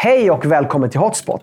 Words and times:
Hej 0.00 0.30
och 0.30 0.46
välkommen 0.46 0.90
till 0.90 1.00
Hotspot! 1.00 1.42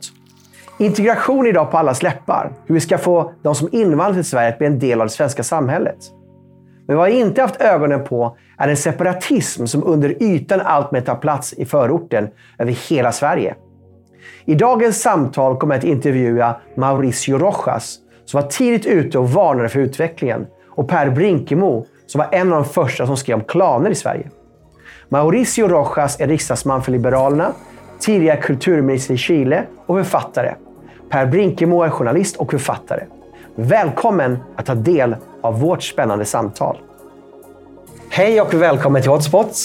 Integration 0.78 1.48
idag 1.48 1.72
på 1.72 1.78
allas 1.78 2.04
läppar. 2.04 2.52
Hur 2.66 2.76
vi 2.76 2.82
ska 2.82 2.98
få 2.98 3.32
de 3.42 3.56
som 3.56 3.70
invandrat 3.72 4.16
till 4.16 4.30
Sverige 4.30 4.50
att 4.50 4.58
bli 4.58 4.68
en 4.68 4.80
del 4.80 5.02
av 5.02 5.08
det 5.08 5.14
svenska 5.14 5.44
samhället. 5.44 5.98
Men 6.88 6.98
vad 6.98 7.10
vi 7.10 7.20
inte 7.20 7.42
haft 7.42 7.62
ögonen 7.62 8.04
på 8.04 8.38
är 8.58 8.68
en 8.68 8.78
separatism 8.78 9.66
som 9.66 9.84
under 9.84 10.24
ytan 10.24 10.62
alltmer 10.62 11.02
tar 11.02 11.16
plats 11.16 11.54
i 11.54 11.66
förorten 11.66 12.28
över 12.58 12.72
hela 12.90 13.12
Sverige. 13.12 13.56
I 14.46 14.56
dagens 14.56 15.02
samtal 15.02 15.58
kommer 15.58 15.76
jag 15.76 15.80
att 15.80 15.86
intervjua 15.86 16.56
Mauricio 16.76 17.38
Rojas 17.38 17.98
som 18.26 18.42
var 18.42 18.50
tidigt 18.50 18.86
ute 18.86 19.20
och 19.20 19.30
varnade 19.30 19.70
för 19.70 19.80
utvecklingen 19.80 20.48
och 20.70 20.90
Per 20.90 21.10
Brinkemo 21.10 21.86
som 22.08 22.20
var 22.20 22.28
en 22.32 22.54
av 22.54 22.64
de 22.64 22.70
första 22.70 23.06
som 23.08 23.18
skrev 23.18 23.38
om 23.38 23.44
klaner 23.44 23.90
i 23.90 23.96
Sverige. 23.96 24.30
Mauricio 25.10 25.68
Rojas 25.68 26.20
är 26.20 26.28
riksdagsman 26.28 26.84
för 26.84 26.92
Liberalerna, 26.92 27.54
tidigare 28.00 28.38
kulturminister 28.42 29.14
i 29.14 29.18
Chile 29.18 29.64
och 29.86 29.98
författare. 29.98 30.54
Per 31.10 31.26
Brinkemo 31.26 31.84
är 31.84 31.90
journalist 31.90 32.36
och 32.38 32.52
författare. 32.52 33.04
Välkommen 33.56 34.38
att 34.56 34.66
ta 34.66 34.76
del 34.76 35.16
av 35.42 35.60
vårt 35.60 35.84
spännande 35.84 36.26
samtal. 36.26 36.78
Hej 38.10 38.42
och 38.42 38.54
välkommen 38.54 39.02
till 39.02 39.12
Hotspot, 39.12 39.58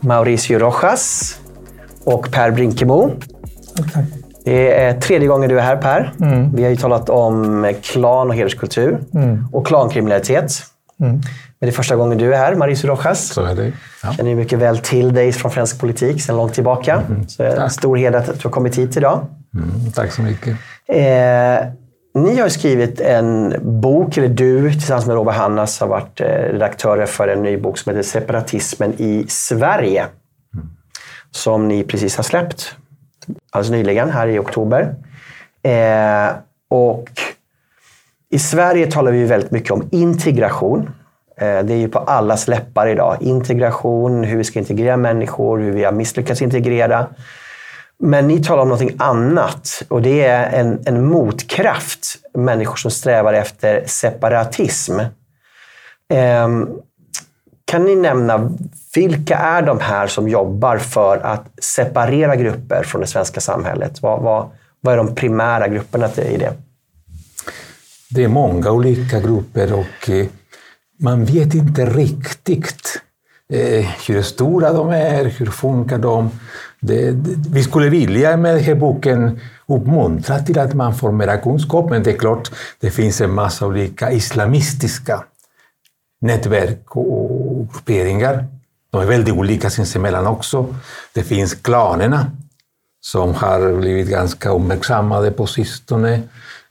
Mauricio 0.00 0.58
Rojas 0.58 1.34
och 2.04 2.30
Per 2.32 2.50
Brinkemo. 2.50 3.10
Tack. 3.94 4.04
Det 4.44 4.74
är 4.80 5.00
tredje 5.00 5.28
gången 5.28 5.48
du 5.48 5.58
är 5.58 5.62
här 5.62 5.76
Per. 5.76 6.12
Mm. 6.20 6.56
Vi 6.56 6.62
har 6.62 6.70
ju 6.70 6.76
talat 6.76 7.10
om 7.10 7.72
klan 7.82 8.28
och 8.28 8.34
hederskultur 8.34 8.98
Mm. 9.14 9.46
och 9.52 9.66
klankriminalitet. 9.66 10.52
Mm. 11.00 11.12
Men 11.12 11.22
det 11.58 11.66
är 11.66 11.70
första 11.72 11.96
gången 11.96 12.18
du 12.18 12.34
är 12.34 12.38
här, 12.38 12.54
Mauricio 12.54 12.88
Rojas. 12.88 13.26
Så 13.26 13.44
är 13.44 13.54
det. 13.54 13.72
Ja. 14.02 14.12
känner 14.12 14.30
ju 14.30 14.36
mycket 14.36 14.58
väl 14.58 14.78
till 14.78 15.14
dig 15.14 15.32
från 15.32 15.50
fransk 15.50 15.80
politik 15.80 16.22
sedan 16.22 16.36
långt 16.36 16.54
tillbaka. 16.54 17.02
Så 17.28 17.42
det 17.42 17.48
är 17.48 17.60
en 17.60 17.70
stor 17.70 17.96
heder 17.96 18.18
att 18.18 18.26
du 18.26 18.40
har 18.42 18.50
kommit 18.50 18.78
hit 18.78 18.96
idag. 18.96 19.26
Mm, 19.54 19.92
tack 19.94 20.12
så 20.12 20.22
mycket. 20.22 20.56
Eh, 20.86 21.66
ni 22.14 22.40
har 22.40 22.48
skrivit 22.48 23.00
en 23.00 23.54
bok, 23.80 24.16
eller 24.16 24.28
du 24.28 24.72
tillsammans 24.72 25.06
med 25.06 25.16
Robert 25.16 25.34
Hannas 25.34 25.80
har 25.80 25.86
varit 25.86 26.20
eh, 26.20 26.26
redaktörer 26.26 27.06
för 27.06 27.28
en 27.28 27.42
ny 27.42 27.56
bok 27.56 27.78
som 27.78 27.90
heter 27.90 28.08
Separatismen 28.08 28.94
i 28.98 29.26
Sverige. 29.28 30.06
Som 31.30 31.68
ni 31.68 31.84
precis 31.84 32.16
har 32.16 32.24
släppt 32.24 32.76
alldeles 33.50 33.70
nyligen, 33.70 34.10
här 34.10 34.28
i 34.28 34.38
oktober. 34.38 34.94
Eh, 35.62 36.36
och 36.70 37.10
i 38.34 38.38
Sverige 38.38 38.86
talar 38.86 39.12
vi 39.12 39.24
väldigt 39.24 39.50
mycket 39.50 39.70
om 39.70 39.88
integration. 39.92 40.90
Eh, 41.36 41.58
det 41.58 41.74
är 41.74 41.76
ju 41.76 41.88
på 41.88 41.98
allas 41.98 42.48
läppar 42.48 42.86
idag. 42.86 43.16
Integration, 43.20 44.24
hur 44.24 44.38
vi 44.38 44.44
ska 44.44 44.58
integrera 44.58 44.96
människor, 44.96 45.58
hur 45.58 45.72
vi 45.72 45.84
har 45.84 45.92
misslyckats 45.92 46.42
integrera. 46.42 47.06
Men 47.98 48.28
ni 48.28 48.42
talar 48.42 48.62
om 48.62 48.68
någonting 48.68 48.96
annat 48.98 49.82
och 49.88 50.02
det 50.02 50.26
är 50.26 50.60
en, 50.60 50.82
en 50.86 51.04
motkraft. 51.04 52.16
Människor 52.34 52.76
som 52.76 52.90
strävar 52.90 53.32
efter 53.32 53.82
separatism. 53.86 55.00
Ehm, 56.08 56.68
kan 57.64 57.84
ni 57.84 57.96
nämna 57.96 58.50
vilka 58.94 59.36
är 59.36 59.62
de 59.62 59.80
här 59.80 60.06
som 60.06 60.28
jobbar 60.28 60.78
för 60.78 61.16
att 61.16 61.44
separera 61.62 62.36
grupper 62.36 62.82
från 62.82 63.00
det 63.00 63.06
svenska 63.06 63.40
samhället? 63.40 64.02
Vad, 64.02 64.22
vad, 64.22 64.50
vad 64.80 64.92
är 64.92 64.98
de 64.98 65.14
primära 65.14 65.68
grupperna 65.68 66.08
i 66.16 66.36
det? 66.36 66.52
Det 68.14 68.24
är 68.24 68.28
många 68.28 68.70
olika 68.70 69.20
grupper 69.20 69.72
och 69.72 70.10
eh, 70.10 70.26
man 71.00 71.24
vet 71.24 71.54
inte 71.54 71.86
riktigt 71.86 73.02
eh, 73.52 73.86
hur 74.08 74.22
stora 74.22 74.72
de 74.72 74.90
är, 74.90 75.24
hur 75.24 75.46
funkar 75.46 75.98
de. 75.98 76.30
Det, 76.80 77.10
det, 77.10 77.50
vi 77.50 77.62
skulle 77.62 77.88
vilja 77.88 78.36
med 78.36 78.54
den 78.54 78.64
här 78.64 78.74
boken 78.74 79.40
uppmuntra 79.66 80.38
till 80.38 80.58
att 80.58 80.74
man 80.74 80.94
får 80.94 81.12
mera 81.12 81.36
kunskap, 81.36 81.90
men 81.90 82.02
det 82.02 82.10
är 82.10 82.16
klart, 82.16 82.50
det 82.80 82.90
finns 82.90 83.20
en 83.20 83.34
massa 83.34 83.66
olika 83.66 84.12
islamistiska 84.12 85.24
nätverk 86.20 86.96
och 86.96 87.72
grupperingar. 87.72 88.46
De 88.90 89.00
är 89.00 89.06
väldigt 89.06 89.34
olika 89.34 89.70
sinsemellan 89.70 90.26
också. 90.26 90.74
Det 91.14 91.22
finns 91.22 91.54
klanerna 91.54 92.30
som 93.00 93.34
har 93.34 93.76
blivit 93.80 94.08
ganska 94.08 94.50
uppmärksammade 94.50 95.30
på 95.30 95.46
sistone. 95.46 96.22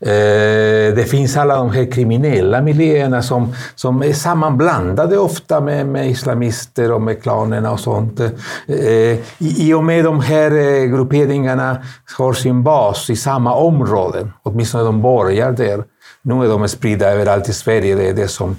Eh, 0.06 0.96
det 0.96 1.10
finns 1.10 1.38
alla 1.38 1.56
de 1.56 1.70
här 1.70 1.92
kriminella 1.92 2.62
miljöerna 2.62 3.22
som, 3.22 3.54
som 3.76 4.02
är 4.04 4.14
sammanblandade 4.14 5.18
ofta 5.18 5.62
med, 5.62 5.86
med 5.86 6.10
islamister 6.10 6.92
och 6.92 7.02
med 7.02 7.24
klanerna 7.24 7.72
och 7.72 7.80
sånt. 7.80 8.20
Eh, 8.20 8.30
I, 8.68 9.20
I 9.40 9.74
och 9.74 9.84
med 9.84 10.06
de 10.06 10.20
här 10.20 10.52
eh, 10.52 10.86
grupperingarna 10.86 11.78
har 12.18 12.34
sin 12.34 12.64
bas 12.64 13.10
i 13.10 13.16
samma 13.16 13.56
område, 13.56 14.28
åtminstone 14.44 14.84
de 14.84 15.02
börjar 15.02 15.52
där. 15.52 15.84
Nu 16.22 16.44
är 16.44 16.50
de 16.50 16.70
spridda 16.70 17.12
överallt 17.12 17.50
i 17.50 17.54
Sverige, 17.54 17.96
det 17.96 18.10
är 18.10 18.14
det 18.14 18.28
som 18.28 18.58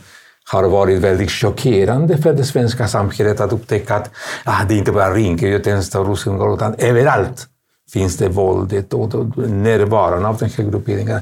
har 0.53 0.69
varit 0.69 1.01
väldigt 1.01 1.31
chockerande 1.31 2.17
för 2.19 2.33
det 2.33 2.45
svenska 2.45 2.89
samhället 2.89 3.41
att 3.41 3.53
upptäcka 3.53 3.95
att 3.95 4.11
ah, 4.45 4.65
det 4.69 4.75
är 4.75 4.79
inte 4.79 4.93
bara 4.93 5.15
Rinkeby, 5.15 5.59
Tensta 5.59 6.01
och 6.01 6.07
Rosengård, 6.07 6.55
utan 6.55 6.75
överallt 6.79 7.49
finns 7.95 8.17
det 8.17 8.29
våldet 8.29 8.95
och 8.95 9.39
närvaron 9.49 10.25
av 10.25 10.37
den 10.37 10.51
här 10.57 10.65
grupperingen. 10.65 11.21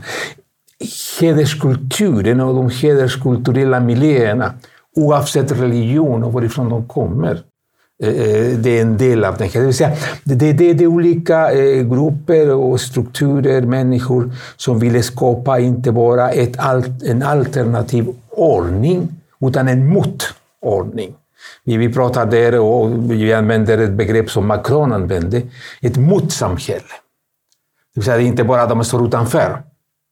Hederskulturen 1.21 2.41
och 2.41 2.55
de 2.55 2.71
hederskulturella 2.71 3.81
miljöerna, 3.81 4.55
oavsett 4.97 5.53
religion 5.53 6.25
och 6.25 6.33
varifrån 6.33 6.69
de 6.69 6.89
kommer, 6.89 7.43
eh, 8.03 8.09
eh, 8.09 8.59
det 8.59 8.79
är 8.79 8.83
en 8.83 8.97
del 8.97 9.25
av 9.25 9.37
den 9.37 9.49
här. 9.49 9.61
Det 9.61 9.67
vill 9.67 9.75
säga, 9.75 9.97
det, 10.25 10.35
det, 10.35 10.53
det, 10.53 10.85
är 10.85 10.87
olika 10.87 11.53
eh, 11.53 11.83
grupper 11.83 12.55
och 12.55 12.81
strukturer, 12.81 13.63
människor 13.63 14.33
som 14.57 14.79
vill 14.79 15.03
skapa 15.03 15.59
inte 15.59 15.93
bara 15.93 16.31
ett, 16.31 16.57
en 17.05 17.23
alternativ 17.23 18.07
ordning, 18.31 19.09
utan 19.41 19.69
en 19.69 19.87
motordning. 19.87 21.15
Vi, 21.65 21.93
pratar 21.93 22.27
där 22.27 22.59
och 22.59 23.11
vi 23.11 23.33
använder 23.33 23.79
ett 23.79 23.93
begrepp 23.93 24.31
som 24.31 24.47
Macron 24.47 24.93
använde, 24.93 25.43
ett 25.81 25.97
motsamhälle. 25.97 26.83
Det 27.95 28.01
vill 28.01 28.05
säga, 28.05 28.17
det 28.17 28.23
är 28.23 28.27
inte 28.27 28.45
bara 28.45 28.67
de 28.67 28.75
som 28.79 28.85
står 28.85 29.07
utanför. 29.07 29.63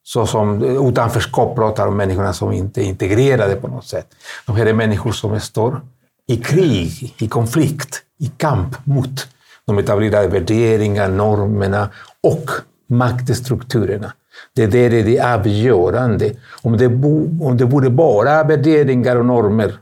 Så 0.02 0.26
som 0.26 0.62
utanförskap 0.88 1.56
pratar 1.56 1.86
om 1.86 1.96
människorna 1.96 2.32
som 2.32 2.52
inte 2.52 2.80
är 2.80 2.84
integrerade 2.84 3.56
på 3.56 3.68
något 3.68 3.86
sätt. 3.86 4.06
De 4.46 4.56
här 4.56 4.66
är 4.66 4.72
människor 4.72 5.12
som 5.12 5.40
står 5.40 5.80
i 6.26 6.36
krig, 6.36 7.14
i 7.18 7.28
konflikt, 7.28 8.02
i 8.18 8.26
kamp 8.36 8.86
mot 8.86 9.28
de 9.66 9.78
etablerade 9.78 10.28
värderingarna, 10.28 11.14
normerna 11.14 11.88
och 12.22 12.50
maktstrukturerna. 12.88 14.12
Det 14.54 14.66
där 14.66 14.94
är 14.94 15.04
det 15.04 15.20
avgörande. 15.20 16.32
Om 16.62 16.76
det, 16.76 16.88
bo, 16.88 17.46
om 17.46 17.56
det 17.56 17.64
vore 17.64 17.90
bara 17.90 18.44
värderingar 18.44 19.16
och 19.16 19.26
normer 19.26 19.78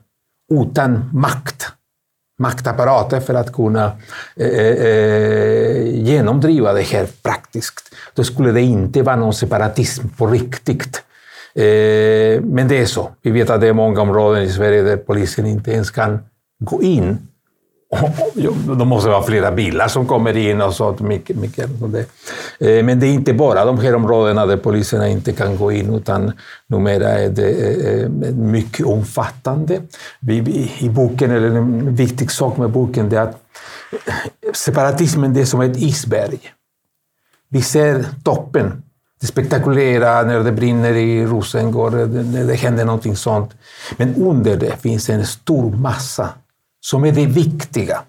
utan 0.52 1.10
makt, 1.12 1.66
maktapparater 2.38 3.20
för 3.20 3.34
att 3.34 3.52
kunna 3.52 3.92
eh, 4.36 4.46
eh, 4.46 4.86
eh, 4.86 6.04
genomdriva 6.04 6.72
det 6.72 6.82
här 6.82 7.06
praktiskt, 7.22 7.94
då 8.14 8.24
skulle 8.24 8.52
det 8.52 8.60
inte 8.60 9.02
vara 9.02 9.16
någon 9.16 9.34
separatism 9.34 10.08
på 10.08 10.26
riktigt. 10.26 11.02
Eh, 11.54 12.40
men 12.42 12.68
det 12.68 12.78
är 12.78 12.86
så. 12.86 13.10
Vi 13.22 13.30
vet 13.30 13.50
att 13.50 13.60
det 13.60 13.68
är 13.68 13.72
många 13.72 14.00
områden 14.00 14.42
i 14.42 14.48
Sverige 14.48 14.82
där 14.82 14.96
polisen 14.96 15.46
inte 15.46 15.70
ens 15.72 15.90
kan 15.90 16.18
gå 16.64 16.82
in. 16.82 17.18
Då 18.78 18.84
måste 18.84 19.08
det 19.08 19.12
vara 19.12 19.22
flera 19.22 19.52
bilar 19.52 19.88
som 19.88 20.06
kommer 20.06 20.36
in 20.36 20.60
och 20.60 20.74
sånt. 20.74 20.98
Det. 20.98 22.06
Eh, 22.58 22.84
men 22.84 23.00
det 23.00 23.06
är 23.06 23.12
inte 23.12 23.34
bara 23.34 23.64
de 23.64 23.78
här 23.78 23.94
områdena 23.94 24.46
där 24.46 24.56
poliserna 24.56 25.08
inte 25.08 25.32
kan 25.32 25.56
gå 25.56 25.72
in, 25.72 25.94
utan 25.94 26.32
numera 26.66 27.08
är 27.08 27.28
det 27.28 27.50
eh, 27.50 28.02
eh, 28.02 28.34
mycket 28.34 28.86
omfattande. 28.86 29.80
I 30.78 30.88
boken, 30.88 31.30
eller 31.30 31.48
en 31.48 31.94
viktig 31.94 32.30
sak 32.30 32.56
med 32.56 32.70
boken, 32.70 33.08
det 33.08 33.16
är 33.16 33.22
att 33.22 33.42
separatismen 34.54 35.34
det 35.34 35.40
är 35.40 35.44
som 35.44 35.60
ett 35.60 35.76
isberg. 35.76 36.38
Vi 37.50 37.62
ser 37.62 38.04
toppen, 38.24 38.82
det 39.20 39.26
spektakulära 39.26 40.22
när 40.22 40.40
det 40.40 40.52
brinner 40.52 40.92
i 40.92 41.26
Rosengård, 41.26 41.92
när 41.92 42.44
det 42.44 42.54
händer 42.54 42.84
någonting 42.84 43.16
sånt. 43.16 43.50
Men 43.96 44.14
under 44.14 44.56
det 44.56 44.76
finns 44.76 45.10
en 45.10 45.26
stor 45.26 45.70
massa 45.70 46.28
som 46.90 47.04
är 47.04 47.12
det 47.12 47.26
viktiga. 47.26 48.00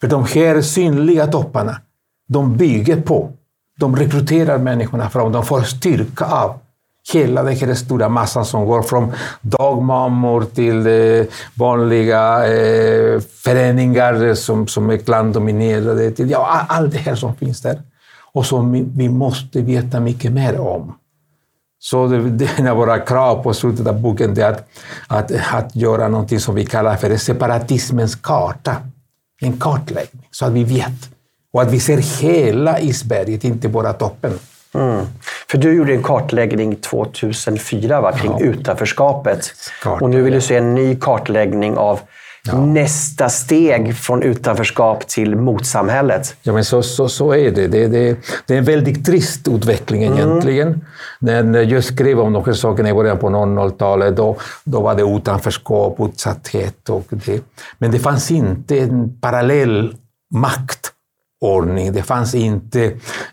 För 0.00 0.08
de 0.08 0.24
här 0.24 0.60
synliga 0.60 1.26
topparna, 1.26 1.80
de 2.28 2.56
bygger 2.56 3.00
på, 3.00 3.30
de 3.78 3.96
rekryterar 3.96 4.58
människorna 4.58 5.10
fram, 5.10 5.32
de 5.32 5.44
får 5.44 5.60
styrka 5.60 6.24
av 6.24 6.58
hela 7.12 7.42
den 7.42 7.56
här 7.56 7.74
stora 7.74 8.08
massan 8.08 8.44
som 8.44 8.64
går 8.64 8.82
från 8.82 9.12
dagmammor 9.40 10.44
till 10.54 10.86
eh, 10.86 11.26
vanliga 11.54 12.46
eh, 12.46 13.20
föreningar 13.20 14.34
som, 14.34 14.66
som 14.66 14.90
är 14.90 14.96
klandominerade, 14.96 16.10
till 16.10 16.30
ja, 16.30 16.66
allt 16.68 16.92
det 16.92 16.98
här 16.98 17.14
som 17.14 17.34
finns 17.36 17.62
där. 17.62 17.82
Och 18.32 18.46
som 18.46 18.72
vi, 18.72 18.84
vi 18.96 19.08
måste 19.08 19.60
veta 19.60 20.00
mycket 20.00 20.32
mer 20.32 20.60
om. 20.60 20.94
Så 21.84 22.06
det, 22.06 22.30
det 22.30 22.44
är 22.44 22.60
en 22.60 22.66
av 22.66 22.76
våra 22.76 22.98
krav 22.98 23.42
på 23.42 23.54
slutet 23.54 23.86
av 23.86 24.00
boken 24.00 24.38
är 24.38 24.44
att, 24.44 24.68
att, 25.06 25.32
att 25.52 25.76
göra 25.76 26.08
någonting 26.08 26.40
som 26.40 26.54
vi 26.54 26.66
kallar 26.66 26.96
för 26.96 27.16
separatismens 27.16 28.14
karta. 28.14 28.76
En 29.40 29.60
kartläggning, 29.60 30.28
så 30.30 30.46
att 30.46 30.52
vi 30.52 30.64
vet 30.64 31.10
Och 31.52 31.62
att 31.62 31.72
vi 31.72 31.80
ser 31.80 32.22
hela 32.22 32.80
isberget, 32.80 33.44
inte 33.44 33.68
bara 33.68 33.92
toppen. 33.92 34.38
Mm. 34.74 35.06
För 35.50 35.58
du 35.58 35.74
gjorde 35.74 35.94
en 35.94 36.02
kartläggning 36.02 36.76
2004 36.76 38.00
va, 38.00 38.12
kring 38.12 38.32
ja. 38.32 38.40
utanförskapet. 38.40 39.52
Och 40.00 40.10
nu 40.10 40.22
vill 40.22 40.32
du 40.32 40.40
se 40.40 40.56
en 40.56 40.74
ny 40.74 40.96
kartläggning 40.96 41.76
av 41.76 42.00
Ja. 42.46 42.66
nästa 42.66 43.28
steg 43.28 43.96
från 43.96 44.22
utanförskap 44.22 45.06
till 45.06 45.36
motsamhället. 45.36 46.36
Ja, 46.42 46.52
men 46.52 46.64
så, 46.64 46.82
så, 46.82 47.08
så 47.08 47.34
är 47.34 47.50
det. 47.50 47.66
Det, 47.66 47.88
det. 47.88 48.16
det 48.46 48.54
är 48.54 48.58
en 48.58 48.64
väldigt 48.64 49.06
trist 49.06 49.48
utveckling 49.48 50.02
mm. 50.02 50.18
egentligen. 50.18 50.84
När 51.18 51.62
jag 51.62 51.84
skrev 51.84 52.20
om 52.20 52.32
de 52.32 52.44
här 52.44 52.52
sakerna 52.52 52.88
i 52.88 52.94
början 52.94 53.18
på 53.18 53.28
00-talet, 53.28 54.16
då, 54.16 54.36
då 54.64 54.80
var 54.80 54.94
det 54.94 55.02
utanförskap, 55.02 55.96
utsatthet 56.00 56.88
och 56.88 57.06
det. 57.10 57.42
Men 57.78 57.90
det 57.90 57.98
fanns 57.98 58.30
inte 58.30 58.78
en 58.78 59.20
parallell 59.20 59.96
maktordning. 60.34 61.92
Det 61.92 62.02
fanns 62.02 62.34
inte 62.34 62.84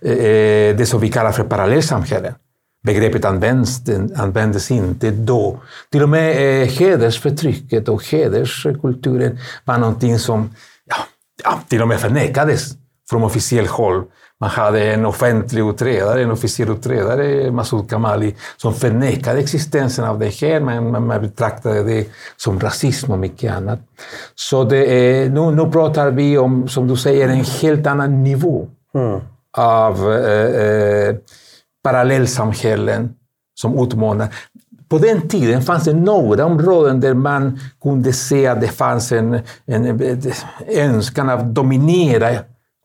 eh, 0.02 0.76
det 0.78 0.88
som 0.90 1.00
vi 1.00 1.10
kallar 1.10 1.32
för 1.32 1.44
parallellsamhällen. 1.44 2.34
Begreppet 2.84 3.26
används, 3.26 3.82
användes 4.16 4.72
inte 4.72 5.12
då. 5.12 5.60
Till 5.92 6.04
och 6.04 6.10
med 6.10 6.62
eh, 6.62 6.68
hedersförtrycket 6.68 7.90
och 7.90 8.06
hederskulturen 8.06 9.40
var 9.66 9.78
någonting 9.78 10.20
som 10.20 10.56
ja, 10.86 10.96
ja, 11.44 11.60
till 11.68 11.82
och 11.82 11.88
med 11.88 12.00
förnekades 12.00 12.72
från 13.10 13.24
officiell 13.24 13.68
håll. 13.68 14.04
Man 14.40 14.50
hade 14.50 14.94
en 14.94 15.06
offentlig 15.06 15.70
utredare, 15.70 16.24
en 16.24 16.32
officiell 16.32 16.70
utredare, 16.70 17.52
Masoud 17.52 17.90
Kamali, 17.90 18.36
som 18.58 18.74
förnekade 18.74 19.40
existensen 19.40 20.06
av 20.06 20.20
det 20.20 20.42
här, 20.42 20.60
men 20.60 20.92
man 20.92 21.22
betraktade 21.22 21.84
det 21.84 22.08
som 22.38 22.60
rasism 22.60 23.12
och 23.12 23.20
mycket 23.20 23.54
annat. 23.54 23.80
Så 24.36 24.64
det 24.64 24.86
är, 24.86 25.30
nu, 25.30 25.52
nu 25.52 25.72
pratar 25.72 26.12
vi 26.12 26.38
om, 26.38 26.68
som 26.68 26.88
du 26.88 26.98
säger, 26.98 27.28
en 27.28 27.46
helt 27.62 27.88
annan 27.88 28.24
nivå 28.24 28.68
mm. 28.96 29.20
av 29.58 30.14
eh, 30.14 30.46
eh 30.46 31.16
parallellsamhällen 31.84 33.14
som 33.54 33.84
utmanar. 33.84 34.34
På 34.90 34.98
den 34.98 35.28
tiden 35.28 35.62
fanns 35.62 35.84
det 35.84 35.94
några 35.94 36.46
områden 36.46 37.00
där 37.00 37.14
man 37.14 37.60
kunde 37.82 38.14
se 38.14 38.48
att 38.48 38.62
det 38.62 38.68
fanns 38.68 39.12
en, 39.12 39.40
en 39.66 40.02
önskan 40.68 41.30
att 41.30 41.56
dominera 41.56 42.30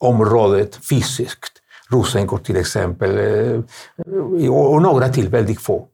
området 0.00 0.76
fysiskt. 0.90 1.52
Rosengård 1.90 2.44
till 2.44 2.56
exempel, 2.56 3.18
eh, 3.18 4.50
och 4.50 4.82
några 4.82 5.08
till, 5.08 5.28
väldigt 5.28 5.60
få. 5.60 5.86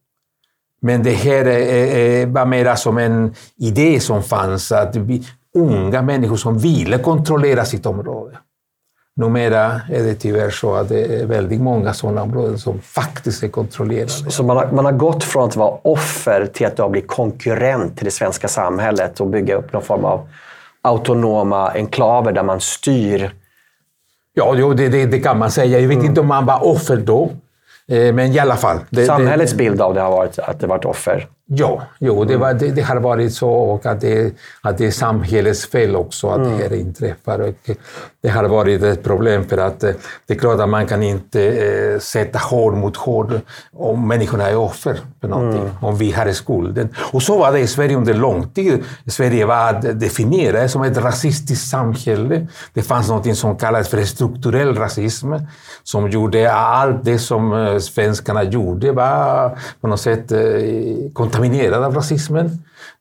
Men 0.81 1.03
det 1.03 1.13
här 1.13 2.27
var 2.27 2.47
mer 2.47 2.75
som 2.75 2.99
en 2.99 3.35
idé 3.57 4.01
som 4.01 4.23
fanns, 4.23 4.73
att 4.73 4.97
vi, 4.97 5.27
unga 5.55 6.03
människor 6.03 6.37
som 6.37 6.59
ville 6.59 6.99
kontrollera 6.99 7.65
sitt 7.65 7.87
område. 7.87 8.39
Numera 9.17 9.81
är 9.91 10.03
det 10.03 10.15
tyvärr 10.15 10.51
så 10.51 10.75
att 10.75 10.89
det 10.89 11.21
är 11.21 11.27
väldigt 11.27 11.61
många 11.61 11.95
sådana 11.95 12.23
områden 12.23 12.59
som 12.59 12.81
faktiskt 12.81 13.43
är 13.43 13.49
kontrollerade. 13.49 14.09
Så 14.09 14.43
man 14.43 14.57
har, 14.57 14.67
man 14.73 14.85
har 14.85 14.93
gått 14.93 15.25
från 15.25 15.49
att 15.49 15.57
vara 15.57 15.79
offer 15.83 16.47
till 16.47 16.67
att 16.67 16.91
bli 16.91 17.01
konkurrent 17.01 17.97
till 17.97 18.05
det 18.05 18.11
svenska 18.11 18.49
samhället 18.49 19.21
och 19.21 19.27
bygga 19.27 19.57
upp 19.57 19.73
någon 19.73 19.83
form 19.83 20.05
av 20.05 20.29
autonoma 20.83 21.71
enklaver 21.71 22.33
där 22.33 22.43
man 22.43 22.61
styr? 22.61 23.31
Ja, 24.35 24.55
jo, 24.57 24.75
det, 24.75 24.89
det, 24.89 25.07
det 25.07 25.21
kan 25.21 25.39
man 25.39 25.51
säga. 25.51 25.79
Jag 25.79 25.89
vet 25.89 25.97
mm. 25.97 26.07
inte 26.07 26.21
om 26.21 26.27
man 26.27 26.47
var 26.47 26.67
offer 26.67 26.97
då, 26.97 27.31
eh, 27.89 28.15
men 28.15 28.33
i 28.33 28.39
alla 28.39 28.57
fall. 28.57 28.79
Det, 28.91 29.07
Samhällets 29.07 29.55
bild 29.55 29.81
av 29.81 29.95
det 29.95 30.01
har 30.01 30.11
varit 30.11 30.39
att 30.39 30.61
det 30.61 30.67
varit 30.67 30.85
offer? 30.85 31.29
Ja, 31.55 31.83
jo, 31.99 32.25
det, 32.25 32.37
var, 32.37 32.55
det, 32.55 32.71
det, 32.71 32.83
har 32.83 32.97
varit 32.97 33.35
så 33.35 33.51
och 33.51 33.87
att 33.87 34.01
det, 34.01 34.35
att 34.61 34.79
det 34.79 34.87
är 34.87 34.91
samhällets 34.91 35.67
fel 35.67 35.97
också 35.97 36.29
att 36.29 36.37
mm. 36.37 36.51
det 36.51 36.63
här 36.63 36.73
inträffar. 36.75 37.39
Och 37.41 37.71
det 38.23 38.29
har 38.29 38.45
varit 38.45 38.83
ett 38.83 39.03
problem 39.03 39.45
för 39.45 39.59
att 39.59 39.85
eh, 39.85 39.91
det 40.27 40.35
är 40.35 40.39
klart 40.39 40.61
att 40.61 40.69
man 40.69 40.87
kan 40.87 41.03
inte 41.03 41.43
eh, 41.43 41.99
sätta 41.99 42.39
hård 42.39 42.75
mot 42.75 42.97
hård 42.97 43.41
om 43.73 44.09
människorna 44.09 44.51
är 44.51 44.57
offer 44.57 44.99
för 45.21 45.29
någonting, 45.29 45.61
mm. 45.61 45.73
om 45.81 45.97
vi 45.97 46.13
har 46.13 46.33
skulden. 46.33 46.89
Och 47.13 47.23
så 47.23 47.39
var 47.39 47.53
det 47.53 47.61
i 47.61 47.67
Sverige 47.67 47.97
under 47.97 48.15
lång 48.15 48.49
tid. 48.49 48.85
Sverige 49.07 49.47
var 49.47 49.93
definierat 49.93 50.71
som 50.71 50.83
ett 50.83 50.97
rasistiskt 50.97 51.69
samhälle. 51.69 52.47
Det 52.73 52.83
fanns 52.83 53.09
något 53.09 53.37
som 53.37 53.57
kallades 53.57 53.89
för 53.89 54.05
strukturell 54.05 54.77
rasism 54.77 55.33
som 55.83 56.11
gjorde 56.11 56.53
allt 56.53 57.05
det 57.05 57.19
som 57.19 57.53
eh, 57.53 57.79
svenskarna 57.79 58.43
gjorde 58.43 58.93
var 58.93 59.59
på 59.81 59.87
något 59.89 60.01
sätt 60.01 60.33
kontaminerad 61.43 61.85
av 61.85 61.95
rasismen. 61.95 62.51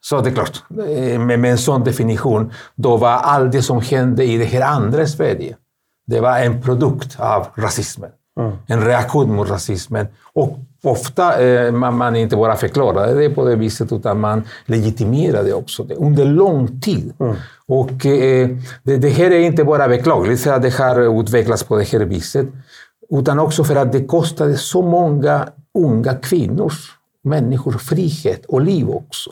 Så 0.01 0.21
det 0.21 0.29
är 0.29 0.33
klart, 0.33 0.63
eh, 0.69 1.19
med, 1.19 1.45
en 1.45 1.57
sån 1.57 1.83
definition, 1.83 2.51
då 2.75 2.97
var 2.97 3.09
allt 3.09 3.51
det 3.51 3.61
som 3.61 3.81
hände 3.81 4.23
i 4.23 4.37
det 4.37 4.45
här 4.45 4.61
andra 4.61 5.07
Sverige, 5.07 5.55
det 6.07 6.21
var 6.21 6.39
en 6.39 6.61
produkt 6.61 7.19
av 7.19 7.47
rasismen. 7.55 8.09
Mm. 8.39 8.51
En 8.67 8.85
reaktion 8.85 9.35
mot 9.35 9.49
rasismen. 9.49 10.07
Och 10.33 10.57
ofta 10.83 11.41
eh, 11.41 11.71
man, 11.71 11.97
man 11.97 12.15
inte 12.15 12.35
bara 12.35 12.55
förklarade 12.55 13.13
det 13.13 13.29
på 13.29 13.45
det 13.45 13.55
viset, 13.55 13.91
utan 13.91 14.19
man 14.19 14.43
legitimerade 14.67 15.53
också 15.53 15.83
det 15.83 15.95
under 15.95 16.25
lång 16.25 16.81
tid. 16.81 17.13
Mm. 17.19 17.35
Och 17.67 18.05
eh, 18.05 18.49
det, 18.83 18.97
det, 18.97 19.09
här 19.09 19.31
är 19.31 19.39
inte 19.39 19.63
bara 19.63 19.87
beklagligt 19.87 20.41
för 20.41 20.53
att 20.53 20.61
det 20.61 20.77
har 20.77 21.21
utvecklats 21.21 21.63
på 21.63 21.77
det 21.77 21.91
här 21.91 22.05
viset, 22.05 22.47
utan 23.09 23.39
också 23.39 23.63
för 23.63 23.75
att 23.75 23.91
det 23.91 24.07
kostade 24.07 24.57
så 24.57 24.81
många 24.81 25.47
unga 25.73 26.13
kvinnors 26.13 27.00
Människors 27.23 27.81
frihet 27.81 28.45
och 28.45 28.61
liv 28.61 28.89
också. 28.89 29.31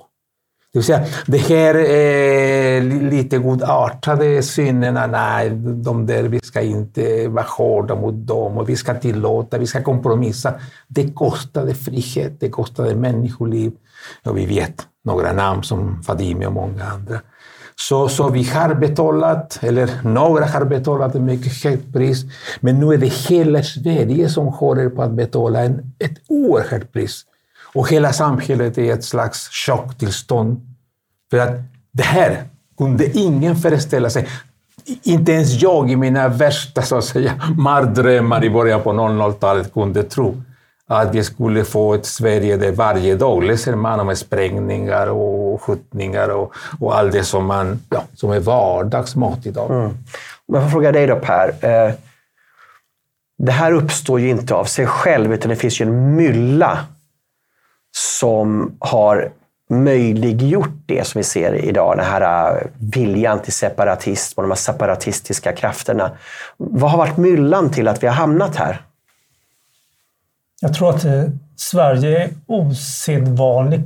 Det 0.73 0.79
vill 0.79 0.85
säga, 0.85 1.05
det 1.25 1.37
här 1.37 1.75
eh, 1.75 2.83
lite 3.09 3.37
godartade 3.37 4.43
synerna, 4.43 5.07
nej, 5.07 5.49
de 5.65 6.05
där, 6.05 6.23
vi 6.23 6.39
ska 6.39 6.61
inte 6.61 7.27
vara 7.27 7.45
hårda 7.45 7.95
mot 7.95 8.27
dem 8.27 8.57
och 8.57 8.69
vi 8.69 8.75
ska 8.75 8.93
tillåta, 8.93 9.57
vi 9.57 9.67
ska 9.67 9.83
kompromissa. 9.83 10.53
Det 10.87 11.11
kostade 11.13 11.73
frihet, 11.73 12.39
det 12.39 12.49
kostade 12.49 12.95
människoliv. 12.95 13.71
Och 14.25 14.37
vi 14.37 14.45
vet 14.45 14.87
några 15.05 15.33
namn 15.33 15.63
som 15.63 16.03
Fadime 16.03 16.45
och 16.45 16.53
många 16.53 16.83
andra. 16.83 17.19
Så, 17.75 18.09
så 18.09 18.29
vi 18.29 18.43
har 18.43 18.75
betalat, 18.75 19.59
eller 19.61 19.89
några 20.03 20.45
har 20.45 20.65
betalat 20.65 21.15
ett 21.15 21.21
mycket 21.21 21.63
högt 21.63 21.93
pris, 21.93 22.23
men 22.59 22.79
nu 22.79 22.93
är 22.93 22.97
det 22.97 23.13
hela 23.13 23.63
Sverige 23.63 24.29
som 24.29 24.47
håller 24.47 24.89
på 24.89 25.01
att 25.01 25.11
betala 25.11 25.59
en, 25.63 25.93
ett 25.99 26.17
oerhört 26.27 26.91
pris 26.93 27.25
och 27.73 27.89
hela 27.89 28.13
samhället 28.13 28.77
är 28.77 28.81
i 28.81 28.89
ett 28.89 29.03
slags 29.03 29.49
chocktillstånd. 29.49 30.61
För 31.31 31.37
att 31.37 31.55
det 31.91 32.03
här 32.03 32.43
kunde 32.77 33.17
ingen 33.17 33.55
föreställa 33.55 34.09
sig. 34.09 34.27
Inte 35.03 35.31
ens 35.31 35.61
jag 35.61 35.91
i 35.91 35.95
mina 35.95 36.27
värsta 36.27 36.81
så 36.81 36.97
att 36.97 37.05
säga, 37.05 37.33
mardrömmar 37.57 38.43
i 38.43 38.49
början 38.49 38.81
på 38.81 38.91
00-talet 38.91 39.73
kunde 39.73 40.03
tro 40.03 40.43
att 40.89 41.15
vi 41.15 41.23
skulle 41.23 41.65
få 41.65 41.93
ett 41.93 42.05
Sverige 42.05 42.57
där 42.57 42.71
varje 42.71 43.15
dag 43.15 43.43
läser 43.43 43.75
man 43.75 43.99
om 43.99 44.15
sprängningar 44.15 45.07
och 45.07 45.61
skjutningar 45.61 46.29
och, 46.29 46.53
och 46.79 46.97
allt 46.97 47.11
det 47.11 47.23
som, 47.23 47.45
man, 47.45 47.79
ja, 47.89 48.03
som 48.13 48.31
är 48.31 48.39
vardagsmat 48.39 49.45
idag. 49.45 49.71
Mm. 49.71 49.97
Jag 50.45 50.63
får 50.63 50.69
fråga 50.69 50.91
dig 50.91 51.07
då 51.07 51.15
Per. 51.15 51.49
Eh, 51.61 51.93
det 53.37 53.51
här 53.51 53.71
uppstår 53.71 54.19
ju 54.19 54.29
inte 54.29 54.53
av 54.55 54.65
sig 54.65 54.87
själv, 54.87 55.33
utan 55.33 55.49
det 55.49 55.55
finns 55.55 55.81
ju 55.81 55.85
en 55.85 56.15
mylla 56.15 56.79
som 57.99 58.77
har 58.79 59.31
möjliggjort 59.69 60.83
det 60.85 61.07
som 61.07 61.19
vi 61.19 61.23
ser 61.23 61.53
idag, 61.53 61.97
den 61.97 62.05
här 62.05 62.51
äh, 62.51 62.67
viljan 62.77 63.39
till 63.39 63.53
separatism 63.53 64.33
och 64.39 64.43
de 64.43 64.51
här 64.51 64.55
separatistiska 64.55 65.53
krafterna. 65.53 66.11
Vad 66.57 66.91
har 66.91 66.97
varit 66.97 67.17
myllan 67.17 67.71
till 67.71 67.87
att 67.87 68.03
vi 68.03 68.07
har 68.07 68.13
hamnat 68.13 68.55
här? 68.55 68.81
Jag 70.61 70.73
tror 70.73 70.89
att 70.89 71.05
äh, 71.05 71.23
Sverige 71.55 72.23
är 72.23 72.29
osedvanligt 72.47 73.83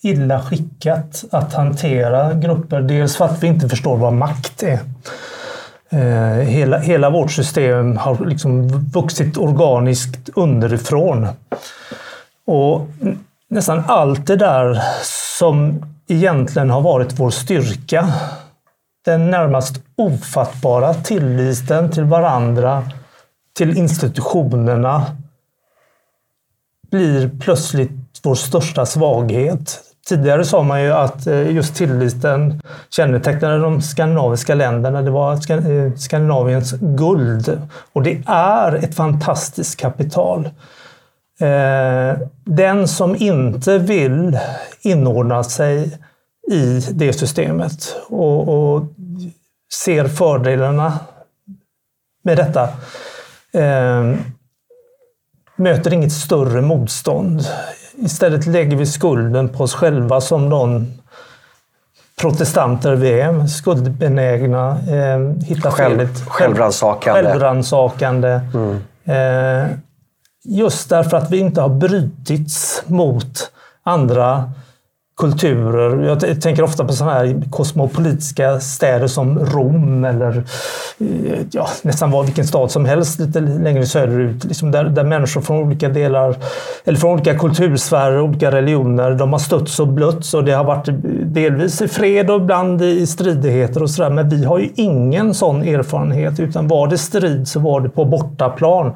illa 0.00 0.42
skickat 0.42 1.24
att 1.30 1.54
hantera 1.54 2.34
grupper. 2.34 2.80
Dels 2.80 3.16
för 3.16 3.24
att 3.24 3.42
vi 3.42 3.46
inte 3.46 3.68
förstår 3.68 3.96
vad 3.96 4.12
makt 4.12 4.62
är. 4.62 4.80
Äh, 5.90 6.44
hela, 6.44 6.78
hela 6.78 7.10
vårt 7.10 7.32
system 7.32 7.96
har 7.96 8.26
liksom 8.26 8.68
vuxit 8.68 9.36
organiskt 9.36 10.28
underifrån. 10.34 11.28
Och 12.46 12.88
nästan 13.48 13.82
allt 13.86 14.26
det 14.26 14.36
där 14.36 14.82
som 15.38 15.84
egentligen 16.08 16.70
har 16.70 16.80
varit 16.80 17.20
vår 17.20 17.30
styrka. 17.30 18.12
Den 19.04 19.30
närmast 19.30 19.80
ofattbara 19.96 20.94
tilliten 20.94 21.90
till 21.90 22.04
varandra, 22.04 22.82
till 23.56 23.78
institutionerna, 23.78 25.06
blir 26.90 27.30
plötsligt 27.40 27.90
vår 28.22 28.34
största 28.34 28.86
svaghet. 28.86 29.82
Tidigare 30.08 30.44
sa 30.44 30.62
man 30.62 30.82
ju 30.82 30.92
att 30.92 31.26
eh, 31.26 31.50
just 31.50 31.74
tilliten 31.74 32.60
kännetecknade 32.90 33.58
de 33.58 33.82
skandinaviska 33.82 34.54
länderna. 34.54 35.02
Det 35.02 35.10
var 35.10 35.32
eh, 35.32 35.92
Skandinaviens 35.96 36.72
guld. 36.80 37.60
Och 37.92 38.02
det 38.02 38.22
är 38.26 38.72
ett 38.72 38.94
fantastiskt 38.94 39.80
kapital. 39.80 40.50
Eh, 41.40 42.18
den 42.44 42.88
som 42.88 43.16
inte 43.16 43.78
vill 43.78 44.38
inordna 44.80 45.44
sig 45.44 45.98
i 46.50 46.80
det 46.90 47.12
systemet 47.12 47.96
och, 48.08 48.48
och 48.48 48.82
ser 49.84 50.08
fördelarna 50.08 50.98
med 52.22 52.36
detta 52.36 52.62
eh, 53.52 54.14
möter 55.56 55.92
inget 55.92 56.12
större 56.12 56.60
motstånd. 56.60 57.42
Istället 57.96 58.46
lägger 58.46 58.76
vi 58.76 58.86
skulden 58.86 59.48
på 59.48 59.64
oss 59.64 59.74
själva 59.74 60.20
som 60.20 60.50
de 60.50 60.86
protestanter 62.20 62.94
vi 62.94 63.20
är. 63.20 63.46
Skuldbenägna, 63.46 64.70
eh, 64.70 65.44
hittar 65.46 65.70
Själv, 65.70 65.98
felet. 65.98 66.28
Självrannsakande. 67.24 68.40
Mm. 68.54 68.80
Eh, 69.04 69.70
just 70.48 70.88
därför 70.88 71.16
att 71.16 71.30
vi 71.30 71.38
inte 71.38 71.60
har 71.60 71.68
brutits 71.68 72.82
mot 72.86 73.50
andra 73.82 74.50
kulturer. 75.16 76.18
Jag 76.22 76.40
tänker 76.40 76.62
ofta 76.62 76.84
på 76.84 76.92
sådana 76.92 77.14
här 77.14 77.42
kosmopolitiska 77.50 78.60
städer 78.60 79.06
som 79.06 79.38
Rom 79.38 80.04
eller 80.04 80.44
eh, 80.98 81.38
ja, 81.50 81.68
nästan 81.82 82.10
var 82.10 82.24
vilken 82.24 82.46
stad 82.46 82.70
som 82.70 82.84
helst 82.84 83.18
lite 83.18 83.40
längre 83.40 83.86
söderut. 83.86 84.44
Liksom 84.44 84.70
där, 84.70 84.84
där 84.84 85.04
människor 85.04 85.40
från 85.40 85.56
olika 85.56 85.88
delar, 85.88 86.36
eller 86.84 86.98
från 86.98 87.12
olika 87.12 87.38
kultursfärer, 87.38 88.20
olika 88.20 88.50
religioner, 88.50 89.14
de 89.14 89.32
har 89.32 89.40
stötts 89.40 89.80
och 89.80 89.88
blötts 89.88 90.34
och 90.34 90.44
det 90.44 90.52
har 90.52 90.64
varit 90.64 90.88
delvis 91.24 91.82
i 91.82 91.88
fred 91.88 92.30
och 92.30 92.40
ibland 92.40 92.82
i 92.82 93.06
stridigheter 93.06 93.82
och 93.82 93.90
sådär. 93.90 94.10
Men 94.10 94.28
vi 94.28 94.44
har 94.44 94.58
ju 94.58 94.68
ingen 94.74 95.34
sån 95.34 95.62
erfarenhet 95.62 96.40
utan 96.40 96.68
var 96.68 96.88
det 96.88 96.98
strid 96.98 97.48
så 97.48 97.60
var 97.60 97.80
det 97.80 97.88
på 97.88 98.04
bortaplan. 98.04 98.94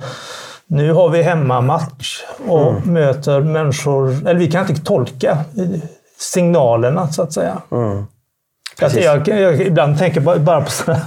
Nu 0.73 0.93
har 0.93 1.09
vi 1.09 1.23
hemmamatch 1.23 2.23
och 2.47 2.71
mm. 2.71 2.93
möter 2.93 3.41
människor, 3.41 4.11
eller 4.11 4.35
vi 4.35 4.51
kan 4.51 4.69
inte 4.69 4.85
tolka 4.85 5.39
signalerna 6.19 7.09
så 7.09 7.23
att 7.23 7.33
säga. 7.33 7.63
Mm. 7.73 8.05
Jag, 8.81 9.29
jag, 9.29 9.41
jag, 9.41 9.61
ibland 9.61 9.99
tänker 9.99 10.39
bara 10.39 10.61
på 10.61 10.71
sådana 10.71 11.01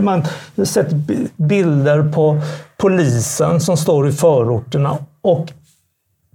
Man 0.00 0.24
har 0.56 0.64
sett 0.64 0.92
bilder 1.36 2.12
på 2.12 2.40
polisen 2.76 3.60
som 3.60 3.76
står 3.76 4.08
i 4.08 4.12
förorterna 4.12 4.98
och 5.22 5.52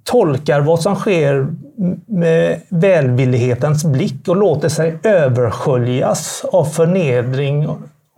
tolkar 0.04 0.62
vad 0.62 0.80
som 0.80 0.96
sker 0.96 1.48
med 2.06 2.62
välvillighetens 2.70 3.86
blick 3.86 4.28
och 4.28 4.36
låter 4.36 4.70
sig 4.70 4.98
översköljas 5.04 6.46
av 6.52 6.66
förnedring. 6.66 7.68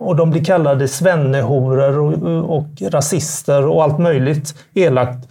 Och 0.00 0.16
de 0.16 0.30
blir 0.30 0.44
kallade 0.44 0.88
svennehoror 0.88 1.98
och, 1.98 2.58
och 2.58 2.66
rasister 2.92 3.66
och 3.66 3.82
allt 3.82 3.98
möjligt 3.98 4.54
elakt. 4.74 5.28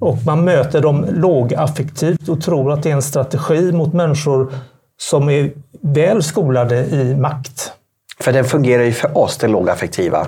Och 0.00 0.18
man 0.26 0.44
möter 0.44 0.80
dem 0.80 1.06
lågaffektivt 1.12 2.28
och 2.28 2.42
tror 2.42 2.72
att 2.72 2.82
det 2.82 2.90
är 2.90 2.94
en 2.94 3.02
strategi 3.02 3.72
mot 3.72 3.92
människor 3.92 4.52
som 5.00 5.28
är 5.28 5.50
väl 5.80 6.22
skolade 6.22 6.86
i 6.86 7.16
makt. 7.16 7.72
För 8.20 8.32
den 8.32 8.44
fungerar 8.44 8.82
ju 8.82 8.92
för 8.92 9.18
oss, 9.18 9.36
det 9.36 9.48
lågaffektiva. 9.48 10.26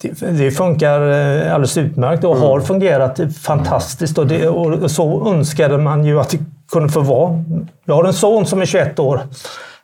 Det, 0.00 0.38
det 0.38 0.50
funkar 0.50 1.10
eh, 1.10 1.54
alldeles 1.54 1.76
utmärkt 1.76 2.24
och 2.24 2.36
mm. 2.36 2.48
har 2.48 2.60
fungerat 2.60 3.20
fantastiskt. 3.40 4.18
Och, 4.18 4.26
det, 4.26 4.48
och, 4.48 4.90
så 4.90 5.34
önskade 5.34 5.78
man 5.78 6.04
ju 6.04 6.20
att 6.20 6.30
det 6.30 6.38
kunde 6.72 6.88
få 6.88 7.00
vara. 7.00 7.44
Jag 7.84 7.94
har 7.94 8.04
en 8.04 8.12
son 8.12 8.46
som 8.46 8.60
är 8.60 8.66
21 8.66 8.98
år. 8.98 9.20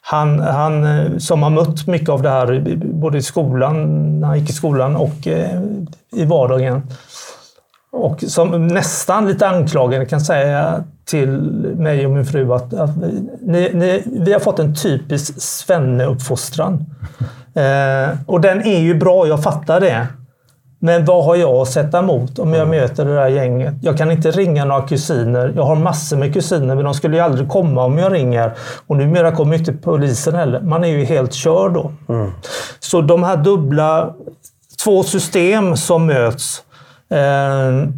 Han, 0.06 0.40
han 0.40 0.84
eh, 0.84 1.18
som 1.18 1.42
har 1.42 1.50
mött 1.50 1.86
mycket 1.86 2.08
av 2.08 2.22
det 2.22 2.28
här 2.28 2.76
både 2.76 3.18
i 3.18 3.22
skolan, 3.22 4.20
när 4.20 4.28
han 4.28 4.38
gick 4.38 4.50
i 4.50 4.52
skolan 4.52 4.96
och 4.96 5.26
eh, 5.26 5.60
i 6.12 6.24
vardagen. 6.24 6.82
Och 7.92 8.20
som 8.20 8.66
nästan 8.66 9.26
lite 9.26 9.48
anklagande 9.48 10.06
kan 10.06 10.20
säga 10.20 10.84
till 11.04 11.28
mig 11.76 12.06
och 12.06 12.12
min 12.12 12.26
fru 12.26 12.52
att, 12.52 12.74
att 12.74 12.90
ni, 13.40 13.70
ni, 13.74 14.02
vi 14.06 14.32
har 14.32 14.40
fått 14.40 14.58
en 14.58 14.74
typisk 14.74 15.42
svenneuppfostran. 15.42 16.84
Eh, 17.56 18.08
och 18.26 18.40
den 18.40 18.66
är 18.66 18.78
ju 18.78 18.94
bra, 18.94 19.26
jag 19.26 19.42
fattar 19.42 19.80
det. 19.80 20.06
Men 20.84 21.04
vad 21.04 21.24
har 21.24 21.36
jag 21.36 21.54
att 21.54 21.68
sätta 21.68 21.98
emot 21.98 22.38
om 22.38 22.52
jag 22.52 22.68
mm. 22.68 22.80
möter 22.80 23.04
det 23.04 23.14
där 23.14 23.28
gänget? 23.28 23.74
Jag 23.80 23.98
kan 23.98 24.10
inte 24.10 24.30
ringa 24.30 24.64
några 24.64 24.82
kusiner. 24.82 25.52
Jag 25.56 25.62
har 25.62 25.76
massor 25.76 26.16
med 26.16 26.34
kusiner, 26.34 26.74
men 26.74 26.84
de 26.84 26.94
skulle 26.94 27.16
ju 27.16 27.22
aldrig 27.22 27.48
komma 27.48 27.84
om 27.84 27.98
jag 27.98 28.12
ringer. 28.12 28.52
Och 28.86 28.96
numera 28.96 29.32
kommer 29.32 29.56
inte 29.56 29.72
polisen 29.72 30.34
heller. 30.34 30.60
Man 30.60 30.84
är 30.84 30.88
ju 30.88 31.04
helt 31.04 31.32
körd 31.32 31.72
då. 31.72 31.92
Mm. 32.08 32.30
Så 32.80 33.00
de 33.00 33.22
här 33.22 33.36
dubbla, 33.36 34.14
två 34.84 35.02
system 35.02 35.76
som 35.76 36.06
möts 36.06 36.62
eh, 37.10 37.88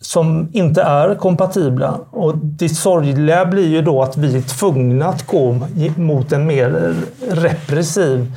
som 0.00 0.48
inte 0.52 0.82
är 0.82 1.14
kompatibla. 1.14 2.00
Och 2.10 2.36
det 2.38 2.68
sorgliga 2.68 3.46
blir 3.46 3.68
ju 3.68 3.82
då 3.82 4.02
att 4.02 4.16
vi 4.16 4.36
är 4.36 4.42
tvungna 4.42 5.06
att 5.06 5.26
gå 5.26 5.60
mot 5.96 6.32
en 6.32 6.46
mer 6.46 6.94
repressiv 7.30 8.32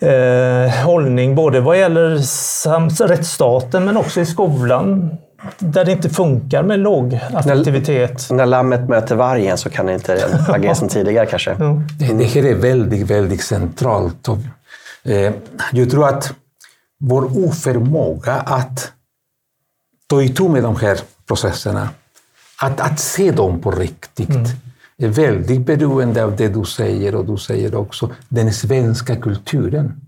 eh, 0.00 0.84
hållning, 0.84 1.34
både 1.34 1.60
vad 1.60 1.78
gäller 1.78 3.06
rättsstaten 3.08 3.84
men 3.84 3.96
också 3.96 4.20
i 4.20 4.26
skolan. 4.26 5.16
Där 5.58 5.84
det 5.84 5.92
inte 5.92 6.10
funkar 6.10 6.62
med 6.62 6.78
låg 6.78 7.20
aktivitet. 7.34 8.26
När, 8.30 8.36
när 8.36 8.46
lammet 8.46 8.88
möter 8.88 9.16
vargen 9.16 9.58
så 9.58 9.70
kan 9.70 9.86
det 9.86 9.94
inte 9.94 10.28
agera 10.48 10.74
som 10.74 10.88
tidigare 10.88 11.26
kanske. 11.26 11.50
Mm. 11.50 11.82
Det, 11.98 12.12
det 12.12 12.24
här 12.24 12.44
är 12.44 12.54
väldigt, 12.54 13.10
väldigt 13.10 13.42
centralt. 13.42 14.28
Eh, 15.02 15.32
jag 15.72 15.90
tror 15.90 16.08
att 16.08 16.32
vår 17.00 17.46
oförmåga 17.46 18.34
att 18.34 18.92
ta 20.06 20.22
itu 20.22 20.48
med 20.48 20.62
de 20.62 20.76
här 20.76 20.98
processerna, 21.26 21.88
att, 22.62 22.80
att 22.80 23.00
se 23.00 23.30
dem 23.30 23.60
på 23.60 23.70
riktigt, 23.70 24.30
mm. 24.30 24.46
Är 25.00 25.08
väldigt 25.08 25.66
beroende 25.66 26.24
av 26.24 26.36
det 26.36 26.48
du 26.48 26.64
säger 26.64 27.14
och 27.14 27.24
du 27.24 27.36
säger 27.36 27.74
också 27.74 28.10
den 28.28 28.52
svenska 28.52 29.16
kulturen 29.16 30.00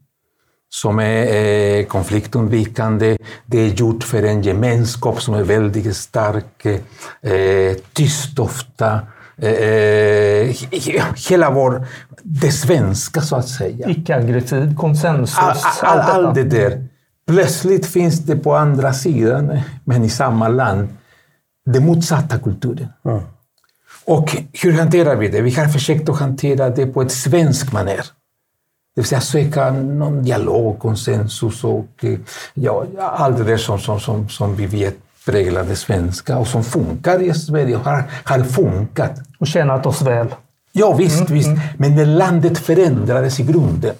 som 0.68 0.98
är 1.00 1.84
konfliktundvikande. 1.84 3.16
Det 3.46 3.58
är 3.58 3.68
gjort 3.68 4.04
för 4.04 4.22
en 4.22 4.42
gemenskap 4.42 5.22
som 5.22 5.34
är 5.34 5.44
väldigt 5.44 5.96
stark, 5.96 6.66
eh, 6.66 7.76
tyst 7.92 8.38
ofta. 8.38 9.00
Eh, 9.36 10.56
hela 11.30 11.50
vår, 11.50 11.86
det 12.22 12.52
svenska 12.52 13.20
så 13.20 13.36
att 13.36 13.48
säga. 13.48 13.88
Icke-aggressiv 13.88 14.76
konsensus. 14.76 15.38
All, 15.38 15.56
all, 15.82 15.98
all, 15.98 16.26
all 16.26 16.34
det 16.34 16.44
där. 16.44 16.88
Plötsligt 17.26 17.86
finns 17.86 18.18
det 18.18 18.36
på 18.36 18.54
andra 18.56 18.92
sidan, 18.92 19.60
men 19.84 20.04
i 20.04 20.08
samma 20.08 20.48
land, 20.48 20.88
den 21.66 21.86
motsatta 21.86 22.38
kulturen. 22.38 22.88
Mm. 23.04 23.22
Och 24.04 24.36
hur 24.52 24.72
hanterar 24.72 25.16
vi 25.16 25.28
det? 25.28 25.40
Vi 25.40 25.54
har 25.54 25.68
försökt 25.68 26.08
att 26.08 26.18
hantera 26.18 26.70
det 26.70 26.86
på 26.86 27.02
ett 27.02 27.12
svenskt 27.12 27.72
manér. 27.72 28.04
Det 28.94 29.00
vill 29.00 29.04
säga 29.04 29.20
söka 29.20 29.70
någon 29.70 30.22
dialog, 30.22 30.78
konsensus 30.78 31.64
och 31.64 32.04
ja, 32.54 32.86
allt 32.96 33.38
det 33.38 33.44
där 33.44 33.56
som, 33.56 33.78
som, 33.78 34.00
som, 34.00 34.28
som 34.28 34.56
vi 34.56 34.66
vet 34.66 34.96
präglar 35.26 35.64
det 35.64 35.76
svenska 35.76 36.38
och 36.38 36.46
som 36.46 36.64
funkar 36.64 37.22
i 37.22 37.34
Sverige 37.34 37.76
och 37.76 37.84
har, 37.84 38.04
har 38.24 38.44
funkat. 38.44 39.18
Och 39.38 39.46
tjänat 39.46 39.86
oss 39.86 40.02
väl. 40.02 40.28
Ja, 40.72 40.94
visst, 40.94 41.20
mm, 41.20 41.32
visst. 41.34 41.48
Mm. 41.48 41.60
Men 41.76 41.94
när 41.94 42.06
landet 42.06 42.58
förändrades 42.58 43.40
i 43.40 43.42
grunden 43.42 43.94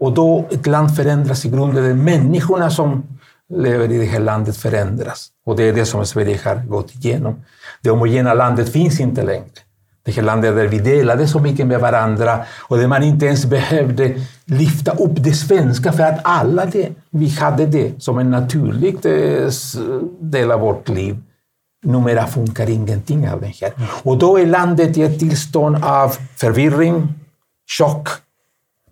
och 0.00 0.12
då 0.12 0.48
ett 0.50 0.66
land 0.66 0.96
förändras 0.96 1.44
i 1.44 1.48
grunden, 1.48 2.04
människorna 2.04 2.70
som 2.70 3.02
lever 3.54 3.92
i 3.92 3.98
det 3.98 4.04
här 4.04 4.20
landet 4.20 4.56
förändras. 4.56 5.28
Och 5.46 5.56
det 5.56 5.62
är 5.62 5.72
det 5.72 5.86
som 5.86 6.06
Sverige 6.06 6.40
har 6.44 6.54
gått 6.54 6.94
igenom. 6.94 7.44
Det 7.82 7.90
homogena 7.90 8.34
landet 8.34 8.72
finns 8.72 9.00
inte 9.00 9.22
längre. 9.22 9.44
Det 10.04 10.12
här 10.12 10.22
landet 10.22 10.56
där 10.56 10.66
vi 10.66 10.78
delade 10.78 11.28
så 11.28 11.38
mycket 11.38 11.66
med 11.66 11.80
varandra 11.80 12.44
och 12.60 12.78
där 12.78 12.88
man 12.88 13.02
inte 13.02 13.26
ens 13.26 13.44
behövde 13.44 14.14
lyfta 14.44 14.92
upp 14.92 15.12
det 15.16 15.34
svenska 15.34 15.92
för 15.92 16.02
att 16.02 16.20
alla 16.24 16.66
det, 16.66 16.88
vi 17.10 17.28
hade 17.28 17.66
det 17.66 18.02
som 18.02 18.18
en 18.18 18.30
naturlig 18.30 19.06
eh, 19.06 19.50
del 20.20 20.50
av 20.50 20.60
vårt 20.60 20.88
liv. 20.88 21.16
Numera 21.84 22.26
funkar 22.26 22.70
ingenting 22.70 23.28
av 23.28 23.40
det 23.40 23.52
här. 23.60 23.72
Och 24.02 24.18
då 24.18 24.38
är 24.38 24.46
landet 24.46 24.96
i 24.96 25.02
ett 25.02 25.18
tillstånd 25.18 25.76
av 25.84 26.16
förvirring, 26.36 27.08
chock, 27.78 28.08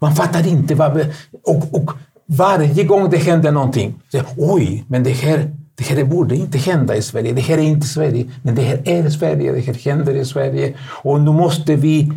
man 0.01 0.15
fattar 0.17 0.47
inte 0.47 0.75
vad... 0.75 1.07
Och, 1.45 1.75
och 1.75 1.91
varje 2.27 2.85
gång 2.85 3.11
det 3.11 3.17
händer 3.17 3.53
någonting, 3.53 3.95
så, 4.13 4.21
oj, 4.37 4.85
men 4.89 5.05
det 5.05 5.11
här, 5.11 5.51
det 5.81 5.95
här 5.95 6.05
borde 6.05 6.37
inte 6.37 6.59
hända 6.59 6.97
i 6.97 7.03
Sverige. 7.03 7.33
Det 7.33 7.41
här 7.41 7.59
är 7.59 7.63
inte 7.63 7.87
Sverige, 7.87 8.31
men 8.43 8.55
det 8.55 8.63
här 8.63 8.83
är 8.85 9.11
Sverige. 9.11 9.53
Det 9.53 9.61
här 9.61 9.75
händer 9.75 10.15
i 10.15 10.25
Sverige. 10.25 10.75
Och 11.03 11.21
nu 11.21 11.33
måste 11.33 11.77
vi 11.77 12.13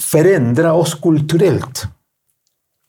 förändra 0.00 0.72
oss 0.72 0.94
kulturellt. 0.94 1.84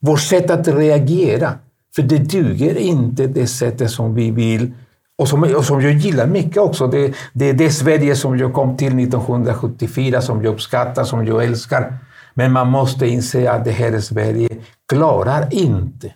Vårt 0.01 0.21
sätt 0.21 0.49
att 0.49 0.67
reagera. 0.67 1.53
För 1.95 2.01
det 2.01 2.17
duger 2.17 2.77
inte 2.77 3.27
det 3.27 3.47
sättet 3.47 3.91
som 3.91 4.15
vi 4.15 4.31
vill 4.31 4.71
och 5.17 5.27
som, 5.27 5.43
och 5.43 5.65
som 5.65 5.81
jag 5.81 5.93
gillar 5.93 6.27
mycket 6.27 6.57
också. 6.57 6.87
Det, 6.87 7.13
det 7.33 7.49
är 7.49 7.53
det 7.53 7.69
Sverige 7.69 8.15
som 8.15 8.37
jag 8.37 8.53
kom 8.53 8.77
till 8.77 8.99
1974, 8.99 10.21
som 10.21 10.43
jag 10.43 10.53
uppskattar, 10.53 11.03
som 11.03 11.25
jag 11.25 11.43
älskar. 11.43 11.97
Men 12.33 12.51
man 12.51 12.67
måste 12.67 13.07
inse 13.07 13.51
att 13.51 13.65
det 13.65 13.71
här 13.71 13.99
Sverige 13.99 14.49
klarar 14.89 15.53
inte 15.53 16.13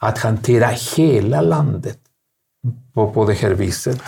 att 0.00 0.18
hantera 0.18 0.66
hela 0.96 1.40
landet 1.40 1.98
på, 2.94 3.10
på 3.10 3.24
det 3.24 3.34
här 3.34 3.50
viset. 3.50 4.02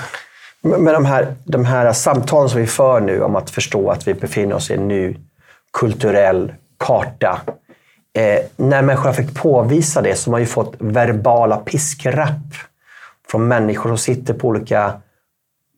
Men 0.61 0.85
de 0.85 1.05
här, 1.05 1.35
de 1.45 1.65
här 1.65 1.93
samtalen 1.93 2.49
som 2.49 2.61
vi 2.61 2.67
för 2.67 3.01
nu 3.01 3.23
om 3.23 3.37
att 3.37 3.51
förstå 3.51 3.91
att 3.91 4.09
vi 4.09 4.15
befinner 4.15 4.55
oss 4.55 4.71
i 4.71 4.75
en 4.75 4.89
ny 4.89 5.17
kulturell 5.73 6.53
karta. 6.77 7.41
eh, 8.15 8.45
när 8.57 8.83
människor 8.83 9.13
fick 9.13 9.35
påvisa 9.35 10.03
det 10.03 10.15
så 10.15 10.31
har 10.31 10.33
man 10.33 10.41
ju 10.41 10.47
fått 10.47 10.75
verbala 10.79 11.57
piskrapp 11.57 12.55
från 13.31 13.49
människor 13.49 13.91
som 13.91 13.99
sitter 13.99 14.35
på 14.35 14.49
olika 14.49 14.93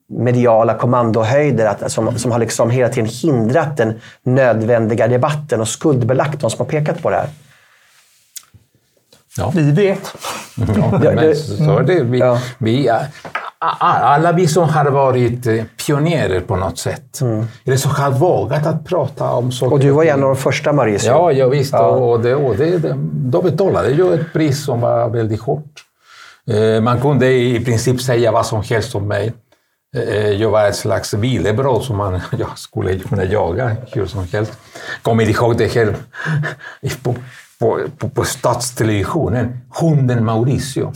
mediala 0.09 0.73
kommandohöjder 0.73 1.65
att, 1.65 1.91
som, 1.91 2.19
som 2.19 2.31
har 2.31 2.39
liksom 2.39 2.69
hela 2.69 2.89
tiden 2.89 3.09
hindrat 3.09 3.77
den 3.77 3.99
nödvändiga 4.23 5.07
debatten 5.07 5.61
och 5.61 5.67
skuldbelagt 5.67 6.41
de 6.41 6.49
som 6.49 6.59
har 6.59 6.65
pekat 6.65 7.01
på 7.01 7.09
det 7.09 7.15
här. 7.15 7.29
Ja. 9.37 9.51
Vi 9.55 9.71
vet. 9.71 10.15
Ja, 10.55 10.99
men 11.15 11.35
så 11.35 11.77
är 11.77 11.83
det. 11.83 12.03
Vi, 12.03 12.19
ja. 12.19 12.39
vi, 12.57 12.89
alla 13.79 14.31
vi 14.31 14.47
som 14.47 14.69
har 14.69 14.85
varit 14.85 15.47
eh, 15.47 15.63
pionjärer 15.85 16.41
på 16.41 16.55
något 16.55 16.77
sätt, 16.79 17.21
mm. 17.21 17.47
eller 17.65 17.77
som 17.77 17.91
har 17.91 18.11
vågat 18.11 18.65
att 18.65 18.85
prata 18.85 19.31
om 19.31 19.51
saker. 19.51 19.73
Och 19.73 19.79
du 19.79 19.91
var 19.91 20.03
en 20.03 20.23
av 20.23 20.29
de 20.29 20.35
första 20.35 20.73
Mauricio. 20.73 21.09
Ja, 21.09 21.31
ja 21.31 21.47
visst. 21.47 21.73
Ja. 21.73 21.87
Och 21.87 22.19
det, 22.19 22.35
och 22.35 22.55
det, 22.55 22.77
det, 22.77 22.93
de 23.13 23.43
betalade 23.43 23.91
ju 23.91 24.13
ett 24.13 24.33
pris 24.33 24.65
som 24.65 24.81
var 24.81 25.09
väldigt 25.09 25.41
hårt. 25.41 25.85
Eh, 26.47 26.81
man 26.81 27.01
kunde 27.01 27.31
i 27.33 27.65
princip 27.65 28.01
säga 28.01 28.31
vad 28.31 28.45
som 28.45 28.63
helst 28.63 28.95
om 28.95 29.07
mig. 29.07 29.33
Eh, 29.97 30.29
jag 30.29 30.49
var 30.49 30.67
ett 30.67 30.75
slags 30.75 31.13
vilebröd 31.13 31.81
som 31.81 31.97
man 31.97 32.21
jag 32.39 32.57
skulle 32.57 32.99
kunna 32.99 33.23
jaga 33.23 33.75
hur 33.91 34.05
som 34.05 34.27
helst. 34.31 34.57
Kommer 35.01 35.29
ihåg 35.29 35.57
det 35.57 35.73
här 35.75 35.95
på, 37.61 37.79
på, 37.97 38.09
på, 38.09 38.23
statstelevisionen, 38.23 39.57
hunden 39.79 40.25
Mauricio. 40.25 40.93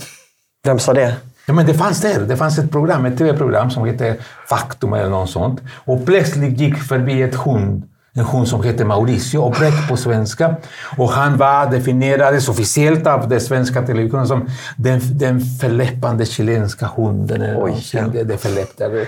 Vem 0.64 0.78
sa 0.78 0.92
det? 0.94 1.16
Ja, 1.46 1.54
men 1.54 1.66
det 1.66 1.74
fanns 1.74 2.00
där. 2.00 2.20
Det 2.20 2.36
fanns 2.36 2.58
ett 2.58 2.70
program, 2.70 3.06
ett 3.06 3.18
tv-program 3.18 3.70
som 3.70 3.86
hette 3.86 4.16
Faktum 4.48 4.92
eller 4.92 5.10
något 5.10 5.30
sånt. 5.30 5.60
Och 5.84 6.06
plötsligt 6.06 6.60
gick 6.60 6.76
förbi 6.76 7.22
ett 7.22 7.34
hund, 7.34 7.82
en 8.14 8.24
hund 8.24 8.48
som 8.48 8.62
hette 8.64 8.84
Mauricio, 8.84 9.38
och 9.38 9.52
brett 9.52 9.88
på 9.88 9.96
svenska. 9.96 10.56
Och 10.96 11.10
han 11.10 11.36
var 11.36 11.70
definierades 11.70 12.48
officiellt 12.48 13.06
av 13.06 13.28
den 13.28 13.40
svenska 13.40 13.82
televisionen 13.82 14.26
som 14.26 14.48
den, 14.76 15.00
den 15.18 15.40
förläppande 15.40 16.26
chilenska 16.26 16.86
hunden. 16.96 17.42
Eller 17.42 17.64
Oj, 17.64 17.84
ja. 17.92 18.02
det, 18.12 18.24
det 18.24 18.38
förläppade. 18.38 19.06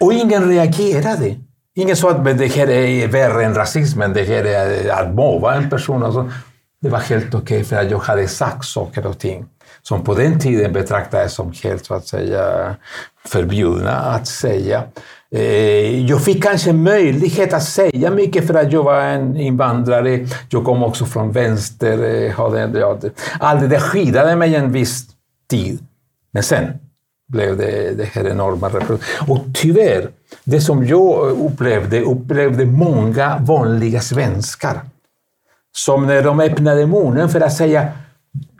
Och 0.00 0.12
ingen 0.12 0.48
reagerade. 0.48 1.36
Ingen 1.74 1.96
sa 1.96 2.10
att 2.10 2.38
det 2.38 2.46
här 2.46 2.70
är 2.70 3.08
värre 3.08 3.44
än 3.44 3.54
rasismen, 3.54 4.12
det 4.12 4.24
här 4.24 4.44
är 4.44 4.90
att 4.90 5.14
mobba 5.14 5.54
en 5.54 5.70
person. 5.70 6.02
Alltså, 6.02 6.30
det 6.80 6.88
var 6.88 6.98
helt 6.98 7.34
okej 7.34 7.38
okay 7.40 7.64
för 7.64 7.76
att 7.76 7.90
jag 7.90 7.98
hade 7.98 8.28
sagt 8.28 8.64
saker 8.64 9.06
och 9.06 9.18
ting 9.18 9.46
som 9.82 10.04
på 10.04 10.14
den 10.14 10.38
tiden 10.38 10.72
betraktades 10.72 11.34
som 11.34 11.52
helt 11.62 11.84
så 11.84 11.94
att 11.94 12.06
säga, 12.06 12.76
förbjudna 13.26 13.96
att 13.96 14.26
säga. 14.26 14.82
Eh, 15.34 16.06
jag 16.06 16.24
fick 16.24 16.42
kanske 16.42 16.72
möjlighet 16.72 17.52
att 17.52 17.64
säga 17.64 18.10
mycket 18.10 18.46
för 18.46 18.54
att 18.54 18.72
jag 18.72 18.82
var 18.82 19.00
en 19.00 19.36
invandrare. 19.36 20.26
Jag 20.48 20.64
kom 20.64 20.82
också 20.82 21.04
från 21.04 21.32
vänster. 21.32 22.24
Eh, 22.24 22.40
allt 23.40 23.60
det 23.60 23.68
där 23.68 23.80
skyddade 23.80 24.36
mig 24.36 24.56
en 24.56 24.72
viss 24.72 25.06
tid. 25.50 25.78
Men 26.32 26.42
sen 26.42 26.72
blev 27.28 27.56
det, 27.56 27.94
det 27.96 28.04
här 28.04 28.28
enorma 28.28 28.70
Och 29.28 29.38
tyvärr, 29.54 30.08
det 30.44 30.60
som 30.60 30.86
jag 30.86 31.30
upplevde, 31.30 32.00
upplevde 32.00 32.66
många 32.66 33.38
vanliga 33.38 34.00
svenskar. 34.00 34.80
Som 35.76 36.06
när 36.06 36.22
de 36.22 36.40
öppnade 36.40 36.86
munnen 36.86 37.28
för 37.28 37.40
att 37.40 37.52
säga 37.52 37.92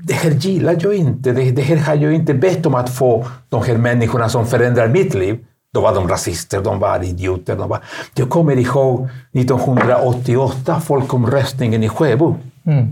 det 0.02 0.14
här 0.14 0.31
gillar 0.31 0.76
jag 0.81 0.95
inte. 0.95 1.33
Det, 1.33 1.50
det 1.50 1.62
här 1.62 1.76
har 1.76 1.95
jag 1.95 2.12
inte 2.12 2.35
bett 2.35 2.67
om 2.67 2.75
att 2.75 2.97
få 2.97 3.26
de 3.49 3.62
här 3.62 3.76
människorna 3.76 4.29
som 4.29 4.47
förändrar 4.47 4.88
mitt 4.88 5.14
liv. 5.14 5.38
Då 5.75 5.81
var 5.81 5.95
de 5.95 6.09
rasister, 6.09 6.62
de 6.62 6.79
var 6.79 7.05
idioter. 7.05 7.57
De 7.57 7.69
var... 7.69 7.79
Jag 8.14 8.31
kommer 8.31 8.57
ihåg 8.57 9.09
1988, 9.33 10.81
folkomröstningen 10.81 11.83
i 11.83 11.88
Sjöbo. 11.88 12.37
Mm. 12.64 12.88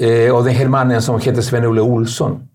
Eh, 0.00 0.34
och 0.34 0.44
den 0.44 0.54
här 0.54 0.68
mannen 0.68 1.02
som 1.02 1.20
hette 1.20 1.42
Sven-Olle 1.42 1.80
Olsson. 1.80 2.48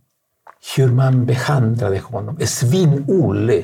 Hur 0.77 0.87
man 0.87 1.25
behandlade 1.25 1.99
honom. 1.99 2.37
Svin-Olle. 2.45 3.63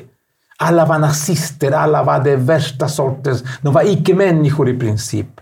Alla 0.58 0.86
var 0.86 0.98
nazister, 0.98 1.72
alla 1.72 2.02
var 2.02 2.24
det 2.24 2.36
värsta 2.36 2.88
sortens. 2.88 3.44
De 3.62 3.72
var 3.72 3.90
icke-människor 3.90 4.68
i 4.68 4.78
princip. 4.78 5.40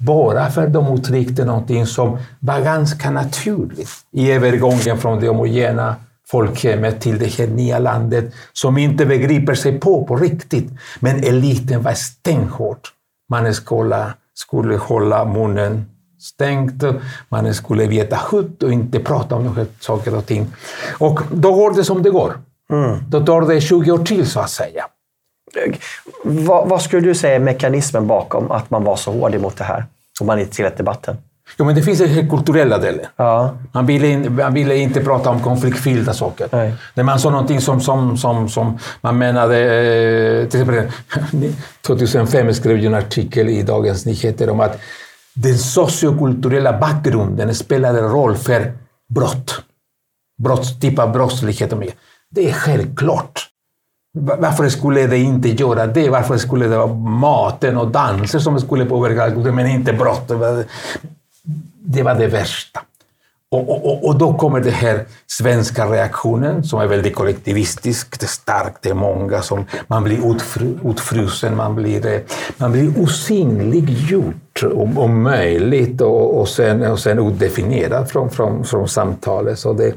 Bara 0.00 0.50
för 0.50 0.66
de 0.66 0.94
uttryckte 0.94 1.44
någonting 1.44 1.86
som 1.86 2.18
var 2.40 2.60
ganska 2.60 3.10
naturligt 3.10 3.90
i 4.12 4.32
övergången 4.32 4.98
från 4.98 5.20
det 5.20 5.28
homogena 5.28 5.96
folkhemmet 6.30 7.00
till 7.00 7.18
det 7.18 7.26
här 7.26 7.46
nya 7.46 7.78
landet 7.78 8.34
som 8.52 8.78
inte 8.78 9.06
begriper 9.06 9.54
sig 9.54 9.80
på 9.80 10.06
på 10.06 10.16
riktigt. 10.16 10.70
Men 11.00 11.24
eliten 11.24 11.82
var 11.82 11.92
stenhård. 11.92 12.78
Man 13.28 13.54
skulle, 13.54 14.12
skulle 14.34 14.76
hålla 14.76 15.24
munnen 15.24 15.84
stängt, 16.20 16.84
man 17.28 17.54
skulle 17.54 17.86
veta 17.86 18.18
hut 18.30 18.62
och 18.62 18.72
inte 18.72 19.00
prata 19.00 19.34
om 19.34 19.44
de 19.44 19.66
saker 19.80 20.14
och 20.14 20.26
ting. 20.26 20.46
Och 20.98 21.20
då 21.32 21.52
går 21.54 21.74
det 21.74 21.84
som 21.84 22.02
det 22.02 22.10
går. 22.10 22.38
Mm. 22.72 22.98
Då 23.08 23.20
tar 23.20 23.40
det 23.40 23.60
20 23.60 23.92
år 23.92 23.98
till 23.98 24.26
så 24.26 24.40
att 24.40 24.50
säga. 24.50 24.84
Vad, 26.24 26.68
vad, 26.68 26.82
skulle 26.82 27.08
du 27.08 27.14
säga 27.14 27.34
är 27.34 27.38
mekanismen 27.38 28.06
bakom 28.06 28.50
att 28.50 28.70
man 28.70 28.84
var 28.84 28.96
så 28.96 29.12
hård 29.12 29.34
emot 29.34 29.56
det 29.56 29.64
här? 29.64 29.84
Och 30.20 30.26
man 30.26 30.38
inte 30.38 30.56
tillät 30.56 30.76
debatten? 30.76 31.16
Jo, 31.58 31.64
men 31.64 31.74
det 31.74 31.82
finns 31.82 32.00
en 32.00 32.30
kulturella 32.30 32.78
delen. 32.78 33.06
Ja. 33.16 33.56
Man, 33.72 33.86
ville, 33.86 34.30
man 34.30 34.54
ville 34.54 34.76
inte 34.76 35.00
prata 35.00 35.30
om 35.30 35.40
konfliktfyllda 35.40 36.14
saker. 36.14 36.48
Nej. 36.52 36.74
När 36.94 37.04
man 37.04 37.20
sa 37.20 37.30
någonting 37.30 37.60
som, 37.60 37.80
som, 37.80 38.16
som, 38.16 38.48
som 38.48 38.78
man 39.00 39.18
menade... 39.18 39.56
Eh, 39.56 40.48
till 40.48 40.60
exempel 40.60 40.92
2005 41.86 42.54
skrev 42.54 42.76
jag 42.76 42.84
en 42.84 42.94
artikel 42.94 43.48
i 43.48 43.62
Dagens 43.62 44.06
Nyheter 44.06 44.50
om 44.50 44.60
att 44.60 44.80
den 45.34 45.58
sociokulturella 45.58 46.78
bakgrunden 46.78 47.54
spelade 47.54 48.00
roll 48.00 48.36
för 48.36 48.72
brott. 49.14 49.62
Brott, 50.42 50.80
typ 50.80 50.98
av 50.98 51.12
brottslighet. 51.12 51.72
Det 52.30 52.48
är 52.48 52.52
självklart. 52.52 53.49
Varför 54.12 54.68
skulle 54.68 55.06
det 55.06 55.18
inte 55.18 55.48
göra 55.48 55.86
det? 55.86 56.10
Varför 56.10 56.36
skulle 56.36 56.66
det 56.66 56.78
vara 56.78 56.94
maten 56.94 57.76
och 57.76 57.88
danser 57.88 58.38
som 58.38 58.60
skulle 58.60 58.84
påverka 58.84 59.30
kulturen, 59.30 59.54
men 59.54 59.66
inte 59.66 59.92
brott? 59.92 60.28
Det 61.84 62.02
var 62.02 62.14
det 62.14 62.26
värsta. 62.26 62.80
Och, 63.52 63.86
och, 63.86 64.04
och, 64.04 64.18
då 64.18 64.34
kommer 64.34 64.60
den 64.60 64.72
här 64.72 65.04
svenska 65.26 65.86
reaktionen 65.86 66.64
som 66.64 66.80
är 66.80 66.86
väldigt 66.86 67.14
kollektivistisk. 67.14 68.20
Det 68.20 68.26
är 68.26 68.28
starkt, 68.28 68.82
det 68.82 68.90
är 68.90 68.94
många 68.94 69.42
som... 69.42 69.64
Man 69.86 70.04
blir 70.04 70.30
utfru, 70.34 70.78
utfrusen, 70.84 71.56
man 71.56 71.74
blir, 71.74 72.06
eh, 72.06 72.20
man 72.56 72.72
blir 72.72 73.02
osynliggjort 73.02 74.62
om, 74.62 74.98
om 74.98 75.22
möjligt 75.22 76.00
och, 76.00 76.40
och, 76.40 76.48
sen, 76.48 76.82
och 76.82 76.98
sen 76.98 77.18
odefinierad 77.18 78.10
från, 78.10 78.30
från, 78.30 78.64
från 78.64 78.88
samtalet. 78.88 79.58
Så 79.58 79.72
det, 79.72 79.94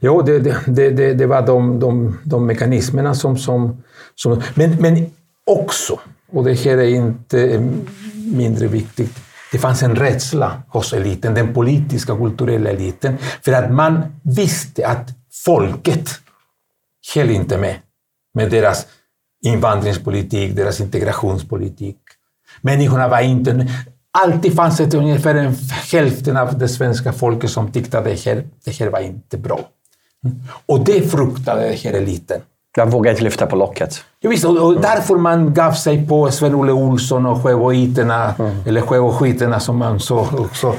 jo, 0.00 0.22
det, 0.22 0.38
det, 0.38 0.90
det, 0.90 1.14
det 1.14 1.26
var 1.26 1.42
de, 1.42 1.80
de, 1.80 2.18
de 2.24 2.46
mekanismerna 2.46 3.14
som... 3.14 3.38
som, 3.38 3.82
som 4.14 4.42
men, 4.54 4.76
men 4.80 5.06
också, 5.46 6.00
och 6.32 6.44
det 6.44 6.54
här 6.54 6.78
är 6.78 6.88
inte 6.88 7.70
mindre 8.36 8.66
viktigt, 8.66 9.27
det 9.52 9.58
fanns 9.58 9.82
en 9.82 9.96
rädsla 9.96 10.62
hos 10.68 10.92
eliten, 10.92 11.34
den 11.34 11.54
politiska 11.54 12.12
och 12.12 12.18
kulturella 12.18 12.70
eliten, 12.70 13.18
för 13.42 13.52
att 13.52 13.72
man 13.72 14.20
visste 14.22 14.86
att 14.86 15.08
folket 15.44 16.10
höll 17.14 17.30
inte 17.30 17.58
med 17.58 17.76
med 18.34 18.50
deras 18.50 18.86
invandringspolitik, 19.44 20.56
deras 20.56 20.80
integrationspolitik. 20.80 21.98
Människorna 22.60 23.08
var 23.08 23.20
inte... 23.20 23.66
Alltid 24.10 24.54
fanns 24.54 24.76
det 24.76 24.94
ungefär 24.94 25.34
en 25.34 25.54
hälften 25.92 26.36
av 26.36 26.58
det 26.58 26.68
svenska 26.68 27.12
folket 27.12 27.50
som 27.50 27.72
tyckte 27.72 27.98
att 27.98 28.04
det 28.04 28.24
här, 28.24 28.44
det 28.64 28.78
här 28.78 28.90
var 28.90 29.00
inte 29.00 29.38
bra. 29.38 29.60
Och 30.66 30.84
det 30.84 31.10
fruktade 31.10 31.68
den 31.68 31.76
här 31.76 31.92
eliten. 31.92 32.40
Jag 32.78 32.90
vågar 32.90 33.10
inte 33.10 33.24
lyfta 33.24 33.46
på 33.46 33.56
locket. 33.56 34.04
Ja, 34.20 34.30
visst, 34.30 34.44
och, 34.44 34.66
och 34.66 34.80
därför 34.80 35.14
man 35.14 35.54
gav 35.54 35.72
sig 35.72 36.06
på 36.06 36.30
Sven-Olle 36.30 36.72
Olsson 36.72 37.26
och 37.26 37.42
sjöboiterna, 37.42 38.34
mm. 38.38 38.56
eller 38.66 38.80
sjöboskiterna 38.80 39.60
som 39.60 39.78
man 39.78 40.00
sa 40.00 40.28
också. 40.32 40.74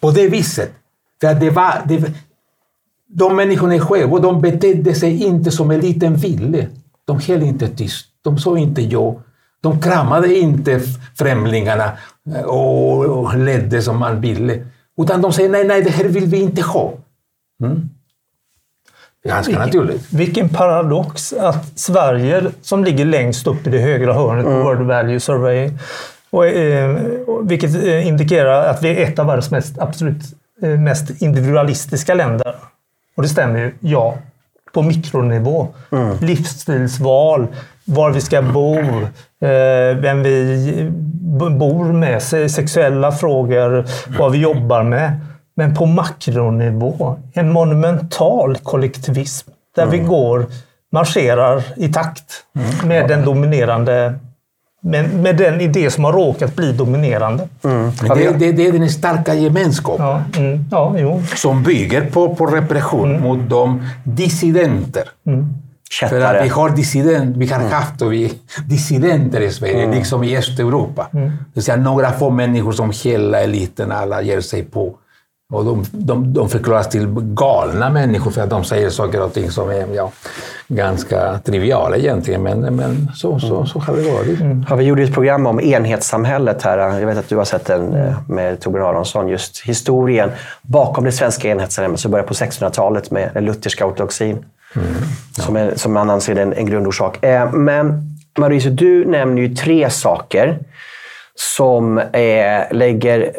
På 0.00 0.10
det 0.10 0.28
viset. 0.28 0.70
För 1.20 1.28
att 1.28 1.40
det 1.40 1.50
var, 1.50 1.82
det, 1.84 2.12
de 3.08 3.36
människorna 3.36 3.74
i 3.74 3.80
Sjöbo, 3.80 4.18
de 4.18 4.40
betedde 4.40 4.94
sig 4.94 5.24
inte 5.24 5.50
som 5.50 5.70
eliten 5.70 6.14
ville. 6.14 6.66
De 7.04 7.20
höll 7.20 7.42
inte 7.42 7.68
tyst. 7.68 8.06
De 8.22 8.38
sa 8.38 8.58
inte 8.58 8.82
ja. 8.82 9.14
De 9.60 9.80
kramade 9.80 10.38
inte 10.38 10.80
främlingarna 11.18 11.92
eh, 12.34 12.42
och, 12.42 13.04
och 13.04 13.38
ledde 13.38 13.82
som 13.82 13.98
man 13.98 14.20
ville. 14.20 14.66
Utan 15.02 15.22
de 15.22 15.32
säger 15.32 15.48
nej, 15.48 15.64
nej, 15.64 15.82
det 15.82 15.90
här 15.90 16.04
vill 16.04 16.26
vi 16.26 16.40
inte 16.40 16.62
ha. 16.62 16.92
Mm. 17.62 17.90
Ganska 19.24 19.50
vilken, 19.50 19.66
naturligt. 19.66 20.12
Vilken 20.12 20.48
paradox 20.48 21.32
att 21.32 21.78
Sverige, 21.78 22.42
som 22.62 22.84
ligger 22.84 23.04
längst 23.04 23.46
upp 23.46 23.66
i 23.66 23.70
det 23.70 23.78
högra 23.78 24.12
hörnet 24.12 24.44
på 24.44 24.50
mm. 24.50 24.62
World 24.62 24.86
Value 24.86 25.20
Survey, 25.20 25.70
och, 26.30 26.46
eh, 26.46 26.96
vilket 27.42 27.74
eh, 27.74 28.06
indikerar 28.06 28.66
att 28.66 28.82
vi 28.82 28.88
är 28.88 29.08
ett 29.08 29.18
av 29.18 29.26
världens 29.26 29.50
mest, 29.50 29.78
absolut 29.78 30.22
eh, 30.62 30.68
mest 30.68 31.22
individualistiska 31.22 32.14
länder. 32.14 32.54
Och 33.16 33.22
det 33.22 33.28
stämmer 33.28 33.58
ju, 33.58 33.74
ja. 33.80 34.18
På 34.72 34.82
mikronivå. 34.82 35.68
Mm. 35.92 36.16
Livsstilsval, 36.20 37.46
var 37.84 38.10
vi 38.10 38.20
ska 38.20 38.42
bo, 38.42 38.78
eh, 38.78 39.96
vem 39.96 40.22
vi 40.22 40.90
bor 41.58 41.92
med, 41.92 42.22
sexuella 42.22 43.12
frågor, 43.12 43.84
vad 44.18 44.32
vi 44.32 44.38
jobbar 44.38 44.82
med. 44.82 45.20
Men 45.54 45.74
på 45.74 45.86
makronivå, 45.86 47.16
en 47.32 47.52
monumental 47.52 48.56
kollektivism 48.56 49.50
där 49.76 49.82
mm. 49.82 49.92
vi 49.92 50.06
går, 50.06 50.46
marscherar 50.92 51.62
i 51.76 51.92
takt 51.92 52.44
mm. 52.56 52.88
med 52.88 53.08
den 53.08 53.24
dominerande 53.24 54.14
med, 54.82 55.14
med 55.14 55.36
den 55.36 55.60
idé 55.60 55.90
som 55.90 56.04
har 56.04 56.12
råkat 56.12 56.56
bli 56.56 56.72
dominerande. 56.72 57.48
Mm. 57.64 57.90
Det, 58.00 58.38
det, 58.38 58.52
det, 58.52 58.66
är 58.66 58.72
den 58.72 58.90
starka 58.90 59.34
gemenskapen 59.34 60.06
ja, 60.06 60.22
mm, 60.36 60.64
ja, 60.70 61.20
som 61.36 61.62
bygger 61.62 62.10
på, 62.10 62.34
på 62.34 62.46
repression 62.46 63.10
mm. 63.10 63.22
mot 63.22 63.50
de 63.50 63.88
dissidenter. 64.04 65.02
Mm. 65.26 65.54
För 66.08 66.20
att 66.20 66.44
vi 66.44 66.48
har, 66.48 66.70
dissident, 66.70 67.36
vi 67.36 67.46
har 67.46 67.60
mm. 67.60 67.72
haft 67.72 68.02
och 68.02 68.12
vi, 68.12 68.32
dissidenter 68.68 69.40
i 69.40 69.52
Sverige, 69.52 69.82
mm. 69.82 69.96
liksom 69.96 70.24
i 70.24 70.36
Östeuropa. 70.36 71.06
Mm. 71.12 71.28
Det 71.28 71.34
vill 71.54 71.64
säga 71.64 71.76
några 71.76 72.12
få 72.12 72.30
människor 72.30 72.72
som 72.72 72.92
hela 73.04 73.40
eliten 73.40 73.92
alla 73.92 74.22
ger 74.22 74.40
sig 74.40 74.62
på. 74.62 74.94
Och 75.50 75.64
de, 75.64 75.84
de, 75.92 76.32
de 76.32 76.48
förklaras 76.48 76.88
till 76.88 77.06
galna 77.20 77.90
människor 77.90 78.30
för 78.30 78.42
att 78.42 78.50
de 78.50 78.64
säger 78.64 78.90
saker 78.90 79.22
och 79.22 79.32
ting 79.32 79.50
som 79.50 79.70
är 79.70 79.86
ja, 79.94 80.12
ganska 80.68 81.38
triviala 81.38 81.96
egentligen. 81.96 82.42
Men, 82.42 82.76
men 82.76 83.08
så, 83.14 83.38
så, 83.38 83.66
så 83.66 83.78
har 83.78 83.96
det 83.96 84.02
varit. 84.02 84.40
Mm. 84.40 84.66
Ja, 84.68 84.76
vi 84.76 84.84
gjorde 84.84 85.02
ett 85.02 85.14
program 85.14 85.46
om 85.46 85.60
enhetssamhället 85.60 86.62
här. 86.62 86.78
Jag 86.78 87.06
vet 87.06 87.18
att 87.18 87.28
du 87.28 87.36
har 87.36 87.44
sett 87.44 87.64
den 87.64 87.94
eh, 87.94 88.14
med 88.28 88.60
Torbjörn 88.60 88.86
Aronsson. 88.86 89.28
Just 89.28 89.60
historien 89.60 90.30
bakom 90.62 91.04
det 91.04 91.12
svenska 91.12 91.48
enhetssamhället 91.48 92.00
som 92.00 92.10
började 92.10 92.28
på 92.28 92.34
1600-talet 92.34 93.10
med 93.10 93.30
den 93.34 93.44
lutherska 93.44 93.86
ortodoxin. 93.86 94.44
Mm. 94.76 94.86
Ja. 95.36 95.42
Som, 95.42 95.56
är, 95.56 95.74
som 95.76 95.92
man 95.92 96.10
anser 96.10 96.36
är 96.36 96.42
en, 96.42 96.52
en 96.52 96.66
grundorsak. 96.66 97.24
Eh, 97.24 97.52
men 97.52 98.02
Mauricio, 98.38 98.70
du 98.70 99.04
nämner 99.04 99.42
ju 99.42 99.54
tre 99.54 99.90
saker 99.90 100.58
som 101.40 101.98
eh, 101.98 102.62
lägger 102.70 103.32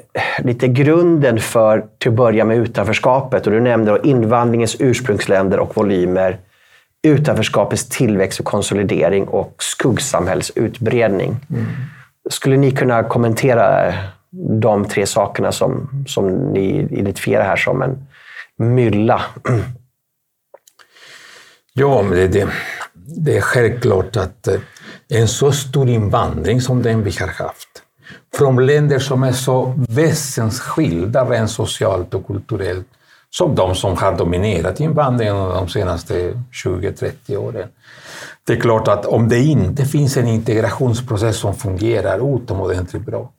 lite 0.43 0.67
grunden 0.67 1.39
för, 1.39 1.85
till 1.97 2.09
att 2.11 2.17
börja 2.17 2.45
med, 2.45 2.57
utanförskapet. 2.57 3.47
Och 3.47 3.53
du 3.53 3.59
nämnde 3.59 3.99
invandringens 4.03 4.75
ursprungsländer 4.79 5.59
och 5.59 5.77
volymer, 5.77 6.39
utanförskapets 7.03 7.89
tillväxt 7.89 8.39
och 8.39 8.45
konsolidering 8.45 9.27
och 9.27 9.55
skuggsamhällets 9.59 10.51
utbredning. 10.55 11.35
Mm. 11.49 11.65
Skulle 12.29 12.57
ni 12.57 12.71
kunna 12.71 13.03
kommentera 13.03 13.93
de 14.61 14.85
tre 14.85 15.05
sakerna 15.05 15.51
som, 15.51 15.89
som 16.07 16.27
ni 16.27 16.87
identifierar 16.91 17.43
här 17.43 17.55
som 17.55 17.81
en 17.81 18.07
mylla? 18.75 19.21
Ja, 21.73 22.01
men 22.01 22.11
det, 22.11 22.27
det, 22.27 22.47
det 22.93 23.37
är 23.37 23.41
självklart 23.41 24.17
att 24.17 24.47
eh, 24.47 24.59
en 25.09 25.27
så 25.27 25.51
stor 25.51 25.89
invandring 25.89 26.61
som 26.61 26.81
den 26.81 27.03
vi 27.03 27.11
har 27.19 27.27
haft 27.27 27.80
från 28.35 28.65
länder 28.65 28.99
som 28.99 29.23
är 29.23 29.31
så 29.31 29.73
väsensskilda 29.89 31.29
rent 31.29 31.51
socialt 31.51 32.13
och 32.13 32.27
kulturellt 32.27 32.87
som 33.29 33.55
de 33.55 33.75
som 33.75 33.97
har 33.97 34.17
dominerat 34.17 34.79
invandringen 34.79 35.35
de 35.35 35.69
senaste 35.69 36.33
20-30 36.65 37.37
åren. 37.37 37.69
Det 38.47 38.53
är 38.53 38.59
klart 38.59 38.87
att 38.87 39.05
om 39.05 39.29
det 39.29 39.39
inte 39.39 39.85
finns 39.85 40.17
en 40.17 40.27
integrationsprocess 40.27 41.37
som 41.37 41.55
fungerar 41.55 42.35
utomordentligt 42.35 43.05
bra, 43.05 43.31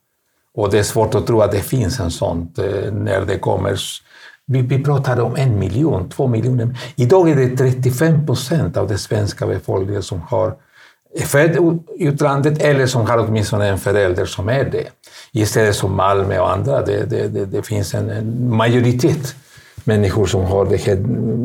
och 0.54 0.70
det 0.70 0.78
är 0.78 0.82
svårt 0.82 1.14
att 1.14 1.26
tro 1.26 1.40
att 1.40 1.52
det 1.52 1.60
finns 1.60 2.00
en 2.00 2.10
sån 2.10 2.52
eh, 2.58 2.92
när 2.92 3.20
det 3.20 3.38
kommer 3.38 3.76
vi, 4.46 4.62
vi 4.62 4.84
pratar 4.84 5.20
om 5.20 5.36
en 5.36 5.58
miljon, 5.58 6.08
två 6.08 6.26
miljoner. 6.26 6.76
Idag 6.96 7.30
är 7.30 7.36
det 7.36 7.56
35 7.56 8.26
procent 8.26 8.76
av 8.76 8.88
den 8.88 8.98
svenska 8.98 9.46
befolkningen 9.46 10.02
som 10.02 10.20
har 10.20 10.54
är 11.14 11.24
född 11.24 11.56
i 11.96 12.04
utlandet 12.04 12.62
eller 12.62 12.86
som 12.86 13.06
har 13.06 13.18
åtminstone 13.18 13.68
en 13.68 13.78
förälder 13.78 14.24
som 14.24 14.48
är 14.48 14.64
det. 14.64 14.88
Istället 15.32 15.76
som 15.76 15.96
Malmö 15.96 16.38
och 16.38 16.52
andra, 16.52 16.82
det, 16.82 17.10
det, 17.10 17.28
det, 17.28 17.44
det 17.44 17.62
finns 17.62 17.94
en, 17.94 18.10
en, 18.10 18.56
majoritet 18.56 19.34
människor 19.84 20.26
som 20.26 20.44
har 20.44 20.64
det 20.64 20.76
här 20.76 20.96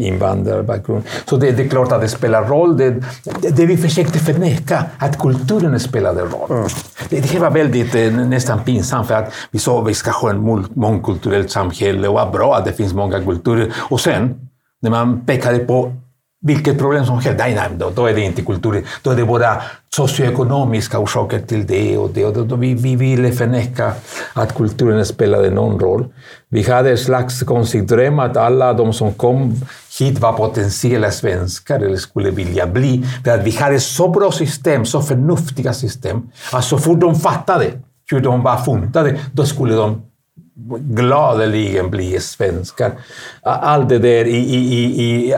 invandrarbakgrund. 0.02 1.04
Så 1.26 1.38
det, 1.38 1.52
det, 1.52 1.64
är 1.64 1.70
klart 1.70 1.92
att 1.92 2.02
det 2.02 2.08
spelar 2.08 2.46
roll. 2.46 2.78
Det, 2.78 3.04
det, 3.42 3.66
vi 3.66 3.78
försökte 3.78 4.20
förneka, 4.20 4.84
att 4.98 5.20
kulturen 5.20 5.80
spelade 5.80 6.22
roll. 6.22 6.52
Mm. 6.52 6.68
Det, 7.10 7.32
det 7.32 7.40
var 7.40 7.52
väldigt 7.52 7.96
eh, 7.96 8.12
nästan 8.12 8.64
pinsamt 8.64 9.08
för 9.08 9.16
att 9.16 9.34
vi 9.52 9.60
sa 9.60 9.82
att 9.82 9.88
vi 9.88 9.94
ska 9.94 10.12
ha 10.12 10.30
ett 10.32 10.76
mångkulturellt 10.76 11.52
samhälle 11.52 12.08
och 12.08 12.14
vad 12.14 12.32
bra 12.32 12.56
att 12.56 12.66
det 12.66 12.74
finns 12.74 12.94
många 12.94 13.24
kulturer. 13.24 13.74
Och 13.78 14.00
sen, 14.00 14.50
när 14.82 14.90
man 14.90 15.26
pekade 15.26 15.60
på 15.60 15.94
vilket 16.42 16.78
problem 16.78 17.06
som 17.06 17.20
helst. 17.20 17.40
Nej, 17.40 17.56
nej, 17.56 17.70
då, 17.78 17.90
då 17.90 18.06
är 18.06 18.14
det 18.14 18.22
inte 18.22 18.42
kultur. 18.42 18.86
Då 19.04 19.12
är 19.12 19.16
det 19.16 19.26
bara 19.26 19.62
socioekonomiska 19.96 21.00
orsaker 21.00 21.40
till 21.40 21.68
det 21.68 21.98
och 21.98 22.10
det. 22.10 22.26
Och 22.26 22.34
då, 22.34 22.44
då 22.44 22.56
vi, 22.56 22.74
vi 22.74 22.96
ville 22.96 23.32
förneka 23.32 23.92
att 24.34 24.56
kulturen 24.56 25.06
spelade 25.06 25.50
någon 25.50 25.80
roll. 25.80 26.06
Vi 26.50 26.72
hade 26.72 26.92
en 26.92 26.98
slags 26.98 27.44
konstig 27.44 27.88
dröm 27.88 28.20
att 28.20 28.38
alla 28.38 28.74
de 28.74 28.94
som 28.94 29.14
kom 29.14 29.56
hit 30.00 30.20
var 30.20 30.34
potentiella 30.34 31.12
svenskar 31.12 31.80
eller 31.80 31.98
skulle 31.98 32.32
vilja 32.32 32.68
bli. 32.68 33.06
För 33.26 33.32
att 33.32 33.44
vi 33.44 33.52
hade 33.52 33.80
så 33.80 34.08
bra 34.08 34.32
system, 34.32 34.86
så 34.86 35.02
förnuftiga 35.02 35.74
system, 35.74 36.30
att 36.54 36.64
så 36.64 36.78
fort 36.78 37.02
de 37.02 37.16
fattade 37.16 37.72
hur 38.12 38.20
de 38.20 38.44
var 38.44 38.58
funtade, 38.58 39.20
då 39.34 39.46
skulle 39.46 39.74
de 39.76 40.02
gladeligen 40.80 41.90
bli 41.90 42.20
svenskar. 42.20 42.92
Allt 43.42 43.90
det 43.90 43.98
där 43.98 44.26
i, 44.26 44.38
i, 44.38 44.84
i, 45.04 45.36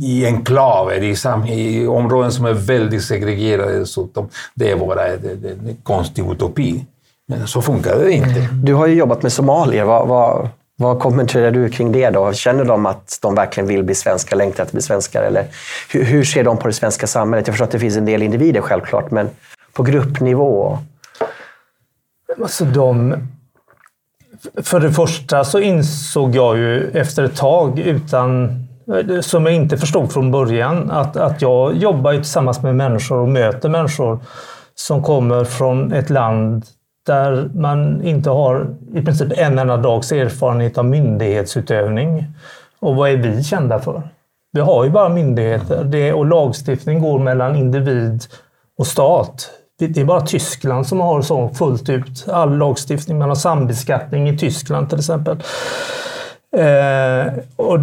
i 0.00 0.26
enklaver, 0.26 1.02
i, 1.02 1.16
sam, 1.16 1.46
i 1.46 1.86
områden 1.86 2.32
som 2.32 2.44
är 2.44 2.52
väldigt 2.52 3.04
segregerade 3.04 3.78
dessutom, 3.78 4.28
det 4.54 4.74
var 4.74 4.96
en 4.96 5.76
konstig 5.82 6.30
utopi. 6.30 6.84
Men 7.26 7.46
så 7.46 7.62
funkar 7.62 7.98
det 7.98 8.12
inte. 8.12 8.48
Du 8.52 8.74
har 8.74 8.86
ju 8.86 8.94
jobbat 8.94 9.22
med 9.22 9.32
somalier. 9.32 9.84
Vad, 9.84 10.08
vad, 10.08 10.48
vad 10.76 11.00
kommenterar 11.00 11.50
du 11.50 11.68
kring 11.68 11.92
det? 11.92 12.10
då? 12.10 12.32
Känner 12.32 12.64
de 12.64 12.86
att 12.86 13.18
de 13.22 13.34
verkligen 13.34 13.68
vill 13.68 13.82
bli 13.82 13.94
svenskar, 13.94 14.36
längtar 14.36 14.62
att 14.62 14.72
bli 14.72 14.82
svenskar? 14.82 15.22
Eller 15.22 15.46
hur, 15.90 16.04
hur 16.04 16.24
ser 16.24 16.44
de 16.44 16.56
på 16.56 16.66
det 16.66 16.74
svenska 16.74 17.06
samhället? 17.06 17.46
Jag 17.46 17.54
förstår 17.54 17.64
att 17.64 17.70
det 17.70 17.78
finns 17.78 17.96
en 17.96 18.04
del 18.04 18.22
individer 18.22 18.60
självklart, 18.60 19.10
men 19.10 19.30
på 19.72 19.82
gruppnivå? 19.82 20.78
Alltså 22.42 22.64
de 22.64 23.14
för 24.62 24.80
det 24.80 24.92
första 24.92 25.44
så 25.44 25.58
insåg 25.58 26.34
jag 26.34 26.56
ju 26.56 26.90
efter 26.90 27.22
ett 27.22 27.36
tag, 27.36 27.78
utan, 27.78 28.50
som 29.20 29.46
jag 29.46 29.54
inte 29.54 29.76
förstod 29.76 30.12
från 30.12 30.30
början, 30.30 30.90
att, 30.90 31.16
att 31.16 31.42
jag 31.42 31.76
jobbar 31.76 32.12
tillsammans 32.12 32.62
med 32.62 32.74
människor 32.74 33.18
och 33.18 33.28
möter 33.28 33.68
människor 33.68 34.18
som 34.74 35.02
kommer 35.02 35.44
från 35.44 35.92
ett 35.92 36.10
land 36.10 36.64
där 37.06 37.50
man 37.54 38.02
inte 38.02 38.30
har 38.30 38.66
i 38.94 39.02
princip 39.02 39.32
en 39.36 39.58
enda 39.58 39.76
dags 39.76 40.12
erfarenhet 40.12 40.78
av 40.78 40.84
myndighetsutövning. 40.84 42.24
Och 42.80 42.96
vad 42.96 43.10
är 43.10 43.16
vi 43.16 43.44
kända 43.44 43.78
för? 43.78 44.02
Vi 44.52 44.60
har 44.60 44.84
ju 44.84 44.90
bara 44.90 45.08
myndigheter 45.08 45.84
det, 45.84 46.12
och 46.12 46.26
lagstiftning 46.26 47.00
går 47.00 47.18
mellan 47.18 47.56
individ 47.56 48.22
och 48.78 48.86
stat. 48.86 49.50
Det 49.78 49.96
är 49.96 50.04
bara 50.04 50.20
Tyskland 50.20 50.86
som 50.86 51.00
har 51.00 51.22
så 51.22 51.48
fullt 51.48 51.88
ut 51.88 52.28
all 52.28 52.56
lagstiftning. 52.56 53.18
Man 53.18 53.28
har 53.28 53.36
sambeskattning 53.36 54.28
i 54.28 54.38
Tyskland 54.38 54.90
till 54.90 54.98
exempel. 54.98 55.36
Eh, 56.56 57.32
och 57.56 57.78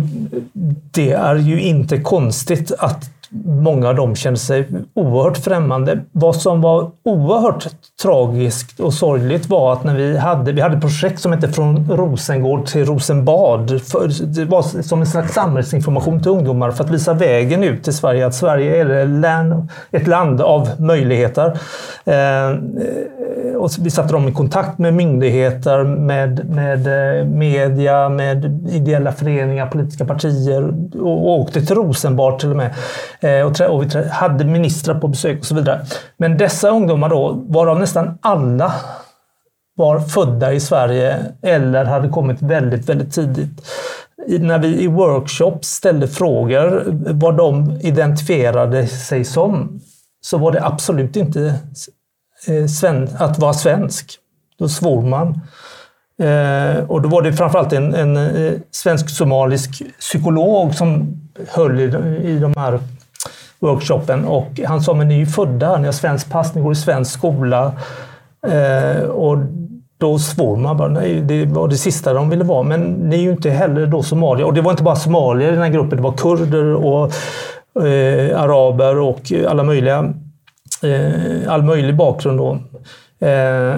det 0.92 1.12
är 1.12 1.36
ju 1.36 1.62
inte 1.62 2.02
konstigt 2.02 2.72
att 2.80 3.10
många 3.46 3.90
av 3.90 3.96
dem 3.96 4.16
kände 4.16 4.40
sig 4.40 4.68
oerhört 4.94 5.38
främmande. 5.38 6.00
Vad 6.12 6.36
som 6.36 6.62
var 6.62 6.92
oerhört 7.04 7.68
tragiskt 8.02 8.80
och 8.80 8.94
sorgligt 8.94 9.50
var 9.50 9.74
att 9.74 9.84
när 9.84 9.96
vi 9.96 10.18
hade, 10.18 10.52
vi 10.52 10.62
hade 10.62 10.76
ett 10.76 10.82
projekt 10.82 11.20
som 11.20 11.32
hette 11.32 11.48
Från 11.48 11.90
Rosengård 11.90 12.66
till 12.66 12.86
Rosenbad. 12.86 13.82
För, 13.82 14.26
det 14.26 14.46
var 14.46 14.82
som 14.82 15.00
en 15.00 15.08
slags 15.08 15.34
samhällsinformation 15.34 16.22
till 16.22 16.32
ungdomar 16.32 16.72
för 16.72 16.84
att 16.84 16.90
visa 16.90 17.14
vägen 17.14 17.64
ut 17.64 17.84
till 17.84 17.94
Sverige. 17.94 18.28
Att 18.28 18.36
Sverige 18.36 18.82
är 18.82 19.68
ett 19.92 20.08
land 20.08 20.42
av 20.42 20.70
möjligheter. 20.80 21.60
Eh, 22.06 22.50
och 23.62 23.72
vi 23.80 23.92
satte 23.92 24.14
dem 24.14 24.28
i 24.28 24.32
kontakt 24.32 24.78
med 24.78 24.94
myndigheter, 24.94 25.84
med, 25.84 26.50
med 26.50 26.88
eh, 26.88 27.26
media, 27.26 28.10
med 28.10 28.68
ideella 28.72 29.12
föreningar, 29.12 29.68
politiska 29.68 30.06
partier 30.06 30.74
och, 30.96 31.28
och 31.28 31.40
åkte 31.40 31.66
till 31.66 31.76
Rosenbad 31.76 32.40
till 32.40 32.50
och 32.50 32.56
med. 32.56 32.74
Eh, 33.20 33.46
och, 33.46 33.76
och 33.76 33.84
vi 33.84 34.10
hade 34.10 34.46
ministrar 34.46 35.00
på 35.00 35.08
besök 35.08 35.40
och 35.40 35.46
så 35.46 35.56
vidare. 35.56 35.82
Men 36.18 36.38
dessa 36.38 36.70
ungdomar 36.70 37.10
då, 37.10 37.44
varav 37.48 37.80
nästan 37.80 38.18
alla 38.22 38.74
var 39.76 40.00
födda 40.00 40.54
i 40.54 40.60
Sverige 40.60 41.26
eller 41.42 41.86
hade 41.86 42.10
kommit 42.10 42.42
väldigt, 42.42 42.90
väldigt 42.90 43.14
tidigt. 43.14 43.68
När 44.28 44.60
vi 44.60 44.82
i 44.82 44.88
workshops 44.88 45.68
ställde 45.68 46.08
frågor 46.08 46.84
vad 47.14 47.38
de 47.38 47.80
identifierade 47.82 48.88
sig 48.88 49.24
som 49.24 49.80
så 50.22 50.38
var 50.38 50.52
det 50.52 50.66
absolut 50.66 51.16
inte 51.16 51.60
Eh, 52.48 53.22
att 53.22 53.40
vara 53.40 53.54
svensk. 53.54 54.18
Då 54.60 54.68
svor 54.68 55.02
man. 55.02 55.42
Eh, 56.22 56.84
och 56.90 57.02
då 57.02 57.10
var 57.10 57.22
det 57.22 57.34
framförallt 57.34 57.74
en, 57.74 57.96
en 57.96 58.18
eh, 58.18 58.54
svensk-somalisk 58.72 59.84
psykolog 60.00 60.76
som 60.76 61.18
höll 61.48 61.80
i, 61.80 61.84
i 62.24 62.40
de 62.40 62.54
här 62.58 62.80
workshopen. 63.60 64.26
Och 64.26 64.60
han 64.66 64.82
sa, 64.82 64.94
men 64.94 65.08
ni 65.08 65.14
är 65.14 65.20
ju 65.20 65.26
födda 65.26 65.68
här, 65.68 65.78
ni 65.78 65.86
har 65.86 65.92
svensk 65.92 66.32
pass, 66.32 66.56
ni 66.56 66.62
går 66.62 66.72
i 66.72 66.76
svensk 66.76 67.12
skola. 67.12 67.74
Eh, 68.48 69.04
och 69.04 69.38
då 69.98 70.20
svor 70.20 70.58
man 70.58 70.78
bara, 70.78 70.88
nej, 70.88 71.22
det 71.22 71.46
var 71.46 71.68
det 71.68 71.78
sista 71.78 72.14
de 72.14 72.30
ville 72.30 72.44
vara. 72.44 72.64
Men 72.64 72.82
ni 72.82 73.16
är 73.16 73.22
ju 73.22 73.32
inte 73.32 73.50
heller 73.50 73.86
då 73.88 74.04
somalier. 74.04 74.48
Och 74.48 74.54
det 74.54 74.62
var 74.62 74.72
inte 74.72 74.84
bara 74.84 74.96
somalier 74.96 75.48
i 75.48 75.52
den 75.52 75.62
här 75.62 75.70
gruppen, 75.70 75.98
det 75.98 76.04
var 76.04 76.18
kurder 76.18 76.76
och 76.76 77.14
eh, 77.86 78.42
araber 78.42 79.00
och 79.00 79.32
alla 79.48 79.64
möjliga, 79.64 80.14
eh, 80.84 81.54
all 81.54 81.64
möjlig 81.64 81.96
bakgrund. 81.96 82.38
Då. 82.38 82.60
Eh, 83.28 83.76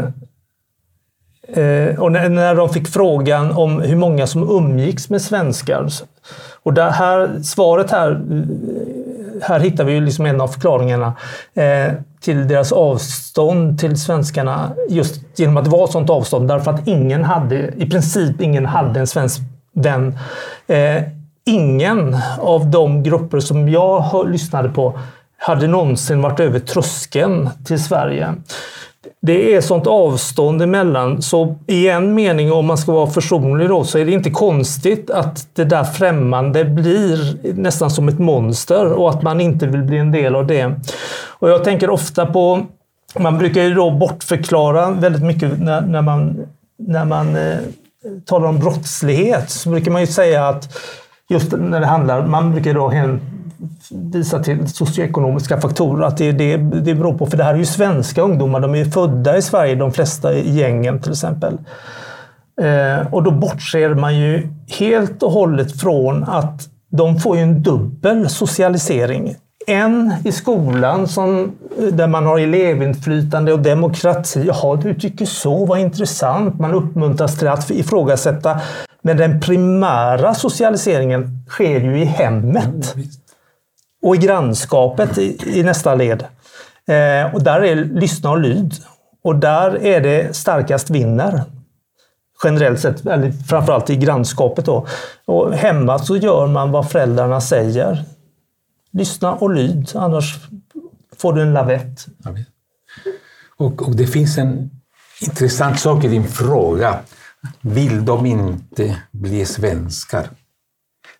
eh, 1.63 1.99
och 1.99 2.11
när, 2.11 2.29
när 2.29 2.55
de 2.55 2.69
fick 2.69 2.87
frågan 2.87 3.51
om 3.51 3.81
hur 3.81 3.95
många 3.95 4.27
som 4.27 4.49
umgicks 4.49 5.09
med 5.09 5.21
svenskar. 5.21 5.87
Och 6.63 6.73
det 6.73 6.91
här, 6.91 7.29
svaret 7.43 7.91
här, 7.91 8.11
eh, 8.11 9.47
här 9.47 9.59
hittar 9.59 9.83
vi 9.83 9.93
ju 9.93 10.01
liksom 10.01 10.25
en 10.25 10.41
av 10.41 10.47
förklaringarna 10.47 11.13
eh, 11.53 11.93
till 12.21 12.47
deras 12.47 12.71
avstånd 12.71 13.79
till 13.79 13.99
svenskarna 13.99 14.71
just 14.89 15.39
genom 15.39 15.57
att 15.57 15.63
det 15.63 15.69
var 15.69 15.87
sånt 15.87 16.09
avstånd. 16.09 16.47
Därför 16.47 16.71
att 16.71 16.87
ingen 16.87 17.23
hade, 17.23 17.73
i 17.77 17.89
princip 17.89 18.41
ingen 18.41 18.65
hade 18.65 18.99
en 18.99 19.07
svensk 19.07 19.41
vän. 19.73 20.17
Eh, 20.67 21.03
ingen 21.45 22.17
av 22.39 22.71
de 22.71 23.03
grupper 23.03 23.39
som 23.39 23.69
jag 23.69 24.29
lyssnade 24.31 24.69
på 24.69 24.99
hade 25.45 25.67
någonsin 25.67 26.21
varit 26.21 26.39
över 26.39 26.59
tröskeln 26.59 27.49
till 27.65 27.83
Sverige. 27.83 28.33
Det 29.21 29.55
är 29.55 29.61
sånt 29.61 29.87
avstånd 29.87 30.61
emellan, 30.61 31.21
så 31.21 31.55
i 31.67 31.87
en 31.89 32.13
mening, 32.13 32.51
om 32.51 32.65
man 32.65 32.77
ska 32.77 32.91
vara 32.91 33.07
försonlig 33.07 33.69
då, 33.69 33.83
så 33.83 33.97
är 33.97 34.05
det 34.05 34.11
inte 34.11 34.29
konstigt 34.29 35.09
att 35.09 35.47
det 35.53 35.63
där 35.63 35.83
främmande 35.83 36.65
blir 36.65 37.37
nästan 37.53 37.91
som 37.91 38.07
ett 38.07 38.19
monster 38.19 38.93
och 38.93 39.09
att 39.09 39.21
man 39.21 39.41
inte 39.41 39.67
vill 39.67 39.83
bli 39.83 39.97
en 39.97 40.11
del 40.11 40.35
av 40.35 40.47
det. 40.47 40.75
Och 41.25 41.49
jag 41.49 41.63
tänker 41.63 41.89
ofta 41.89 42.25
på, 42.25 42.65
man 43.19 43.37
brukar 43.37 43.63
ju 43.63 43.73
då 43.73 43.91
bortförklara 43.91 44.91
väldigt 44.91 45.23
mycket 45.23 45.59
när, 45.59 45.81
när 45.81 46.01
man, 46.01 46.45
när 46.77 47.05
man 47.05 47.35
eh, 47.35 47.57
talar 48.25 48.47
om 48.47 48.59
brottslighet, 48.59 49.49
så 49.49 49.69
brukar 49.69 49.91
man 49.91 50.01
ju 50.01 50.07
säga 50.07 50.47
att 50.47 50.77
just 51.29 51.51
när 51.51 51.79
det 51.79 51.85
handlar, 51.85 52.25
man 52.25 52.51
brukar 52.51 52.73
då 52.73 52.89
visa 53.91 54.43
till 54.43 54.67
socioekonomiska 54.67 55.61
faktorer. 55.61 56.05
Att 56.05 56.17
det, 56.17 56.31
det, 56.31 56.57
det 56.57 56.95
beror 56.95 57.17
på, 57.17 57.25
för 57.25 57.37
det 57.37 57.43
här 57.43 57.53
är 57.53 57.57
ju 57.57 57.65
svenska 57.65 58.21
ungdomar. 58.21 58.59
De 58.59 58.75
är 58.75 58.85
födda 58.85 59.37
i 59.37 59.41
Sverige, 59.41 59.75
de 59.75 59.91
flesta 59.91 60.33
i 60.33 60.59
gängen 60.59 61.01
till 61.01 61.11
exempel. 61.11 61.57
Eh, 62.61 63.13
och 63.13 63.23
då 63.23 63.31
bortser 63.31 63.93
man 63.93 64.15
ju 64.15 64.47
helt 64.79 65.23
och 65.23 65.31
hållet 65.31 65.81
från 65.81 66.23
att 66.23 66.69
de 66.89 67.19
får 67.19 67.37
ju 67.37 67.43
en 67.43 67.63
dubbel 67.63 68.29
socialisering. 68.29 69.35
En 69.67 70.13
i 70.25 70.31
skolan 70.31 71.07
som, 71.07 71.51
där 71.91 72.07
man 72.07 72.25
har 72.25 72.39
elevinflytande 72.39 73.53
och 73.53 73.59
demokrati. 73.59 74.43
Jaha, 74.47 74.75
du 74.75 74.93
tycker 74.93 75.25
så, 75.25 75.65
vad 75.65 75.79
intressant. 75.79 76.59
Man 76.59 76.73
uppmuntras 76.73 77.37
till 77.37 77.47
att 77.47 77.71
ifrågasätta. 77.71 78.59
Men 79.01 79.17
den 79.17 79.39
primära 79.39 80.33
socialiseringen 80.33 81.45
sker 81.49 81.79
ju 81.79 82.01
i 82.01 82.05
hemmet. 82.05 82.95
Och 84.03 84.15
i 84.15 84.17
grannskapet 84.17 85.17
i, 85.17 85.59
i 85.59 85.63
nästa 85.63 85.95
led. 85.95 86.23
Eh, 86.87 87.35
och 87.35 87.43
där 87.43 87.61
är 87.63 87.75
lyssna 87.75 88.31
och 88.31 88.39
lyd. 88.39 88.73
Och 89.23 89.35
där 89.35 89.85
är 89.85 90.01
det 90.01 90.35
starkast 90.35 90.89
vinner. 90.89 91.43
Generellt 92.43 92.79
sett, 92.79 93.05
eller 93.05 93.31
framförallt 93.31 93.89
i 93.89 93.95
grannskapet. 93.95 94.65
Då. 94.65 94.87
Och 95.25 95.53
hemma 95.53 95.99
så 95.99 96.17
gör 96.17 96.47
man 96.47 96.71
vad 96.71 96.91
föräldrarna 96.91 97.41
säger. 97.41 98.05
Lyssna 98.91 99.33
och 99.33 99.49
lyd, 99.49 99.91
annars 99.95 100.35
får 101.17 101.33
du 101.33 101.41
en 101.41 101.53
lavett. 101.53 102.05
Och, 103.57 103.81
och 103.81 103.95
det 103.95 104.07
finns 104.07 104.37
en 104.37 104.69
intressant 105.21 105.79
sak 105.79 106.03
i 106.03 106.07
din 106.07 106.27
fråga. 106.27 106.99
Vill 107.61 108.05
de 108.05 108.25
inte 108.25 108.97
bli 109.11 109.45
svenskar? 109.45 110.29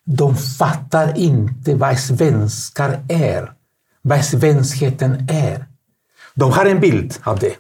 De 0.06 0.38
fattar 0.38 1.18
inte 1.18 1.76
vad 1.76 2.00
svenskar 2.00 3.06
är, 3.10 3.54
vad 4.02 4.26
svenskheten 4.26 5.28
är. 5.30 5.66
De 6.36 6.52
har 6.52 6.66
en 6.66 6.80
bild 6.80 7.14
av 7.24 7.40
det. 7.40 7.56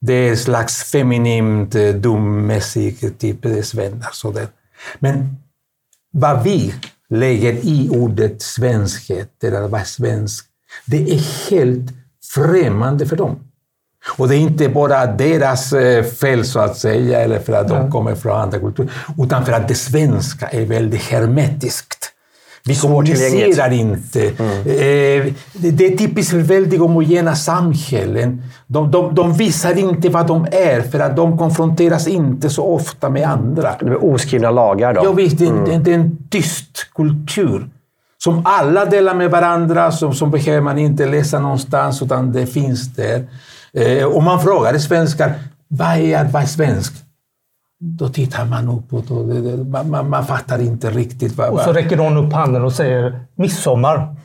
Det 0.00 0.14
är 0.14 0.30
en 0.30 0.36
slags 0.36 0.82
feminint, 0.82 1.74
eh, 1.74 1.94
dummässig 1.94 3.18
typ 3.18 3.44
eh, 3.44 3.62
svennar. 3.62 4.10
Sådär. 4.12 4.48
Men 4.98 5.36
vad 6.10 6.42
vi 6.42 6.74
lägger 7.08 7.52
i 7.52 7.88
ordet 7.88 8.42
svenskhet, 8.42 9.44
eller 9.44 9.68
vad 9.68 9.86
svensk, 9.86 10.46
det 10.86 11.12
är 11.12 11.50
helt 11.50 11.92
främmande 12.34 13.06
för 13.06 13.16
dem. 13.16 13.40
Och 14.16 14.28
det 14.28 14.36
är 14.36 14.38
inte 14.38 14.68
bara 14.68 15.06
deras 15.06 15.72
eh, 15.72 16.04
fel 16.04 16.44
så 16.44 16.60
att 16.60 16.76
säga, 16.76 17.20
eller 17.20 17.38
för 17.38 17.52
att 17.52 17.68
de 17.68 17.90
kommer 17.90 18.14
från 18.14 18.40
andra 18.40 18.58
kulturer, 18.58 18.90
utan 19.18 19.46
för 19.46 19.52
att 19.52 19.68
det 19.68 19.74
svenska 19.74 20.46
är 20.48 20.66
väldigt 20.66 21.02
hermetiskt. 21.02 22.10
Vi 22.66 22.76
kommunicerar 22.76 23.72
inte. 23.72 24.30
Mm. 24.38 24.58
Eh, 24.58 25.32
det 25.52 25.86
är 25.86 25.96
typiskt 25.96 26.30
för 26.30 26.38
väldigt 26.38 26.80
homogena 26.80 27.34
samhällen. 27.34 28.42
De, 28.66 28.90
de, 28.90 29.14
de, 29.14 29.32
visar 29.34 29.78
inte 29.78 30.08
vad 30.08 30.26
de 30.26 30.46
är, 30.52 30.80
för 30.80 31.00
att 31.00 31.16
de 31.16 31.38
konfronteras 31.38 32.06
inte 32.06 32.50
så 32.50 32.64
ofta 32.64 33.10
med 33.10 33.28
andra. 33.28 33.74
Det 33.80 33.86
är 33.86 34.04
oskrivna 34.04 34.50
lagar 34.50 34.94
då? 34.94 35.00
Ja, 35.04 35.12
visst. 35.12 35.38
Det, 35.38 35.46
mm. 35.46 35.82
det 35.84 35.90
är 35.90 35.94
en 35.94 36.28
tyst 36.30 36.92
kultur 36.94 37.68
som 38.18 38.42
alla 38.44 38.84
delar 38.84 39.14
med 39.14 39.30
varandra, 39.30 39.92
som, 39.92 40.14
som 40.14 40.30
behöver 40.30 40.60
man 40.60 40.78
inte 40.78 41.06
läsa 41.06 41.38
någonstans, 41.38 42.02
utan 42.02 42.32
det 42.32 42.46
finns 42.46 42.94
där. 42.94 43.26
Eh, 43.76 44.06
om 44.16 44.24
man 44.24 44.40
frågar 44.40 44.78
svenskar, 44.78 45.34
vad 45.68 45.96
är 45.96 46.18
att 46.18 46.32
vara 46.32 46.46
svensk? 46.46 46.92
Då 47.80 48.08
tittar 48.08 48.44
man 48.44 48.68
uppåt 48.68 49.10
och 49.10 49.26
man, 49.66 49.90
man, 49.90 50.10
man 50.10 50.26
fattar 50.26 50.60
inte 50.60 50.90
riktigt. 50.90 51.36
Vad, 51.36 51.48
och 51.48 51.60
så 51.60 51.72
räcker 51.72 51.96
någon 51.96 52.16
upp 52.16 52.32
handen 52.32 52.64
och 52.64 52.72
säger 52.72 53.20
midsommar. 53.34 54.16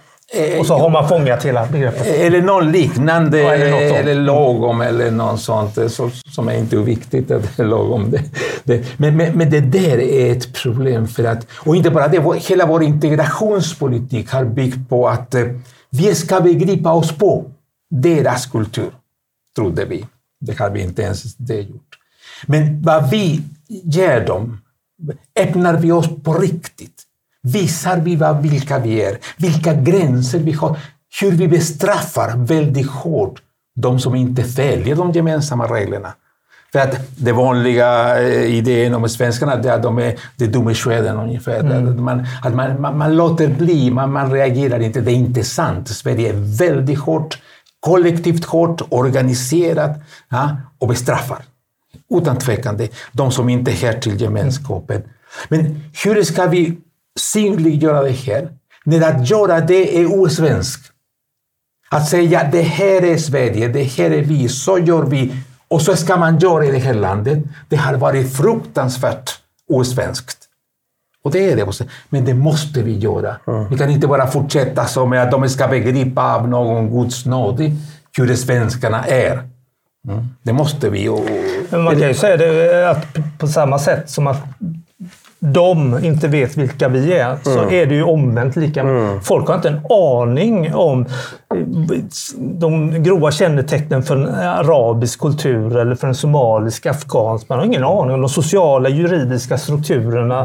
Och 0.59 0.65
så 0.65 0.77
har 0.77 0.89
man 0.89 1.07
fångat 1.07 1.45
hela 1.45 1.65
begreppet. 1.65 2.05
Eller 2.07 2.41
något 2.41 2.65
liknande, 2.65 3.39
ja, 3.39 3.53
eller, 3.53 3.93
eller 3.93 4.15
lagom 4.15 4.81
eller 4.81 5.12
något 5.12 5.41
sånt 5.41 5.77
så, 5.88 6.09
som 6.09 6.47
är 6.47 6.53
inte 6.53 6.75
viktigt 6.75 7.31
att 7.31 7.43
det 7.57 7.63
är 7.63 7.67
lagom. 7.67 8.12
Det, 8.12 8.21
det, 8.63 8.99
men, 8.99 9.17
men, 9.17 9.38
men, 9.38 9.49
det 9.49 9.59
där 9.59 9.99
är 9.99 10.31
ett 10.31 10.53
problem 10.53 11.07
för 11.07 11.23
att, 11.23 11.47
och 11.51 11.75
inte 11.75 11.89
bara 11.89 12.07
det, 12.07 12.39
hela 12.39 12.65
vår 12.65 12.83
integrationspolitik 12.83 14.31
har 14.31 14.45
byggt 14.45 14.89
på 14.89 15.07
att 15.07 15.35
eh, 15.35 15.43
vi 15.89 16.15
ska 16.15 16.41
begripa 16.41 16.91
oss 16.91 17.12
på 17.12 17.45
deras 17.89 18.45
kultur 18.45 18.89
trodde 19.55 19.85
vi. 19.85 20.05
Det 20.41 20.59
har 20.59 20.69
vi 20.69 20.81
inte 20.81 21.01
ens 21.01 21.35
det 21.35 21.62
gjort. 21.62 21.97
Men 22.45 22.81
vad 22.81 23.09
vi 23.09 23.41
ger 23.67 24.25
dem, 24.25 24.62
öppnar 25.39 25.77
vi 25.77 25.91
oss 25.91 26.09
på 26.23 26.33
riktigt? 26.33 27.03
Visar 27.43 27.97
vi 27.97 28.15
vad, 28.15 28.41
vilka 28.41 28.79
vi 28.79 29.01
är? 29.01 29.17
Vilka 29.38 29.73
gränser 29.73 30.39
vi 30.39 30.51
har? 30.51 30.79
Hur 31.21 31.31
vi 31.31 31.47
bestraffar 31.47 32.38
väldigt 32.38 32.89
hårt 32.89 33.41
de 33.75 33.99
som 33.99 34.15
inte 34.15 34.43
följer 34.43 34.95
de 34.95 35.12
gemensamma 35.12 35.65
reglerna. 35.65 36.13
För 36.71 36.79
att 36.79 37.17
det 37.17 37.31
vanliga 37.31 38.19
eh, 38.21 38.55
idén 38.55 38.93
om 38.93 39.09
svenskarna 39.09 39.53
är 39.53 39.71
att 39.71 39.83
de 39.83 39.97
är 39.97 40.15
de 40.35 40.47
dumma 40.47 40.73
skeden 40.73 41.17
ungefär. 41.17 41.59
Mm. 41.59 42.03
Man, 42.03 42.25
att 42.43 42.55
man, 42.55 42.81
man, 42.81 42.97
man, 42.97 43.15
låter 43.15 43.47
bli, 43.47 43.91
man, 43.91 44.12
man 44.12 44.31
reagerar 44.31 44.79
inte. 44.79 45.01
Det 45.01 45.12
är 45.12 45.15
inte 45.15 45.43
sant. 45.43 45.88
Sverige 45.88 46.29
är 46.29 46.57
väldigt 46.57 46.99
hårt 46.99 47.38
kollektivt 47.79 48.45
hårt, 48.45 48.81
organiserat 48.89 50.01
ja, 50.29 50.57
och 50.77 50.87
bestraffar. 50.87 51.43
Utan 52.09 52.37
tvekan 52.37 52.77
det, 52.77 52.91
de 53.11 53.31
som 53.31 53.49
inte 53.49 53.71
hör 53.71 53.93
till 53.93 54.21
gemenskapen. 54.21 55.01
Men 55.49 55.83
hur 56.03 56.23
ska 56.23 56.45
vi 56.45 56.77
synliggöra 57.19 58.01
det 58.01 58.11
här? 58.11 58.49
När 58.83 59.01
att 59.01 59.29
göra 59.29 59.61
det 59.61 59.99
är 59.99 60.21
osvenskt. 60.21 60.91
Att 61.89 62.09
säga 62.09 62.49
det 62.51 62.61
här 62.61 63.03
är 63.03 63.17
Sverige, 63.17 63.67
det 63.67 63.83
här 63.83 64.11
är 64.11 64.21
vi, 64.21 64.49
så 64.49 64.79
gör 64.79 65.03
vi 65.03 65.33
och 65.67 65.81
så 65.81 65.95
ska 65.95 66.17
man 66.17 66.39
göra 66.39 66.65
i 66.65 66.71
det 66.71 66.77
här 66.77 66.93
landet. 66.93 67.39
Det 67.69 67.75
har 67.75 67.93
varit 67.93 68.37
fruktansvärt 68.37 69.31
osvenskt. 69.69 70.38
Och 71.23 71.32
det 71.32 71.51
är 71.51 71.55
det. 71.55 71.86
Men 72.10 72.25
det 72.25 72.34
måste 72.34 72.82
vi 72.82 72.97
göra. 72.97 73.36
Mm. 73.47 73.69
Vi 73.69 73.77
kan 73.77 73.89
inte 73.89 74.08
bara 74.08 74.27
fortsätta 74.27 74.86
som 74.86 75.13
att 75.13 75.32
de 75.32 75.49
ska 75.49 75.67
begripa 75.67 76.36
av 76.36 76.49
någon 76.49 76.91
Guds 76.91 77.25
nåd 77.25 77.71
hur 78.17 78.36
svenskarna 78.36 79.05
är. 79.05 79.32
Mm. 80.08 80.27
Det 80.43 80.53
måste 80.53 80.89
vi. 80.89 81.10
Och, 81.10 81.21
Men 81.69 81.84
man 81.84 81.99
kan 81.99 82.08
ju 82.08 82.13
säga 82.13 82.38
det 82.38 82.89
att 82.89 83.17
på 83.38 83.47
samma 83.47 83.79
sätt 83.79 84.10
som 84.10 84.27
att 84.27 84.43
de 85.39 85.99
inte 86.04 86.28
vet 86.28 86.58
vilka 86.58 86.88
vi 86.88 87.13
är, 87.13 87.38
så 87.43 87.69
är 87.69 87.86
det 87.86 87.95
ju 87.95 88.04
omvänt 88.04 88.56
lika. 88.56 88.86
Folk 89.23 89.47
har 89.47 89.56
inte 89.56 89.69
en 89.69 89.82
aning 89.89 90.75
om 90.75 91.02
eh, 91.56 91.58
de 92.38 93.04
grova 93.04 93.32
kännetecknen 93.32 94.04
för 94.04 94.15
en 94.15 94.28
arabisk 94.36 95.19
kultur 95.19 95.78
eller 95.78 95.95
för 95.95 96.08
en 96.08 96.15
somalisk, 96.15 96.86
afghansk. 96.86 97.49
Man 97.49 97.60
har 97.60 97.65
ingen 97.65 97.84
aning 97.84 98.13
om 98.13 98.21
de 98.21 98.30
sociala, 98.30 98.89
juridiska 98.89 99.58
strukturerna. 99.58 100.41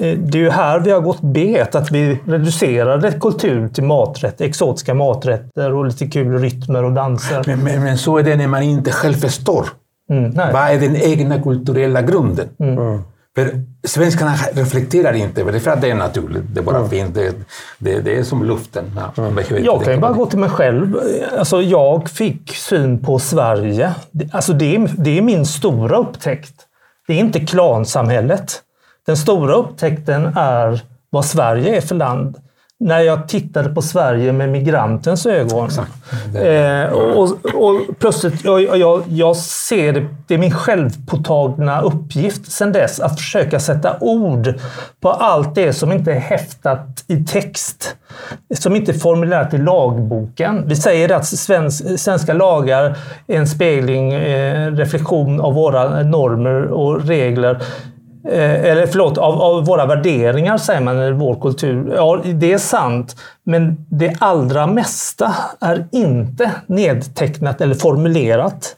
Eh, 0.00 0.18
Det 0.18 0.38
är 0.38 0.42
ju 0.42 0.50
här 0.50 0.78
vi 0.80 0.90
har 0.90 1.00
gått 1.00 1.20
bet, 1.20 1.74
att 1.74 1.90
vi 1.90 2.18
reducerade 2.26 3.12
kultur 3.12 3.68
till 3.68 3.84
maträtter, 3.84 4.44
exotiska 4.44 4.94
maträtter 4.94 5.72
och 5.74 5.84
lite 5.84 6.06
kul 6.06 6.38
rytmer 6.38 6.84
och 6.84 6.92
danser. 6.92 7.42
Men, 7.46 7.64
men, 7.64 7.82
men 7.84 7.98
så 7.98 8.18
är 8.18 8.22
det 8.22 8.36
när 8.36 8.46
man 8.48 8.62
inte 8.62 8.90
själv 8.92 9.14
förstår. 9.14 9.66
Mm, 10.10 10.30
nej. 10.30 10.52
Vad 10.52 10.62
är 10.62 10.80
den 10.80 10.96
egna 10.96 11.42
kulturella 11.42 12.02
grunden? 12.02 12.48
För 13.44 13.88
svenskarna 13.88 14.34
reflekterar 14.52 15.12
inte 15.12 15.60
för 15.60 15.70
att 15.70 15.80
det 15.80 15.90
är 15.90 15.94
naturligt. 15.94 16.42
Det 16.54 16.62
bara 16.62 16.88
finns. 16.88 17.14
Det, 17.14 17.34
det, 17.78 18.00
det 18.00 18.18
är 18.18 18.22
som 18.22 18.44
luften. 18.44 18.84
Ja, 19.16 19.28
inte 19.28 19.54
Jag 19.60 19.84
kan 19.84 19.94
ju 19.94 20.00
bara 20.00 20.12
gå 20.12 20.26
till 20.26 20.38
mig 20.38 20.50
själv. 20.50 20.96
Alltså, 21.38 21.62
jag 21.62 22.08
fick 22.10 22.54
syn 22.56 22.98
på 22.98 23.18
Sverige. 23.18 23.94
Det- 24.10 24.34
Alltså, 24.34 24.52
det, 24.52 24.76
är, 24.76 24.90
det 24.98 25.18
är 25.18 25.22
min 25.22 25.46
stora 25.46 25.96
upptäckt. 25.96 26.54
Det 27.06 27.12
är 27.14 27.18
inte 27.18 27.40
klansamhället. 27.40 28.62
Den 29.06 29.16
stora 29.16 29.54
upptäckten 29.54 30.26
är 30.36 30.80
vad 31.10 31.24
Sverige 31.24 31.76
är 31.76 31.80
för 31.80 31.94
land. 31.94 32.36
När 32.82 33.00
jag 33.00 33.28
tittade 33.28 33.68
på 33.68 33.82
Sverige 33.82 34.32
med 34.32 34.48
migrantens 34.48 35.26
ögon. 35.26 35.70
Eh, 36.36 36.92
och, 36.92 37.22
och 37.54 37.98
plötsligt, 37.98 38.44
jag, 38.44 38.78
jag, 38.78 39.02
jag 39.08 39.36
ser 39.36 39.92
det, 39.92 40.06
det 40.26 40.34
är 40.34 40.38
min 40.38 40.52
självpåtagna 40.52 41.80
uppgift 41.80 42.52
sedan 42.52 42.72
dess 42.72 43.00
att 43.00 43.18
försöka 43.18 43.60
sätta 43.60 43.96
ord 44.00 44.54
på 45.00 45.10
allt 45.10 45.54
det 45.54 45.72
som 45.72 45.92
inte 45.92 46.12
är 46.12 46.20
häftat 46.20 47.04
i 47.06 47.24
text. 47.24 47.96
Som 48.54 48.76
inte 48.76 48.92
är 48.92 48.98
formulerat 48.98 49.54
i 49.54 49.58
lagboken. 49.58 50.62
Vi 50.66 50.76
säger 50.76 51.12
att 51.12 51.26
svensk, 51.26 52.00
svenska 52.00 52.32
lagar 52.32 52.96
är 53.26 53.36
en 53.36 53.46
spegling, 53.46 54.12
eh, 54.12 54.72
reflektion 54.72 55.40
av 55.40 55.54
våra 55.54 56.02
normer 56.02 56.62
och 56.62 57.06
regler. 57.06 57.62
Eh, 58.28 58.64
eller 58.64 58.86
förlåt, 58.86 59.18
av, 59.18 59.42
av 59.42 59.64
våra 59.64 59.86
värderingar 59.86 60.58
säger 60.58 60.80
man 60.80 61.02
i 61.02 61.12
vår 61.12 61.40
kultur. 61.40 61.92
Ja, 61.96 62.20
det 62.24 62.52
är 62.52 62.58
sant. 62.58 63.16
Men 63.44 63.86
det 63.90 64.16
allra 64.18 64.66
mesta 64.66 65.34
är 65.60 65.86
inte 65.92 66.50
nedtecknat 66.66 67.60
eller 67.60 67.74
formulerat. 67.74 68.76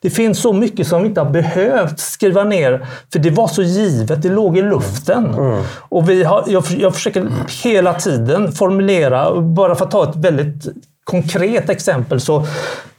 Det 0.00 0.10
finns 0.10 0.40
så 0.40 0.52
mycket 0.52 0.86
som 0.86 1.02
vi 1.02 1.08
inte 1.08 1.20
har 1.20 1.30
behövt 1.30 1.98
skriva 1.98 2.44
ner, 2.44 2.86
för 3.12 3.18
det 3.18 3.30
var 3.30 3.48
så 3.48 3.62
givet, 3.62 4.22
det 4.22 4.28
låg 4.28 4.58
i 4.58 4.62
luften. 4.62 5.34
Och 5.78 6.08
vi 6.10 6.24
har, 6.24 6.44
jag, 6.46 6.64
jag 6.78 6.94
försöker 6.94 7.28
hela 7.64 7.94
tiden 7.94 8.52
formulera, 8.52 9.40
bara 9.40 9.74
för 9.74 9.84
att 9.84 9.90
ta 9.90 10.10
ett 10.10 10.16
väldigt 10.16 10.68
konkret 11.04 11.70
exempel, 11.70 12.20
så 12.20 12.46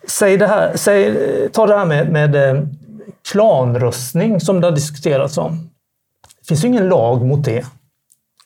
säg 0.07 0.37
det 0.37 0.47
här, 0.47 0.71
säg, 0.75 1.15
ta 1.53 1.67
det 1.67 1.77
här 1.77 1.85
med, 1.85 2.11
med 2.11 2.35
eh, 2.35 2.63
klanröstning 3.31 4.39
som 4.39 4.61
det 4.61 4.67
har 4.67 4.71
diskuterats 4.71 5.37
om. 5.37 5.69
Det 6.41 6.47
finns 6.47 6.63
ju 6.63 6.67
ingen 6.67 6.87
lag 6.89 7.25
mot 7.25 7.45
det. 7.45 7.65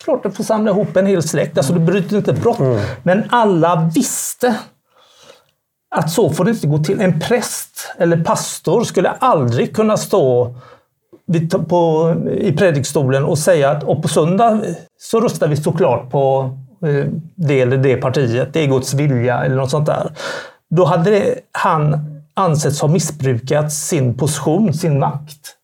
Klart 0.03 0.23
du 0.23 0.31
får 0.31 0.43
samla 0.43 0.71
ihop 0.71 0.97
en 0.97 1.05
hel 1.05 1.23
släkt, 1.23 1.57
alltså 1.57 1.73
du 1.73 1.79
bryter 1.79 2.17
inte 2.17 2.33
brott. 2.33 2.59
Men 3.03 3.23
alla 3.29 3.91
visste 3.95 4.55
att 5.95 6.11
så 6.11 6.29
får 6.29 6.45
det 6.45 6.51
inte 6.51 6.67
gå 6.67 6.77
till. 6.77 7.01
En 7.01 7.19
präst 7.19 7.93
eller 7.97 8.23
pastor 8.23 8.83
skulle 8.83 9.09
aldrig 9.09 9.75
kunna 9.75 9.97
stå 9.97 10.55
vid- 11.25 11.67
på, 11.69 12.13
i 12.31 12.51
predikstolen 12.51 13.23
och 13.23 13.37
säga 13.37 13.69
att 13.71 13.83
och 13.83 14.01
på 14.01 14.07
söndag 14.07 14.61
så 14.99 15.19
röstar 15.21 15.47
vi 15.47 15.57
såklart 15.57 16.09
på 16.11 16.57
eh, 16.85 17.05
det 17.35 17.61
eller 17.61 17.77
det 17.77 17.97
partiet. 17.97 18.53
Det 18.53 18.59
är 18.63 18.67
Guds 18.67 18.93
vilja 18.93 19.43
eller 19.43 19.55
något 19.55 19.71
sånt 19.71 19.85
där. 19.85 20.11
Då 20.69 20.85
hade 20.85 21.11
det, 21.11 21.39
han 21.51 22.12
ansetts 22.33 22.81
ha 22.81 22.87
missbrukat 22.87 23.73
sin 23.73 24.17
position, 24.17 24.73
sin 24.73 24.99
makt. 24.99 25.55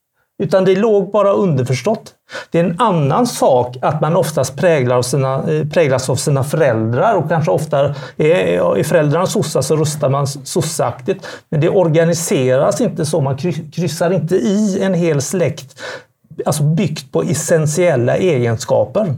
Utan 0.44 0.66
det 0.66 0.76
låg 0.76 1.12
bara 1.12 1.32
underförstått. 1.34 2.14
Det 2.52 2.60
är 2.60 2.64
en 2.64 2.80
annan 2.80 3.28
sak 3.28 3.78
att 3.82 4.02
man 4.02 4.16
oftast 4.16 4.58
präglar 4.58 4.96
av 4.96 5.02
sina, 5.02 5.52
eh, 5.52 5.68
präglas 5.68 6.10
av 6.10 6.16
sina 6.16 6.44
föräldrar 6.44 7.16
och 7.16 7.30
kanske 7.30 7.52
ofta 7.52 7.96
är, 8.18 8.78
är 8.78 8.84
föräldrarna 8.84 9.26
sossar 9.26 9.62
så 9.62 9.76
röstar 9.76 10.10
man 10.10 10.28
sossaktigt. 10.28 11.26
Men 11.50 11.62
det 11.62 11.70
organiseras 11.70 12.82
inte 12.82 13.06
så. 13.06 13.22
Man 13.22 13.38
kry- 13.38 13.72
kryssar 13.72 14.12
inte 14.12 14.36
i 14.36 14.80
en 14.82 14.94
hel 14.94 15.22
släkt 15.22 15.80
alltså 16.46 16.64
byggt 16.64 17.12
på 17.12 17.24
essentiella 17.24 18.18
egenskaper. 18.18 19.16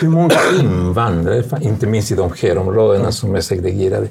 Hur 0.00 0.08
många 0.08 0.34
invandrare, 0.60 1.42
inte 1.60 1.86
minst 1.86 2.10
i 2.10 2.14
de 2.14 2.30
här 2.42 2.58
områdena 2.58 3.12
som 3.12 3.34
är 3.34 3.40
segregerade, 3.40 4.06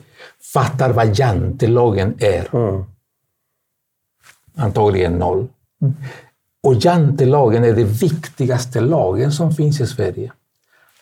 fattar 0.53 0.89
vad 0.89 1.19
jantelagen 1.19 2.15
är? 2.19 2.47
Antagligen 4.55 5.13
noll. 5.13 5.47
Och 6.63 6.75
jantelagen 6.75 7.63
är 7.63 7.73
den 7.73 7.87
viktigaste 7.87 8.81
lagen 8.81 9.31
som 9.31 9.51
finns 9.51 9.81
i 9.81 9.87
Sverige. 9.87 10.31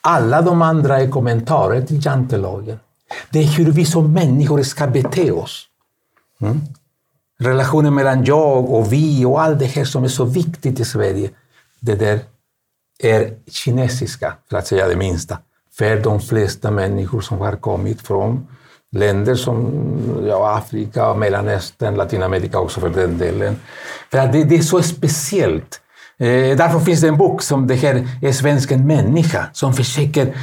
Alla 0.00 0.42
de 0.42 0.62
andra 0.62 1.00
är 1.00 1.10
kommentarer 1.10 1.86
till 1.86 2.06
jantelagen. 2.06 2.78
Det 3.30 3.38
är 3.38 3.44
hur 3.44 3.72
vi 3.72 3.84
som 3.84 4.12
människor 4.12 4.62
ska 4.62 4.86
bete 4.86 5.30
oss. 5.30 5.66
Mm. 6.40 6.60
Relationen 7.38 7.94
mellan 7.94 8.24
jag 8.24 8.70
och 8.70 8.92
vi 8.92 9.24
och 9.24 9.42
allt 9.42 9.58
det 9.58 9.64
här 9.64 9.84
som 9.84 10.04
är 10.04 10.08
så 10.08 10.24
viktigt 10.24 10.80
i 10.80 10.84
Sverige. 10.84 11.30
Det 11.80 11.94
där 11.94 12.20
är 12.98 13.34
kinesiska, 13.46 14.34
för 14.50 14.56
att 14.56 14.66
säga 14.66 14.88
det 14.88 14.96
minsta, 14.96 15.38
för 15.72 16.00
de 16.00 16.20
flesta 16.20 16.70
människor 16.70 17.20
som 17.20 17.38
har 17.38 17.56
kommit 17.56 18.00
från 18.00 18.46
länder 18.96 19.34
som 19.34 19.72
ja, 20.28 20.56
Afrika, 20.56 21.14
Mellanöstern, 21.14 21.94
Latinamerika 21.94 22.58
också 22.58 22.80
för 22.80 22.88
den 22.88 23.18
delen. 23.18 23.56
För 24.10 24.18
att 24.18 24.32
det, 24.32 24.44
det 24.44 24.56
är 24.56 24.62
så 24.62 24.82
speciellt. 24.82 25.80
Eh, 26.18 26.56
därför 26.56 26.78
finns 26.78 27.00
det 27.00 27.08
en 27.08 27.18
bok 27.18 27.42
som 27.42 27.66
det 27.66 27.74
här 27.74 28.08
är 28.22 28.32
svensken 28.32 28.86
människa 28.86 29.46
som 29.52 29.74
försöker 29.74 30.36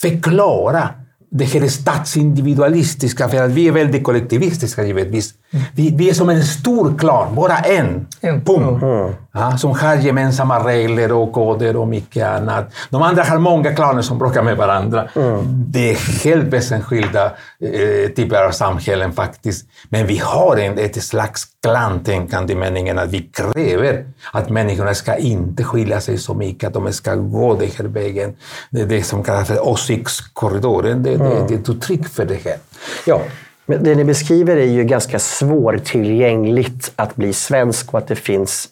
förklara 0.00 0.88
det 1.30 1.44
här 1.44 1.68
statsindividualistiska, 1.68 3.28
för 3.28 3.42
att 3.42 3.50
vi 3.50 3.68
är 3.68 3.72
väldigt 3.72 4.04
kollektivistiska 4.04 4.84
givetvis. 4.84 5.34
Vi, 5.74 5.94
vi 5.96 6.10
är 6.10 6.14
som 6.14 6.28
en 6.28 6.42
stor 6.42 6.98
klan, 6.98 7.34
bara 7.34 7.56
en. 7.56 8.06
En. 8.20 8.44
Punkt. 8.44 8.82
Ja, 9.36 9.56
som 9.58 9.70
har 9.70 9.96
gemensamma 9.96 10.68
regler 10.68 11.12
och 11.12 11.32
koder 11.32 11.76
och 11.76 11.88
mycket 11.88 12.26
annat. 12.26 12.72
De 12.90 13.02
andra 13.02 13.22
har 13.22 13.38
många 13.38 13.74
klaner 13.74 14.02
som 14.02 14.18
bråkar 14.18 14.42
med 14.42 14.56
varandra. 14.56 15.08
Det 15.46 15.90
är 15.90 16.24
helt 16.24 16.44
väsensskilda 16.44 17.24
eh, 17.60 18.10
typer 18.16 18.44
av 18.44 18.50
samhällen 18.50 19.12
faktiskt. 19.12 19.66
Men 19.88 20.06
vi 20.06 20.18
har 20.18 20.56
en, 20.56 20.78
ett 20.78 21.02
slags 21.02 21.44
klantänkande 21.62 22.52
i 22.52 22.56
meningen 22.56 22.98
att 22.98 23.10
vi 23.10 23.22
kräver 23.22 24.04
att 24.32 24.50
människorna 24.50 24.94
ska 24.94 25.16
inte 25.16 25.64
skilja 25.64 26.00
sig 26.00 26.18
så 26.18 26.34
mycket, 26.34 26.66
att 26.66 26.74
de 26.74 26.92
ska 26.92 27.14
gå 27.14 27.54
den 27.54 27.70
här 27.78 27.84
vägen. 27.84 28.34
Det 28.70 28.80
är 28.80 28.86
det 28.86 29.02
som 29.02 29.22
kallas 29.22 29.48
för 29.48 29.68
åsiktskorridoren. 29.68 31.02
Det, 31.02 31.16
det, 31.16 31.46
det 31.48 31.54
är 31.54 31.58
ett 31.58 31.68
uttryck 31.68 32.08
för 32.08 32.24
det 32.24 32.38
här. 32.44 32.56
Ja, 33.06 33.22
Men 33.66 33.84
det 33.84 33.94
ni 33.94 34.04
beskriver 34.04 34.56
är 34.56 34.66
ju 34.66 34.84
ganska 34.84 35.18
svårtillgängligt 35.18 36.92
att 36.96 37.16
bli 37.16 37.32
svensk 37.32 37.94
och 37.94 37.98
att 37.98 38.08
det 38.08 38.16
finns 38.16 38.68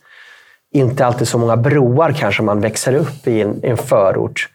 inte 0.72 1.06
alltid 1.06 1.28
så 1.28 1.38
många 1.38 1.56
broar 1.56 2.12
kanske 2.12 2.42
om 2.42 2.46
man 2.46 2.60
växer 2.60 2.94
upp 2.94 3.26
i 3.26 3.42
en, 3.42 3.60
en 3.62 3.76
förort. 3.76 4.48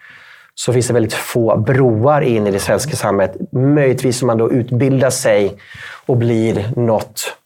Så 0.55 0.73
finns 0.73 0.87
det 0.87 0.93
väldigt 0.93 1.13
få 1.13 1.57
broar 1.57 2.21
in 2.21 2.47
i 2.47 2.51
det 2.51 2.59
svenska 2.59 2.95
samhället. 2.95 3.51
Möjligtvis 3.51 4.21
om 4.21 4.27
man 4.27 4.37
då 4.37 4.51
utbildar 4.51 5.09
sig 5.09 5.57
och 6.05 6.17
blir 6.17 6.73
något 6.75 7.37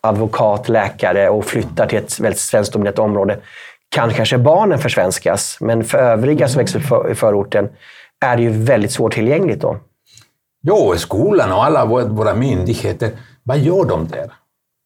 advokat, 0.00 0.68
läkare 0.68 1.28
och 1.28 1.44
flyttar 1.44 1.86
till 1.86 1.98
ett 1.98 2.20
väldigt 2.20 2.40
svenskdominerat 2.40 2.98
område 2.98 3.38
kan 3.88 4.14
kanske 4.14 4.38
barnen 4.38 4.78
försvenskas. 4.78 5.58
Men 5.60 5.84
för 5.84 5.98
övriga 5.98 6.48
som 6.48 6.58
växer 6.58 6.78
upp 6.94 7.10
i 7.10 7.14
förorten 7.14 7.68
är 8.20 8.36
det 8.36 8.42
ju 8.42 8.50
väldigt 8.50 8.92
svårtillgängligt 8.92 9.60
då. 9.60 9.76
Jo, 10.62 10.94
skolan 10.96 11.52
och 11.52 11.64
alla 11.64 11.84
våra 11.84 12.34
myndigheter, 12.34 13.10
vad 13.42 13.58
gör 13.58 13.84
de 13.84 14.08
där? 14.08 14.32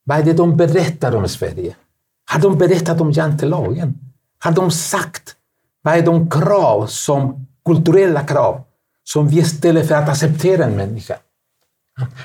Vad 0.05 0.19
är 0.19 0.23
det 0.23 0.33
de 0.33 0.57
berättar 0.57 1.17
om 1.17 1.29
Sverige? 1.29 1.75
Har 2.33 2.41
de 2.41 2.59
berättat 2.59 3.01
om 3.01 3.13
jantelagen? 3.13 3.95
Har 4.39 4.53
de 4.53 4.71
sagt 4.71 5.23
vad 5.83 5.95
är 5.95 6.03
de 6.03 6.31
krav, 6.31 6.87
som, 6.87 7.47
kulturella 7.65 8.21
krav, 8.21 8.61
som 9.05 9.29
vi 9.29 9.45
ställer 9.45 9.85
för 9.85 9.95
att 9.95 10.09
acceptera 10.09 10.65
en 10.65 10.77
människa? 10.77 11.15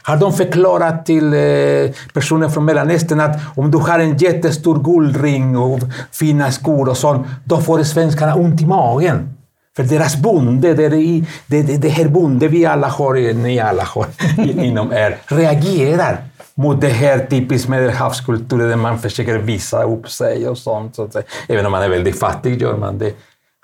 Har 0.03 0.17
de 0.17 0.33
förklarat 0.33 1.05
till 1.05 1.33
eh, 1.33 1.91
personer 2.13 2.49
från 2.49 2.65
Mellanöstern 2.65 3.19
att 3.19 3.39
om 3.55 3.71
du 3.71 3.77
har 3.77 3.99
en 3.99 4.17
jättestor 4.17 4.83
guldring 4.83 5.57
och 5.57 5.79
fina 6.11 6.51
skor 6.51 6.89
och 6.89 6.97
sånt, 6.97 7.27
då 7.43 7.61
får 7.61 7.83
svenskarna 7.83 8.35
ont 8.35 8.61
i 8.61 8.65
magen? 8.65 9.33
För 9.75 9.83
deras 9.83 10.15
bonde, 10.15 10.73
det, 10.73 10.89
det, 10.89 11.23
det, 11.47 11.77
det 11.77 11.89
här 11.89 12.07
bonde 12.07 12.47
vi 12.47 12.65
alla 12.65 12.87
har, 12.87 13.33
ni 13.33 13.59
alla 13.59 13.83
har 13.83 14.07
inom 14.65 14.91
er, 14.91 15.17
reagerar 15.25 16.23
mot 16.57 16.81
det 16.81 16.87
här 16.87 17.27
typiskt 17.29 17.69
medelhavskulturen 17.69 18.69
där 18.69 18.75
man 18.75 18.99
försöker 18.99 19.37
visa 19.37 19.83
upp 19.83 20.09
sig 20.09 20.49
och 20.49 20.57
sånt. 20.57 20.95
Så. 20.95 21.09
Även 21.47 21.65
om 21.65 21.71
man 21.71 21.83
är 21.83 21.89
väldigt 21.89 22.19
fattig 22.19 22.61
gör 22.61 22.77
man 22.77 22.97
det. 22.97 23.13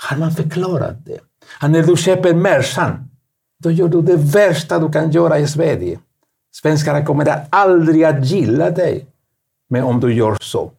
Har 0.09 0.17
man 0.17 0.31
förklarat 0.31 1.05
det? 1.05 1.19
Att 1.59 1.71
när 1.71 1.83
du 1.83 1.97
köper 1.97 2.33
Mercan, 2.33 3.09
då 3.63 3.71
gör 3.71 3.87
du 3.87 4.01
det 4.01 4.17
värsta 4.17 4.79
du 4.79 4.91
kan 4.91 5.11
göra 5.11 5.39
i 5.39 5.47
Sverige. 5.47 5.99
Svenskarna 6.61 7.05
kommer 7.05 7.45
aldrig 7.49 8.03
att 8.03 8.25
gilla 8.25 8.69
dig 8.69 9.05
men 9.69 9.83
om 9.83 9.99
du 9.99 10.13
gör 10.13 10.37
så. 10.41 10.71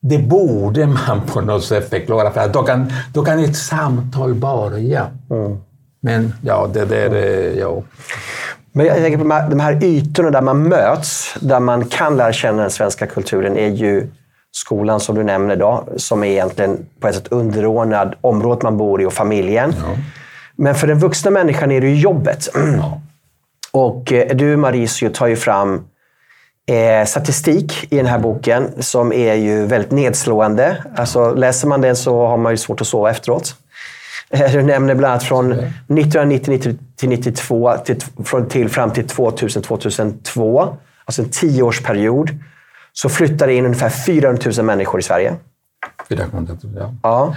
Det 0.00 0.18
borde 0.18 0.86
man 0.86 1.20
på 1.26 1.40
något 1.40 1.64
sätt 1.64 1.90
förklara, 1.90 2.30
för 2.30 2.48
då 2.48 2.62
kan, 2.62 2.92
då 3.14 3.24
kan 3.24 3.38
ett 3.38 3.56
samtal 3.56 4.34
börja. 4.34 5.10
Mm. 5.30 5.58
Men 6.00 6.34
ja, 6.42 6.70
det 6.72 6.84
där... 6.84 7.10
Ja. 7.58 7.82
Men 8.72 8.86
jag 8.86 8.96
tänker 8.96 9.18
på 9.18 9.24
de 9.50 9.60
här 9.60 9.84
ytorna 9.84 10.30
där 10.30 10.42
man 10.42 10.68
möts, 10.68 11.34
där 11.40 11.60
man 11.60 11.84
kan 11.84 12.16
lära 12.16 12.32
känna 12.32 12.62
den 12.62 12.70
svenska 12.70 13.06
kulturen, 13.06 13.56
är 13.56 13.68
ju 13.68 14.08
skolan 14.52 15.00
som 15.00 15.14
du 15.14 15.22
nämner 15.24 15.56
då, 15.56 15.84
som 15.96 16.24
är 16.24 16.28
egentligen 16.28 16.86
på 17.00 17.08
ett 17.08 17.14
sätt 17.14 17.28
underordnad 17.28 18.14
området 18.20 18.62
man 18.62 18.76
bor 18.76 19.02
i 19.02 19.06
och 19.06 19.12
familjen. 19.12 19.74
Ja. 19.78 19.96
Men 20.56 20.74
för 20.74 20.86
den 20.86 20.98
vuxna 20.98 21.30
människan 21.30 21.70
är 21.70 21.80
det 21.80 21.88
ju 21.88 21.96
jobbet. 21.96 22.48
Ja. 22.54 23.00
Och 23.72 24.12
eh, 24.12 24.36
du, 24.36 24.56
Mauricio, 24.56 25.10
tar 25.10 25.26
ju 25.26 25.36
fram 25.36 25.84
eh, 26.66 27.06
statistik 27.06 27.92
i 27.92 27.96
den 27.96 28.06
här 28.06 28.18
boken 28.18 28.68
som 28.78 29.12
är 29.12 29.34
ju 29.34 29.66
väldigt 29.66 29.90
nedslående. 29.90 30.84
Alltså, 30.96 31.34
läser 31.34 31.68
man 31.68 31.80
den 31.80 31.96
så 31.96 32.26
har 32.26 32.36
man 32.36 32.52
ju 32.52 32.56
svårt 32.56 32.80
att 32.80 32.86
sova 32.86 33.10
efteråt. 33.10 33.56
Eh, 34.32 34.52
du 34.52 34.62
nämner 34.62 34.94
bland 34.94 35.10
annat 35.10 35.22
från 35.22 35.52
1990 35.52 36.78
till 36.96 37.08
92 37.08 37.76
till, 37.84 37.96
från, 38.24 38.48
till 38.48 38.68
fram 38.68 38.90
till 38.90 39.06
2000-2002, 39.06 40.76
alltså 41.04 41.22
en 41.22 41.28
tioårsperiod, 41.28 42.30
så 42.92 43.08
flyttade 43.08 43.54
in 43.54 43.64
ungefär 43.64 43.88
400 43.88 44.42
000 44.56 44.66
människor 44.66 45.00
i 45.00 45.02
Sverige. 45.02 45.34
400 46.08 46.56
000, 46.62 46.72
ja. 46.78 46.94
ja. 47.02 47.34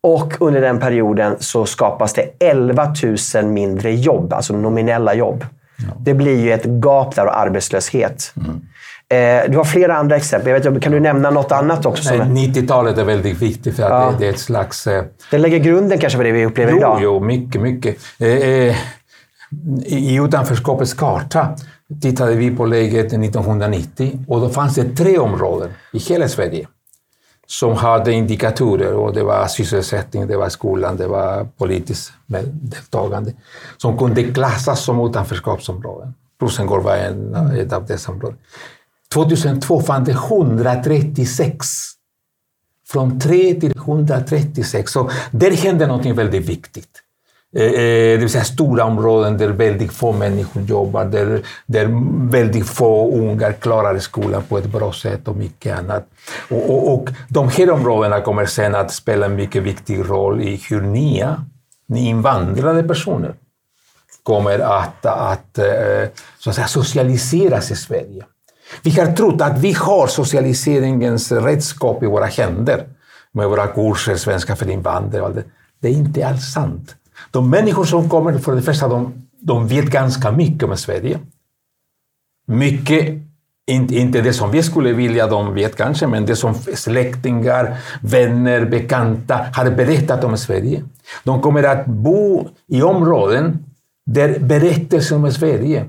Och 0.00 0.34
under 0.40 0.60
den 0.60 0.80
perioden 0.80 1.36
så 1.40 1.66
skapas 1.66 2.12
det 2.12 2.30
11 2.40 2.94
000 3.34 3.44
mindre 3.44 3.92
jobb, 3.92 4.32
alltså 4.32 4.56
nominella 4.56 5.14
jobb. 5.14 5.46
Ja. 5.76 5.84
Det 5.98 6.14
blir 6.14 6.40
ju 6.40 6.52
ett 6.52 6.64
gap 6.64 7.14
där 7.14 7.26
och 7.26 7.38
arbetslöshet. 7.38 8.32
Mm. 8.36 8.60
Eh, 9.08 9.50
du 9.50 9.56
har 9.56 9.64
flera 9.64 9.96
andra 9.96 10.16
exempel. 10.16 10.52
Jag 10.52 10.70
vet, 10.70 10.82
kan 10.82 10.92
du 10.92 11.00
nämna 11.00 11.30
något 11.30 11.52
annat 11.52 11.86
också? 11.86 12.14
90-talet 12.14 12.98
är 12.98 13.04
väldigt 13.04 13.42
viktigt 13.42 13.76
för 13.76 13.82
att 13.82 13.90
ja. 13.90 14.10
det, 14.10 14.18
det, 14.18 14.26
är 14.26 14.30
ett 14.30 14.38
slags... 14.38 14.86
Eh... 14.86 15.04
Det 15.30 15.38
lägger 15.38 15.58
grunden 15.58 15.98
kanske 15.98 16.16
för 16.16 16.24
det 16.24 16.32
vi 16.32 16.46
upplever 16.46 16.72
jo, 16.72 16.78
idag? 16.78 16.98
Jo, 17.02 17.20
mycket, 17.20 17.60
mycket. 17.60 17.96
Eh, 18.18 18.28
eh 18.28 18.76
I 19.86 20.16
utanförskapets 20.16 20.94
karta 20.94 21.56
tittade 22.02 22.34
vi 22.34 22.50
på 22.50 22.66
läget 22.66 23.06
1990 23.06 24.24
och 24.28 24.40
då 24.40 24.48
fanns 24.48 24.74
det 24.74 24.96
tre 24.96 25.18
områden 25.18 25.70
i 25.92 25.98
hela 25.98 26.28
Sverige 26.28 26.66
som 27.46 27.72
hade 27.76 28.12
indikatorer 28.12 28.92
och 28.92 29.14
det 29.14 29.22
var 29.22 29.46
sysselsättning, 29.46 30.26
det 30.26 30.36
var 30.36 30.48
skolan, 30.48 30.96
det 30.96 31.06
var 31.06 31.44
politiskt 31.58 32.12
deltagande 32.26 33.32
som 33.76 33.98
kunde 33.98 34.22
klassas 34.22 34.84
som 34.84 35.06
utanförskapsområden. 35.08 36.14
Rosengård 36.40 36.82
var 36.82 36.96
en, 36.96 37.34
ett 37.34 37.72
av 37.72 37.86
dessa 37.86 38.12
områden. 38.12 38.38
2002 39.14 39.80
fanns 39.80 40.06
det 40.06 40.12
136. 40.12 41.66
Från 42.88 43.20
3 43.20 43.54
till 43.54 43.76
136. 43.76 44.92
Så 44.92 45.10
där 45.30 45.50
hände 45.50 45.86
något 45.86 46.06
väldigt 46.06 46.48
viktigt. 46.48 47.00
Eh, 47.56 47.62
eh, 47.62 47.72
det 47.72 48.16
vill 48.16 48.30
säga 48.30 48.44
stora 48.44 48.84
områden 48.84 49.38
där 49.38 49.48
väldigt 49.48 49.92
få 49.92 50.12
människor 50.12 50.62
jobbar, 50.62 51.04
där, 51.04 51.42
där 51.66 51.88
väldigt 52.30 52.66
få 52.66 53.16
ungar 53.16 53.52
klarar 53.52 53.98
skolan 53.98 54.42
på 54.48 54.58
ett 54.58 54.72
bra 54.72 54.92
sätt 54.92 55.28
och 55.28 55.36
mycket 55.36 55.78
annat. 55.78 56.06
Och, 56.50 56.70
och, 56.70 56.94
och 56.94 57.08
de 57.28 57.48
här 57.48 57.70
områdena 57.70 58.20
kommer 58.20 58.46
sen 58.46 58.74
att 58.74 58.92
spela 58.92 59.26
en 59.26 59.34
mycket 59.34 59.62
viktig 59.62 60.10
roll 60.10 60.42
i 60.42 60.60
hur 60.70 60.80
nya, 60.80 61.44
invandrade 61.94 62.82
personer 62.82 63.34
kommer 64.22 64.58
att, 64.58 65.06
att, 65.06 65.58
eh, 65.58 66.08
så 66.38 66.50
att 66.50 66.56
säga, 66.56 66.66
socialiseras 66.66 67.70
i 67.70 67.76
Sverige. 67.76 68.24
Vi 68.82 68.90
har 68.90 69.12
trott 69.12 69.40
att 69.40 69.58
vi 69.58 69.72
har 69.72 70.06
socialiseringens 70.06 71.32
redskap 71.32 72.02
i 72.02 72.06
våra 72.06 72.26
händer 72.26 72.84
med 73.32 73.48
våra 73.48 73.66
kurser, 73.66 74.16
svenska 74.16 74.56
för 74.56 74.70
invandrare. 74.70 75.42
Det 75.80 75.88
är 75.88 75.92
inte 75.92 76.26
alls 76.26 76.52
sant. 76.52 76.96
De 77.30 77.50
människor 77.50 77.84
som 77.84 78.08
kommer, 78.08 78.38
för 78.38 78.54
det 78.54 78.62
första, 78.62 78.88
de, 78.88 79.28
de 79.40 79.68
vet 79.68 79.84
ganska 79.84 80.32
mycket 80.32 80.62
om 80.62 80.76
Sverige. 80.76 81.18
Mycket, 82.46 83.22
inte, 83.66 83.94
inte 83.94 84.20
det 84.20 84.32
som 84.32 84.50
vi 84.50 84.62
skulle 84.62 84.92
vilja 84.92 85.26
de 85.26 85.54
vet 85.54 85.76
kanske, 85.76 86.06
men 86.06 86.26
det 86.26 86.36
som 86.36 86.54
släktingar, 86.54 87.76
vänner, 88.02 88.64
bekanta 88.64 89.46
har 89.52 89.70
berättat 89.70 90.24
om 90.24 90.38
Sverige. 90.38 90.84
De 91.24 91.42
kommer 91.42 91.62
att 91.62 91.86
bo 91.86 92.48
i 92.66 92.82
områden 92.82 93.64
där 94.06 94.38
berättelser 94.38 95.16
om 95.16 95.32
Sverige, 95.32 95.86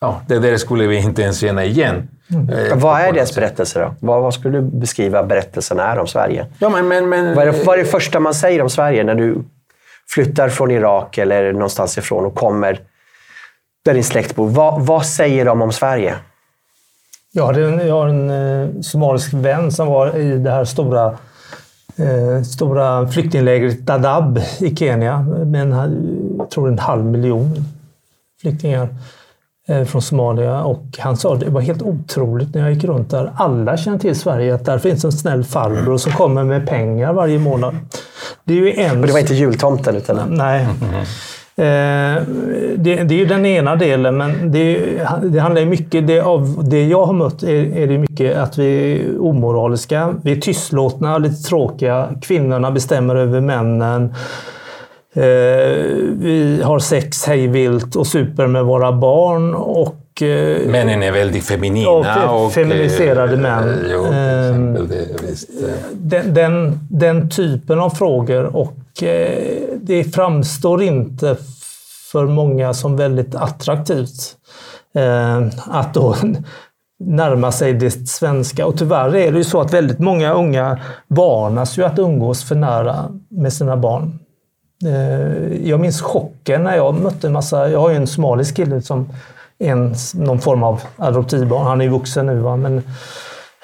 ja, 0.00 0.20
det 0.28 0.38
där 0.38 0.56
skulle 0.56 0.86
vi 0.86 0.96
inte 0.96 1.22
ens 1.22 1.40
känna 1.40 1.64
igen. 1.64 2.08
Mm. 2.30 2.48
Eh, 2.50 2.76
vad 2.76 3.00
är 3.00 3.12
deras 3.12 3.34
berättelser 3.34 3.80
då? 3.80 3.94
Vad, 4.00 4.22
vad, 4.22 4.34
skulle 4.34 4.58
du 4.58 4.62
beskriva 4.62 5.22
berättelsen 5.22 5.80
är 5.80 5.98
om 5.98 6.06
Sverige? 6.06 6.46
Ja, 6.58 6.68
men, 6.68 6.88
men, 6.88 7.08
men, 7.08 7.34
vad, 7.34 7.48
är 7.48 7.52
det, 7.52 7.64
vad 7.64 7.78
är 7.78 7.82
det 7.82 7.90
första 7.90 8.20
man 8.20 8.34
säger 8.34 8.62
om 8.62 8.70
Sverige 8.70 9.04
när 9.04 9.14
du 9.14 9.42
flyttar 10.08 10.48
från 10.48 10.70
Irak 10.70 11.18
eller 11.18 11.52
någonstans 11.52 11.98
ifrån 11.98 12.24
och 12.24 12.34
kommer 12.34 12.80
där 13.84 13.94
din 13.94 14.04
släkt 14.04 14.36
bor. 14.36 14.48
Vad, 14.48 14.86
vad 14.86 15.06
säger 15.06 15.44
de 15.44 15.62
om 15.62 15.72
Sverige? 15.72 16.14
Jag, 17.32 17.46
hade 17.46 17.66
en, 17.66 17.86
jag 17.86 17.94
har 17.94 18.08
en 18.08 18.30
eh, 18.30 18.80
somalisk 18.80 19.32
vän 19.32 19.72
som 19.72 19.86
var 19.86 20.16
i 20.16 20.38
det 20.38 20.50
här 20.50 20.64
stora, 20.64 21.06
eh, 21.96 22.42
stora 22.42 23.08
flyktinglägret 23.08 23.78
Dadaab 23.78 24.40
i 24.60 24.76
Kenya. 24.76 25.20
Men 25.46 25.70
jag 26.38 26.50
tror 26.50 26.68
en 26.68 26.78
halv 26.78 27.04
miljon 27.04 27.64
flyktingar 28.40 28.88
från 29.86 30.02
Somalia. 30.02 30.64
Och 30.64 30.84
han 30.98 31.16
sa 31.16 31.34
det 31.34 31.50
var 31.50 31.60
helt 31.60 31.82
otroligt 31.82 32.54
när 32.54 32.62
jag 32.62 32.72
gick 32.72 32.84
runt 32.84 33.10
där. 33.10 33.32
Alla 33.36 33.76
känner 33.76 33.98
till 33.98 34.16
Sverige, 34.16 34.54
att 34.54 34.64
där 34.64 34.78
finns 34.78 35.04
en 35.04 35.12
snäll 35.12 35.44
farbror 35.44 35.98
som 35.98 36.12
kommer 36.12 36.44
med 36.44 36.68
pengar 36.68 37.12
varje 37.12 37.38
månad. 37.38 37.76
Det, 38.44 38.52
är 38.52 38.56
ju 38.56 38.72
en... 38.72 39.00
Det 39.00 39.12
var 39.12 39.18
inte 39.18 39.34
jultomten? 39.34 39.96
Utan... 39.96 40.18
Nej. 40.28 40.66
Mm. 40.82 41.04
Eh, 41.58 42.22
det, 42.76 42.94
det, 42.96 43.14
är 43.14 43.18
ju 43.18 43.26
den 43.26 43.46
ena 43.46 43.76
delen, 43.76 44.16
men 44.16 44.52
det, 44.52 44.80
det 45.22 45.38
handlar 45.38 45.60
ju 45.60 45.66
mycket... 45.66 46.06
Det, 46.06 46.20
av 46.20 46.68
det 46.68 46.84
jag 46.84 47.06
har 47.06 47.12
mött 47.12 47.42
är, 47.42 47.76
är 47.76 47.86
det 47.86 47.98
mycket 47.98 48.36
att 48.36 48.58
vi 48.58 48.92
är 48.92 49.22
omoraliska. 49.22 50.14
Vi 50.22 50.32
är 50.32 50.40
tystlåtna, 50.40 51.18
lite 51.18 51.42
tråkiga. 51.42 52.08
Kvinnorna 52.22 52.70
bestämmer 52.70 53.16
över 53.16 53.40
männen. 53.40 54.14
Eh, 55.16 55.22
vi 56.18 56.60
har 56.64 56.78
sex 56.78 57.24
hejvilt 57.24 57.96
och 57.96 58.06
super 58.06 58.46
med 58.46 58.64
våra 58.64 58.92
barn. 58.92 59.54
Och 59.54 60.02
Eh, 60.22 60.68
Männen 60.68 61.02
är 61.02 61.12
väldigt 61.12 61.44
feminina. 61.44 61.90
Och, 62.30 62.44
och 62.46 62.52
feminiserade 62.52 63.32
eh, 63.32 63.38
män. 63.38 63.86
Jo, 63.90 64.02
den, 65.92 66.34
den, 66.34 66.80
den, 66.90 67.30
typen 67.30 67.80
av 67.80 67.90
frågor 67.90 68.56
och 68.56 69.02
eh, 69.02 69.38
det 69.80 70.04
framstår 70.04 70.82
inte 70.82 71.36
för 72.12 72.26
många 72.26 72.74
som 72.74 72.96
väldigt 72.96 73.34
attraktivt 73.34 74.36
att 75.66 75.94
då 75.94 76.16
närma 76.98 77.52
sig 77.52 77.72
det 77.72 78.08
svenska. 78.08 78.66
Och 78.66 78.78
tyvärr 78.78 79.16
är 79.16 79.32
det 79.32 79.38
ju 79.38 79.44
så 79.44 79.60
att 79.60 79.74
väldigt 79.74 79.98
många 79.98 80.32
unga 80.32 80.80
varnas 81.08 81.78
ju 81.78 81.84
att 81.84 81.98
umgås 81.98 82.44
för 82.44 82.54
nära 82.54 83.08
med 83.28 83.52
sina 83.52 83.76
barn. 83.76 84.18
Eh, 84.84 85.68
jag 85.68 85.80
minns 85.80 86.02
chocken 86.02 86.62
när 86.62 86.76
jag 86.76 86.94
mötte 86.94 87.26
en 87.26 87.32
massa, 87.32 87.68
jag 87.70 87.80
har 87.80 87.90
ju 87.90 87.96
en 87.96 88.06
somalisk 88.06 88.56
kille 88.56 88.82
som 88.82 89.08
en, 89.58 89.94
någon 90.14 90.38
form 90.38 90.62
av 90.62 90.80
adoptivbarn. 90.96 91.66
Han 91.66 91.80
är 91.80 91.88
vuxen 91.88 92.26
nu, 92.26 92.38
va? 92.38 92.56
men 92.56 92.82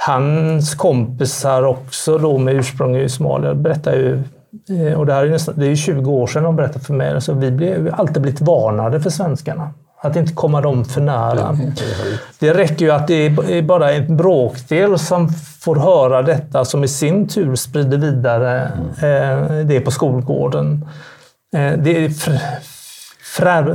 hans 0.07 0.75
kompisar 0.75 1.63
också 1.63 2.19
då 2.19 2.39
med 2.39 2.55
ursprung 2.55 2.97
i 2.97 3.09
Somalia 3.09 3.55
berättar 3.55 3.93
ju 3.93 4.23
eh, 4.69 4.99
och 4.99 5.07
det, 5.07 5.13
här 5.13 5.27
är 5.27 5.31
nästan, 5.31 5.55
det 5.59 5.67
är 5.67 5.77
20 5.77 6.13
år 6.13 6.27
sedan 6.27 6.43
de 6.43 6.57
berättade 6.57 6.85
för 6.85 6.95
mig. 6.95 7.21
Så 7.21 7.35
vi 7.35 7.73
har 7.73 7.91
alltid 7.91 8.23
blivit 8.23 8.41
varnade 8.41 9.01
för 9.01 9.11
svenskarna. 9.11 9.71
Att 10.05 10.17
inte 10.17 10.33
komma 10.33 10.61
dem 10.61 10.85
för 10.85 11.01
nära. 11.01 11.59
Det 12.39 12.55
räcker 12.55 12.85
ju 12.85 12.91
att 12.91 13.07
det 13.07 13.27
är 13.27 13.63
bara 13.63 13.93
en 13.93 14.17
bråkdel 14.17 14.99
som 14.99 15.29
får 15.61 15.77
höra 15.77 16.23
detta 16.23 16.65
som 16.65 16.85
i 16.85 16.89
sin 16.89 17.29
tur 17.29 17.55
sprider 17.55 17.99
vidare 17.99 18.73
mm. 19.03 19.69
det 19.69 19.81
på 19.81 19.91
skolgården. 19.91 20.89
Eh, 21.57 21.73
det 21.73 22.11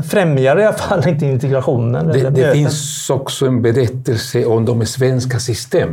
främjar 0.06 0.60
i 0.60 0.66
alla 0.66 0.78
fall 0.78 1.08
inte 1.08 1.26
integrationen. 1.26 2.08
Det, 2.08 2.30
det 2.30 2.54
finns 2.54 3.10
också 3.10 3.46
en 3.46 3.62
berättelse 3.62 4.46
om 4.46 4.66
de 4.66 4.86
svenska 4.86 5.40
system. 5.40 5.90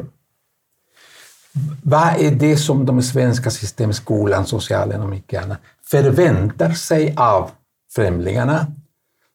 vad 1.82 2.20
är 2.20 2.30
det 2.30 2.56
som 2.56 2.86
de 2.86 3.02
svenska 3.02 3.50
systemen, 3.50 3.94
skolan, 3.94 4.46
socialen 4.46 5.02
och 5.02 5.08
mycket 5.08 5.44
annat, 5.44 5.58
förväntar 5.90 6.70
sig 6.70 7.14
av 7.16 7.50
främlingarna 7.94 8.66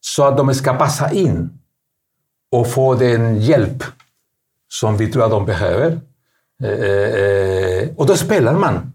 så 0.01 0.23
att 0.23 0.37
de 0.37 0.53
ska 0.53 0.73
passa 0.73 1.11
in 1.11 1.49
och 2.51 2.71
få 2.71 2.95
den 2.95 3.41
hjälp 3.41 3.83
som 4.71 4.97
vi 4.97 5.11
tror 5.11 5.23
att 5.23 5.31
de 5.31 5.45
behöver. 5.45 6.01
Eh, 6.63 6.69
eh, 6.69 7.13
eh 7.13 7.89
och 7.95 8.05
då 8.05 8.15
spelar 8.17 8.53
man 8.53 8.93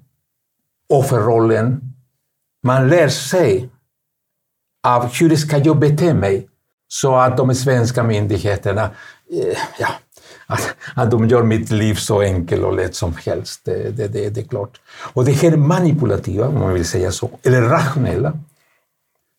offerrollen. 0.89 1.81
Man 2.63 2.89
lär 2.89 3.09
sig 3.09 3.71
av 4.87 5.15
hur 5.15 5.37
ska 5.37 5.59
jag 5.59 5.79
bete 5.79 6.15
mig 6.15 6.49
så 6.89 7.17
att 7.17 7.37
de 7.37 7.55
svenska 7.55 8.03
myndigheterna 8.03 8.91
eh, 9.31 9.59
ja, 9.79 9.89
att, 10.47 10.75
att 10.95 11.11
de 11.11 11.29
gör 11.29 11.43
mitt 11.43 11.71
liv 11.71 11.95
så 11.95 12.21
enkelt 12.21 12.65
och 12.65 12.77
lätt 12.77 12.95
som 12.95 13.15
helst. 13.25 13.61
Det, 13.65 13.97
det, 13.97 14.09
det, 14.09 14.31
det 14.31 14.41
är 14.41 14.45
klart. 14.45 14.81
Och 14.87 15.25
det 15.25 15.33
här 15.33 15.57
manipulativa, 15.57 16.49
om 16.49 16.61
man 16.61 16.75
vill 16.75 16.85
säga 16.85 17.13
så, 17.13 17.31
eller 17.43 17.63
rationella, 17.63 18.39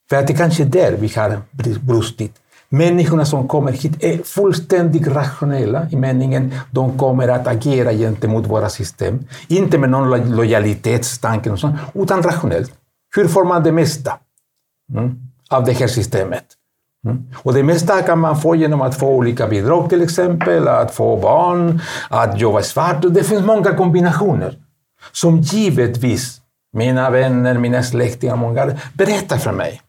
för 0.09 0.15
att 0.15 0.27
det 0.27 0.33
kanske 0.33 0.63
är 0.63 0.67
där 0.67 0.91
vi 0.99 1.07
har 1.15 1.41
brustit. 1.85 2.35
Människorna 2.69 3.25
som 3.25 3.47
kommer 3.47 3.71
hit 3.71 4.03
är 4.03 4.17
fullständigt 4.17 5.07
rationella 5.07 5.87
i 5.91 5.95
meningen 5.95 6.53
de 6.71 6.97
kommer 6.97 7.27
att 7.27 7.47
agera 7.47 7.93
gentemot 7.93 8.47
våra 8.47 8.69
system. 8.69 9.19
Inte 9.47 9.77
med 9.77 9.89
någon 9.89 10.35
lojalitetstanke, 10.35 11.51
och 11.51 11.59
sånt, 11.59 11.79
utan 11.93 12.23
rationellt. 12.23 12.71
Hur 13.15 13.27
får 13.27 13.45
man 13.45 13.63
det 13.63 13.71
mesta 13.71 14.17
mm, 14.93 15.15
av 15.49 15.65
det 15.65 15.71
här 15.71 15.87
systemet? 15.87 16.43
Mm. 17.07 17.23
Och 17.35 17.53
det 17.53 17.63
mesta 17.63 18.01
kan 18.01 18.19
man 18.19 18.41
få 18.41 18.55
genom 18.55 18.81
att 18.81 18.99
få 18.99 19.07
olika 19.07 19.47
bidrag 19.47 19.89
till 19.89 20.01
exempel, 20.01 20.67
att 20.67 20.95
få 20.95 21.17
barn, 21.17 21.81
att 22.09 22.39
jobba 22.39 22.61
svart. 22.61 23.01
Det 23.01 23.23
finns 23.23 23.45
många 23.45 23.73
kombinationer 23.73 24.59
som 25.11 25.37
givetvis 25.37 26.41
mina 26.73 27.09
vänner, 27.09 27.57
mina 27.57 27.83
släktingar, 27.83 28.35
många 28.35 28.71
berättar 28.93 29.37
för 29.37 29.51
mig. 29.51 29.81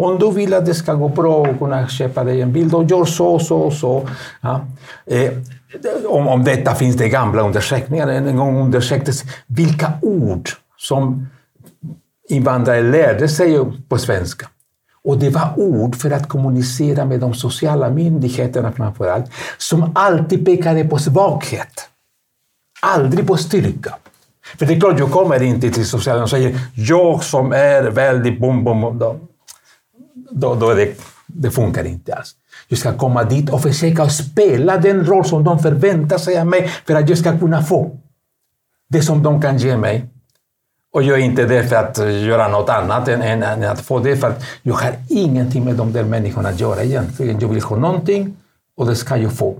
Om 0.00 0.18
du 0.18 0.30
vill 0.30 0.54
att 0.54 0.66
det 0.66 0.74
ska 0.74 0.94
gå 0.94 1.08
bra 1.08 1.36
och 1.36 1.58
kunna 1.58 1.88
köpa 1.88 2.24
dig 2.24 2.42
en 2.42 2.52
bil, 2.52 2.68
då 2.68 2.82
gör 2.84 3.04
så, 3.04 3.38
så, 3.38 3.70
så. 3.70 4.08
Ja. 4.40 4.60
Eh, 5.06 5.32
om, 6.06 6.28
om 6.28 6.44
detta 6.44 6.74
finns 6.74 6.96
det 6.96 7.08
gamla 7.08 7.42
undersökningar. 7.42 8.08
En 8.08 8.36
gång 8.36 8.62
undersöktes 8.62 9.22
vilka 9.46 9.92
ord 10.02 10.50
som 10.76 11.28
invandrare 12.28 12.82
lärde 12.82 13.28
sig 13.28 13.58
på 13.88 13.98
svenska. 13.98 14.48
Och 15.04 15.18
det 15.18 15.30
var 15.30 15.52
ord 15.56 15.96
för 15.96 16.10
att 16.10 16.28
kommunicera 16.28 17.04
med 17.04 17.20
de 17.20 17.34
sociala 17.34 17.90
myndigheterna 17.90 18.72
framför 18.72 19.08
allt, 19.08 19.30
som 19.58 19.92
alltid 19.94 20.46
pekade 20.46 20.84
på 20.84 20.98
svaghet. 20.98 21.88
Aldrig 22.82 23.26
på 23.26 23.36
styrka. 23.36 23.94
För 24.58 24.66
det 24.66 24.74
är 24.74 24.80
klart, 24.80 24.98
jag 24.98 25.10
kommer 25.10 25.42
inte 25.42 25.70
till 25.70 25.86
socialen 25.86 26.22
och 26.22 26.30
säger 26.30 26.60
jag 26.74 27.24
som 27.24 27.52
är 27.52 27.82
väldigt 27.82 28.40
bom, 28.40 28.64
bom, 28.64 28.98
bom. 28.98 29.29
Då, 30.30 30.54
då, 30.54 30.74
det, 30.74 30.94
det 31.26 31.50
funkar 31.50 31.84
inte 31.84 32.14
alls. 32.14 32.34
Jag 32.68 32.78
ska 32.78 32.92
komma 32.92 33.24
dit 33.24 33.50
och 33.50 33.62
försöka 33.62 34.08
spela 34.08 34.76
den 34.76 35.06
roll 35.06 35.24
som 35.24 35.44
de 35.44 35.58
förväntar 35.58 36.18
sig 36.18 36.40
av 36.40 36.46
mig 36.46 36.68
för 36.86 36.94
att 36.94 37.08
jag 37.08 37.18
ska 37.18 37.38
kunna 37.38 37.62
få 37.62 37.96
det 38.88 39.02
som 39.02 39.22
de 39.22 39.42
kan 39.42 39.58
ge 39.58 39.76
mig. 39.76 40.04
Och 40.92 41.02
jag 41.02 41.18
är 41.18 41.22
inte 41.22 41.44
där 41.44 41.62
för 41.62 41.76
att 41.76 41.98
göra 41.98 42.48
något 42.48 42.68
annat 42.68 43.08
än, 43.08 43.22
än, 43.22 43.42
än, 43.42 43.64
att 43.64 43.80
få 43.80 43.98
det, 43.98 44.16
för 44.16 44.28
att 44.28 44.44
jag 44.62 44.74
har 44.74 44.94
ingenting 45.08 45.64
med 45.64 45.74
de 45.74 45.92
där 45.92 46.04
människorna 46.04 46.48
att 46.48 46.60
göra 46.60 46.82
egentligen. 46.82 47.40
Jag 47.40 47.48
vill 47.48 47.62
ha 47.62 47.76
någonting 47.76 48.36
och 48.76 48.86
det 48.86 48.96
ska 48.96 49.16
jag 49.16 49.32
få. 49.32 49.56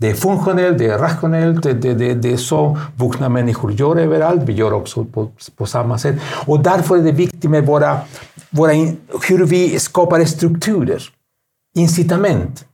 Det 0.00 0.10
är 0.10 0.14
funktionellt, 0.14 0.78
det 0.78 0.86
är 0.86 0.98
rationellt, 0.98 1.62
det, 1.62 1.72
det, 1.72 1.94
det, 1.94 2.14
det 2.14 2.32
är 2.32 2.36
så 2.36 2.78
vuxna 2.96 3.28
människor 3.28 3.72
gör 3.72 3.96
överallt. 3.96 4.42
Vi 4.42 4.52
gör 4.52 4.72
också 4.72 5.04
på, 5.04 5.28
på 5.56 5.66
samma 5.66 5.98
sätt. 5.98 6.16
Och 6.46 6.60
därför 6.60 6.96
är 6.96 7.02
det 7.02 7.12
viktigt 7.12 7.50
med 7.50 7.66
våra, 7.66 8.00
våra, 8.50 8.72
hur 9.28 9.46
vi 9.46 9.78
skapar 9.78 10.24
strukturer, 10.24 11.02
incitament 11.76 12.64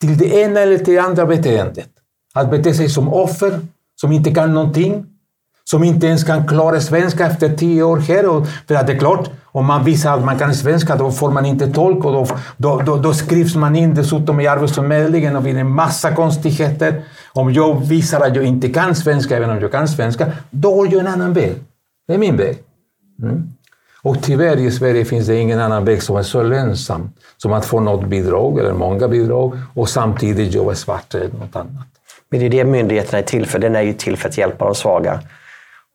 till 0.00 0.18
det 0.18 0.40
ena 0.40 0.60
eller 0.60 0.78
till 0.78 0.94
det 0.94 1.02
andra 1.02 1.26
beteendet. 1.26 1.88
Att 2.34 2.50
bete 2.50 2.74
sig 2.74 2.88
som 2.88 3.08
offer, 3.08 3.60
som 4.00 4.12
inte 4.12 4.34
kan 4.34 4.54
någonting, 4.54 5.06
som 5.64 5.84
inte 5.84 6.06
ens 6.06 6.24
kan 6.24 6.48
klara 6.48 6.80
svenska 6.80 7.26
efter 7.26 7.56
tio 7.56 7.82
år 7.82 7.96
här. 7.96 8.28
Och, 8.28 8.46
för 8.68 8.74
att 8.74 8.86
det 8.86 8.92
är 8.92 8.98
klart, 8.98 9.30
om 9.44 9.66
man 9.66 9.84
visar 9.84 10.18
att 10.18 10.24
man 10.24 10.38
kan 10.38 10.54
svenska 10.54 10.96
då 10.96 11.10
får 11.10 11.30
man 11.30 11.46
inte 11.46 11.72
tolk 11.72 12.04
och 12.04 12.12
då, 12.12 12.26
då, 12.56 12.82
då, 12.86 12.96
då 12.96 13.14
skrivs 13.14 13.54
man 13.54 13.76
in 13.76 13.94
dessutom 13.94 14.40
i 14.40 14.46
Arbetsförmedlingen 14.46 15.36
och 15.36 15.42
blir 15.42 15.56
en 15.56 15.70
massa 15.70 16.14
konstigheter. 16.14 17.04
Om 17.32 17.52
jag 17.52 17.86
visar 17.86 18.20
att 18.20 18.36
jag 18.36 18.44
inte 18.44 18.68
kan 18.68 18.94
svenska, 18.94 19.36
även 19.36 19.50
om 19.50 19.60
jag 19.60 19.72
kan 19.72 19.88
svenska, 19.88 20.32
då 20.50 20.74
går 20.74 20.92
jag 20.92 21.00
en 21.00 21.06
annan 21.06 21.32
väg. 21.32 21.54
Det 22.06 22.14
är 22.14 22.18
min 22.18 22.36
väg. 22.36 22.58
Mm. 23.22 23.48
Och 24.04 24.22
tyvärr 24.22 24.56
i 24.56 24.70
Sverige 24.70 25.04
finns 25.04 25.26
det 25.26 25.36
ingen 25.36 25.60
annan 25.60 25.84
väg 25.84 26.02
som 26.02 26.16
är 26.16 26.22
så 26.22 26.42
lönsam 26.42 27.10
som 27.36 27.52
att 27.52 27.64
få 27.64 27.80
något 27.80 28.06
bidrag, 28.06 28.58
eller 28.58 28.72
många 28.72 29.08
bidrag, 29.08 29.58
och 29.74 29.88
samtidigt 29.88 30.54
jobba 30.54 30.74
svart 30.74 31.14
eller 31.14 31.28
något 31.28 31.56
annat. 31.56 31.86
Men 32.30 32.40
det 32.40 32.46
är 32.46 32.50
det 32.50 32.64
myndigheterna 32.64 33.18
är 33.18 33.22
till 33.22 33.46
för. 33.46 33.58
Den 33.58 33.76
är 33.76 33.82
ju 33.82 33.92
till 33.92 34.16
för 34.16 34.28
att 34.28 34.38
hjälpa 34.38 34.64
de 34.64 34.74
svaga. 34.74 35.20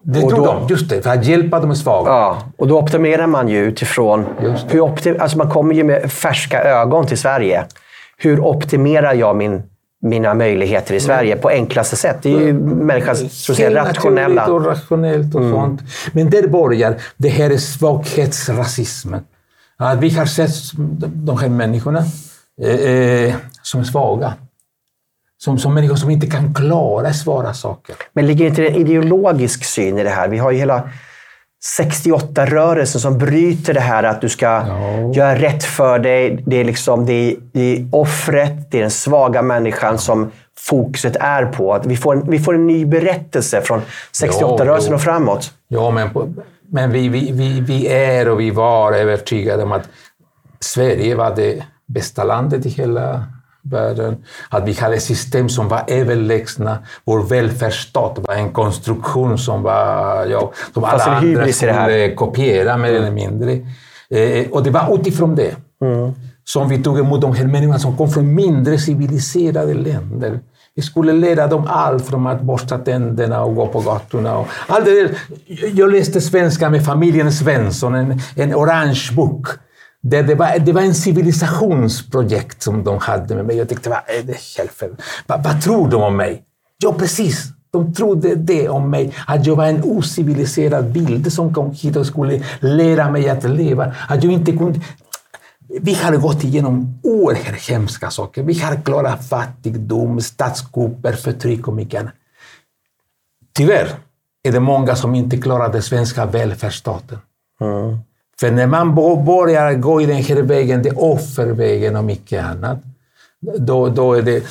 Det 0.04 0.24
och 0.24 0.30
tror 0.30 0.46
då, 0.46 0.54
de, 0.54 0.68
just 0.68 0.90
det, 0.90 1.02
för 1.02 1.10
att 1.10 1.26
hjälpa 1.26 1.60
de 1.60 1.76
svaga. 1.76 2.12
Ja, 2.12 2.42
och 2.58 2.68
då 2.68 2.80
optimerar 2.80 3.28
man 3.28 3.48
ju 3.48 3.60
utifrån... 3.60 4.26
Hur 4.70 4.80
optim, 4.80 5.16
alltså 5.20 5.38
man 5.38 5.50
kommer 5.50 5.76
ju 5.76 5.84
med 5.84 6.12
färska 6.12 6.64
ögon 6.64 7.08
till 7.08 7.18
Sverige. 7.18 7.66
Hur 8.18 8.40
optimerar 8.40 9.14
jag 9.14 9.36
min, 9.36 9.64
mina 10.02 10.34
möjligheter 10.34 10.96
i 10.96 11.00
Sverige 11.00 11.32
mm. 11.32 11.42
på 11.42 11.50
enklaste 11.50 11.96
sätt? 11.96 12.18
Det 12.22 12.34
är 12.34 12.40
ju 12.40 12.54
människans 12.54 13.46
så 13.46 13.56
säga, 13.56 13.86
rationella... 13.86 14.48
och 14.48 14.66
rationellt 14.66 15.36
och 15.36 15.42
mm. 15.42 15.54
sånt. 15.54 15.82
Men 16.12 16.30
där 16.30 16.48
börjar 16.48 16.98
det 17.18 17.30
här 17.30 17.58
svaghetsrasismen. 17.58 19.22
Att 19.78 20.00
vi 20.00 20.10
har 20.10 20.26
sett 20.26 20.54
de 21.14 21.38
här 21.38 21.50
människorna 21.50 22.04
eh, 22.62 22.70
eh 22.70 23.36
som 23.62 23.86
svaga. 23.86 24.34
Som, 25.40 25.58
som 25.58 25.74
människor 25.74 25.96
som 25.96 26.10
inte 26.10 26.28
kan 26.28 26.54
klara 26.54 27.14
svåra 27.14 27.54
saker. 27.54 27.96
Men 28.14 28.28
ligger 28.28 28.46
inte 28.46 28.68
en 28.68 28.76
ideologisk 28.76 29.64
syn 29.64 29.98
i 29.98 30.04
det 30.04 30.10
här? 30.10 30.28
Vi 30.28 30.38
har 30.38 30.52
ju 30.52 30.58
hela 30.58 30.90
68-rörelsen 31.68 33.02
som 33.02 33.18
bryter 33.18 33.74
det 33.74 33.80
här 33.80 34.04
att 34.04 34.22
du 34.22 34.30
ska 34.30 34.46
ja. 34.46 35.14
göra 35.14 35.36
rätt 35.36 35.64
för 35.64 36.00
dig. 36.00 36.44
Det 36.46 36.56
är, 36.56 36.64
liksom, 36.64 37.06
det 37.06 37.14
är, 37.14 37.36
det 37.52 37.78
är 37.78 37.88
offret, 37.92 38.72
det 38.72 38.78
är 38.78 38.82
den 38.82 38.92
svaga 38.92 39.42
människan 39.42 39.98
som 39.98 40.32
fokuset 40.58 41.16
är 41.16 41.46
på. 41.46 41.74
Att 41.74 41.86
vi, 41.86 41.98
får 41.98 42.16
en, 42.16 42.30
vi 42.30 42.40
får 42.40 42.56
en 42.56 42.68
ny 42.68 42.86
berättelse 42.86 43.62
från 43.62 43.82
68-rörelsen 44.24 44.94
och 44.94 45.02
framåt. 45.02 45.54
Ja, 45.68 45.92
men, 45.92 46.10
men 46.70 46.92
vi, 46.92 47.10
vi, 47.10 47.32
vi, 47.32 47.62
vi 47.62 47.88
är 47.88 48.30
och 48.30 48.40
vi 48.40 48.52
var 48.52 48.94
övertygade 48.94 49.64
om 49.64 49.72
att 49.72 49.90
Sverige 50.60 51.16
var 51.16 51.36
det 51.36 51.64
bästa 51.86 52.24
landet 52.24 52.66
i 52.66 52.70
hela 52.70 53.26
världen, 53.70 54.18
att 54.50 54.68
vi 54.68 54.74
hade 54.74 55.00
system 55.00 55.50
som 55.50 55.68
var 55.68 55.84
överlägsna. 55.88 56.78
Vår 57.06 57.24
välfärdsstat 57.24 58.20
var 58.28 58.36
en 58.36 58.52
konstruktion 58.52 59.38
som, 59.38 59.64
var, 59.64 60.26
ja, 60.26 60.52
som 60.74 60.84
alla 60.84 61.04
andra 61.04 61.48
skulle 61.52 62.16
kopiera 62.16 62.78
mer 62.78 62.94
eller 62.94 63.12
mindre. 63.12 63.52
Eh, 64.10 64.50
och 64.52 64.64
det 64.64 64.70
var 64.70 64.96
utifrån 64.96 65.36
det 65.36 65.56
mm. 65.82 66.14
som 66.44 66.70
vi 66.70 66.84
tog 66.84 67.00
emot 67.00 67.22
de 67.22 67.36
här 67.36 67.46
människorna 67.46 67.80
som 67.80 67.98
kom 67.98 68.10
från 68.10 68.36
mindre 68.36 68.78
civiliserade 68.78 69.74
länder. 69.74 70.40
Vi 70.76 70.84
skulle 70.84 71.14
lära 71.14 71.48
dem 71.48 71.68
allt 71.68 72.06
från 72.06 72.28
att 72.28 72.42
borsta 72.42 72.78
tänderna 72.78 73.44
och 73.44 73.56
gå 73.56 73.68
på 73.68 73.80
gatorna. 73.80 74.38
Och 74.38 74.48
allt. 74.68 74.88
Jag 75.74 75.92
läste 75.92 76.22
svenska 76.22 76.70
med 76.70 76.86
familjen 76.86 77.32
Svensson, 77.32 77.96
en, 77.96 78.20
en 78.36 78.56
orange 78.56 79.12
bok 79.16 79.48
det, 80.04 80.22
det, 80.22 80.36
var, 80.36 80.60
det 80.60 80.74
var 80.74 80.82
en 80.82 80.96
civilisationsprojekt 80.96 82.64
som 82.64 82.84
de 82.84 82.98
hade 82.98 83.36
med 83.36 83.46
mig. 83.46 83.58
Jag 83.58 83.70
tyckte, 83.70 83.90
vad 83.90 84.00
är 84.08 84.24
det 84.24 84.38
helvete? 84.58 85.04
Vad, 85.28 85.44
vad 85.44 85.62
tror 85.62 85.90
de 85.90 86.04
om 86.04 86.18
mig? 86.18 86.44
Ja, 86.78 86.94
precis. 86.94 87.44
De 87.72 87.94
trodde 87.94 88.36
det 88.36 88.70
om 88.70 88.90
mig, 88.90 89.14
att 89.28 89.46
jag 89.46 89.56
var 89.56 89.66
en 89.66 89.84
ociviliserad 89.84 90.92
bild 90.92 91.34
som 91.34 91.54
kom 91.54 91.72
hit 91.72 91.96
och 91.96 92.06
skulle 92.06 92.44
lära 92.60 93.12
mig 93.12 93.30
att 93.30 93.44
leva. 93.44 93.96
Att 94.08 94.24
jag 94.24 94.34
inte 94.34 94.52
kunde... 94.52 94.80
Vi 95.82 95.94
har 95.94 96.16
gått 96.18 96.44
igenom 96.44 97.00
oerhört 97.04 97.70
hemska 97.70 98.10
saker. 98.12 98.44
Vi 98.44 98.60
har 98.60 98.82
klarat 98.82 99.30
fattigdom, 99.30 100.22
statskupper, 100.22 101.14
förtryck 101.14 101.68
och 101.68 101.74
mycket 101.74 102.02
annat. 102.02 102.14
Tyvärr 103.54 103.90
är 104.44 104.52
det 104.52 104.60
många 104.60 104.96
som 104.96 105.16
inte 105.16 105.38
klarar 105.38 105.72
den 105.72 105.84
svenska 105.84 106.26
välfärdsstaten. 106.26 107.18
Mm. 107.62 107.98
För 108.40 108.52
när 108.52 108.68
man 108.68 108.96
börjar 109.26 109.74
gå 109.74 110.02
i 110.02 110.06
den 110.06 110.24
här 110.24 110.42
vägen, 110.42 110.84
det 110.84 110.92
offervägen 110.92 111.96
och 111.96 112.04
mycket 112.04 112.46
annat, 112.46 112.78
då, 113.58 113.90
då 113.90 114.14
är 114.14 114.22
det, 114.22 114.44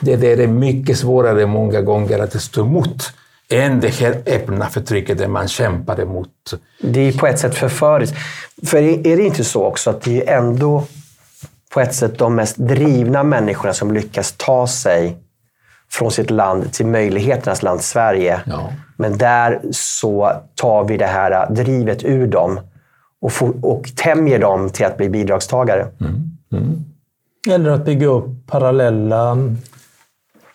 det, 0.00 0.16
det 0.16 0.32
är 0.32 0.46
mycket 0.46 0.98
svårare 0.98 1.46
många 1.46 1.80
gånger 1.80 2.18
att 2.18 2.42
stå 2.42 2.60
emot 2.60 3.12
än 3.48 3.80
det 3.80 3.88
här 3.88 4.22
öppna 4.26 4.66
förtrycket 4.68 5.18
där 5.18 5.28
man 5.28 5.48
kämpar 5.48 6.00
emot. 6.00 6.28
Det 6.80 7.00
är 7.00 7.12
på 7.12 7.26
ett 7.26 7.38
sätt 7.38 7.54
förföriskt. 7.54 8.16
För 8.66 8.78
är 9.06 9.16
det 9.16 9.22
inte 9.22 9.44
så 9.44 9.64
också 9.64 9.90
att 9.90 10.02
det 10.02 10.28
är 10.28 10.38
ändå 10.38 10.84
på 11.72 11.80
ett 11.80 11.94
sätt 11.94 12.18
de 12.18 12.34
mest 12.34 12.56
drivna 12.56 13.22
människorna 13.22 13.74
som 13.74 13.92
lyckas 13.92 14.34
ta 14.36 14.66
sig 14.66 15.16
från 15.90 16.10
sitt 16.10 16.30
land 16.30 16.72
till 16.72 16.86
möjligheternas 16.86 17.62
land 17.62 17.80
Sverige. 17.80 18.40
Ja. 18.46 18.72
Men 18.96 19.18
där 19.18 19.60
så 19.72 20.32
tar 20.54 20.84
vi 20.84 20.96
det 20.96 21.06
här 21.06 21.50
drivet 21.50 22.04
ur 22.04 22.26
dem 22.26 22.60
och, 23.20 23.32
for, 23.32 23.64
och 23.64 23.90
tämjer 23.96 24.38
dem 24.38 24.70
till 24.70 24.86
att 24.86 24.96
bli 24.96 25.08
bidragstagare. 25.08 25.88
Eller 27.48 27.70
att 27.70 27.84
bygga 27.84 28.06
upp 28.06 28.46
parallella 28.46 29.36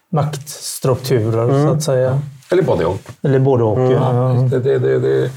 maktstrukturer, 0.09 1.66
så 1.66 1.74
att 1.74 1.84
säga. 1.84 2.22
Eller 2.51 2.63
både 2.63 2.86
och. 2.86 2.99
Eller 3.22 3.39
både 3.39 3.63
och. 3.63 3.91
ja. 3.91 4.47
Det, 4.51 4.59
det, 4.59 4.80
det, 4.80 4.99
det, 4.99 5.32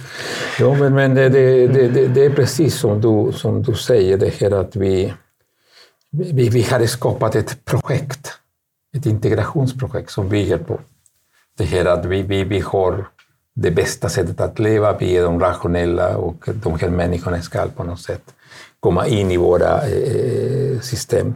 ja, 0.59 0.75
men, 0.75 0.95
men 0.95 1.15
det, 1.15 1.29
det, 1.29 1.67
det, 1.67 1.89
det, 1.89 2.09
det 2.09 2.25
är 2.25 2.31
precis 2.31 2.75
som 2.75 3.01
du, 3.01 3.33
som 3.33 3.63
du 3.63 3.75
säger, 3.75 4.19
det 4.19 4.41
här 4.41 4.51
att 4.51 4.77
vi, 4.77 5.15
vi, 6.11 6.49
vi 6.49 6.63
har 6.63 6.87
skapat 6.87 7.35
ett 7.35 7.65
projekt, 7.65 8.33
ett 8.97 9.07
integrationsprojekt 9.07 10.11
som 10.11 10.29
bygger 10.29 10.59
på 10.59 10.81
det 11.59 11.65
här 11.65 11.85
att 11.85 12.05
vi, 12.05 12.23
vi, 12.23 12.45
vi 12.45 12.61
har 12.61 13.09
det 13.61 13.71
bästa 13.71 14.09
sättet 14.09 14.41
att 14.41 14.59
leva, 14.59 14.97
vi 14.99 15.17
är 15.17 15.23
de 15.23 15.41
rationella 15.41 16.17
och 16.17 16.49
de 16.55 16.79
här 16.79 16.89
människorna 16.89 17.43
ska 17.43 17.67
på 17.77 17.85
något 17.85 18.01
sätt 18.01 18.23
komma 18.81 19.07
in 19.07 19.31
i 19.31 19.37
våra 19.37 19.83
eh, 19.87 20.81
system. 20.81 21.35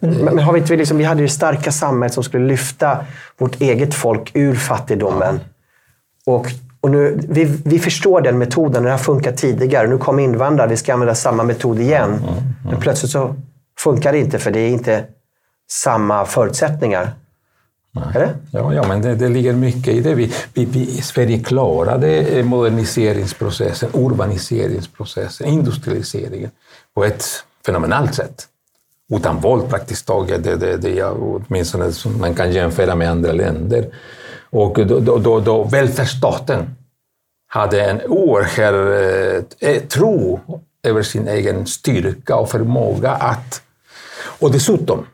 Men, 0.00 0.14
men 0.14 0.38
har 0.38 0.52
vi, 0.52 0.60
inte, 0.60 0.76
liksom, 0.76 0.98
vi 0.98 1.04
hade 1.04 1.22
ju 1.22 1.28
starka 1.28 1.72
samhället 1.72 2.14
som 2.14 2.24
skulle 2.24 2.46
lyfta 2.46 3.04
vårt 3.38 3.60
eget 3.60 3.94
folk 3.94 4.30
ur 4.34 4.54
fattigdomen. 4.54 5.40
Och, 6.26 6.46
och 6.80 6.90
nu, 6.90 7.20
vi, 7.28 7.44
vi 7.64 7.78
förstår 7.78 8.20
den 8.20 8.38
metoden, 8.38 8.82
den 8.82 8.92
har 8.92 8.98
funkat 8.98 9.36
tidigare. 9.36 9.88
Nu 9.88 9.98
kommer 9.98 10.22
invandrare, 10.22 10.68
vi 10.68 10.76
ska 10.76 10.92
använda 10.92 11.14
samma 11.14 11.42
metod 11.44 11.80
igen. 11.80 12.20
Men 12.64 12.80
plötsligt 12.80 13.12
så 13.12 13.34
funkar 13.78 14.12
det 14.12 14.18
inte 14.18 14.38
för 14.38 14.50
det 14.50 14.60
är 14.60 14.68
inte 14.68 15.04
samma 15.70 16.24
förutsättningar. 16.24 17.10
Eller? 17.96 18.36
Ja, 18.52 18.74
ja 18.74 18.88
men 18.88 19.02
det, 19.02 19.14
det 19.14 19.28
ligger 19.28 19.52
mycket 19.52 19.94
i 19.94 20.00
det. 20.00 20.14
Vi, 20.14 20.32
vi, 20.54 20.64
vi, 20.64 20.86
Sverige 20.86 21.38
klarade 21.38 22.08
eh, 22.08 22.44
moderniseringsprocessen, 22.44 23.90
urbaniseringsprocessen, 23.92 25.46
industrialiseringen 25.46 26.50
på 26.94 27.04
ett 27.04 27.24
fenomenalt 27.66 28.14
sätt. 28.14 28.46
Utan 29.12 29.40
våld 29.40 29.68
praktiskt 29.68 30.06
taget. 30.06 30.44
Det, 30.44 30.56
det, 30.56 30.76
det, 30.76 30.94
ja, 30.94 31.10
åtminstone 31.10 31.92
som 31.92 32.20
man 32.20 32.34
kan 32.34 32.52
jämföra 32.52 32.94
med 32.94 33.10
andra 33.10 33.32
länder. 33.32 33.94
Och 34.50 34.86
då, 34.86 35.00
då, 35.00 35.18
då, 35.18 35.40
då 35.40 35.64
välfärdsstaten 35.64 36.76
hade 37.46 37.84
en 37.84 38.00
oerhörd 38.06 39.44
eh, 39.58 39.80
tro 39.80 40.40
över 40.82 41.02
sin 41.02 41.28
egen 41.28 41.66
styrka 41.66 42.36
och 42.36 42.50
förmåga 42.50 43.10
att... 43.10 43.62
Och 44.22 44.52
dessutom 44.52 45.06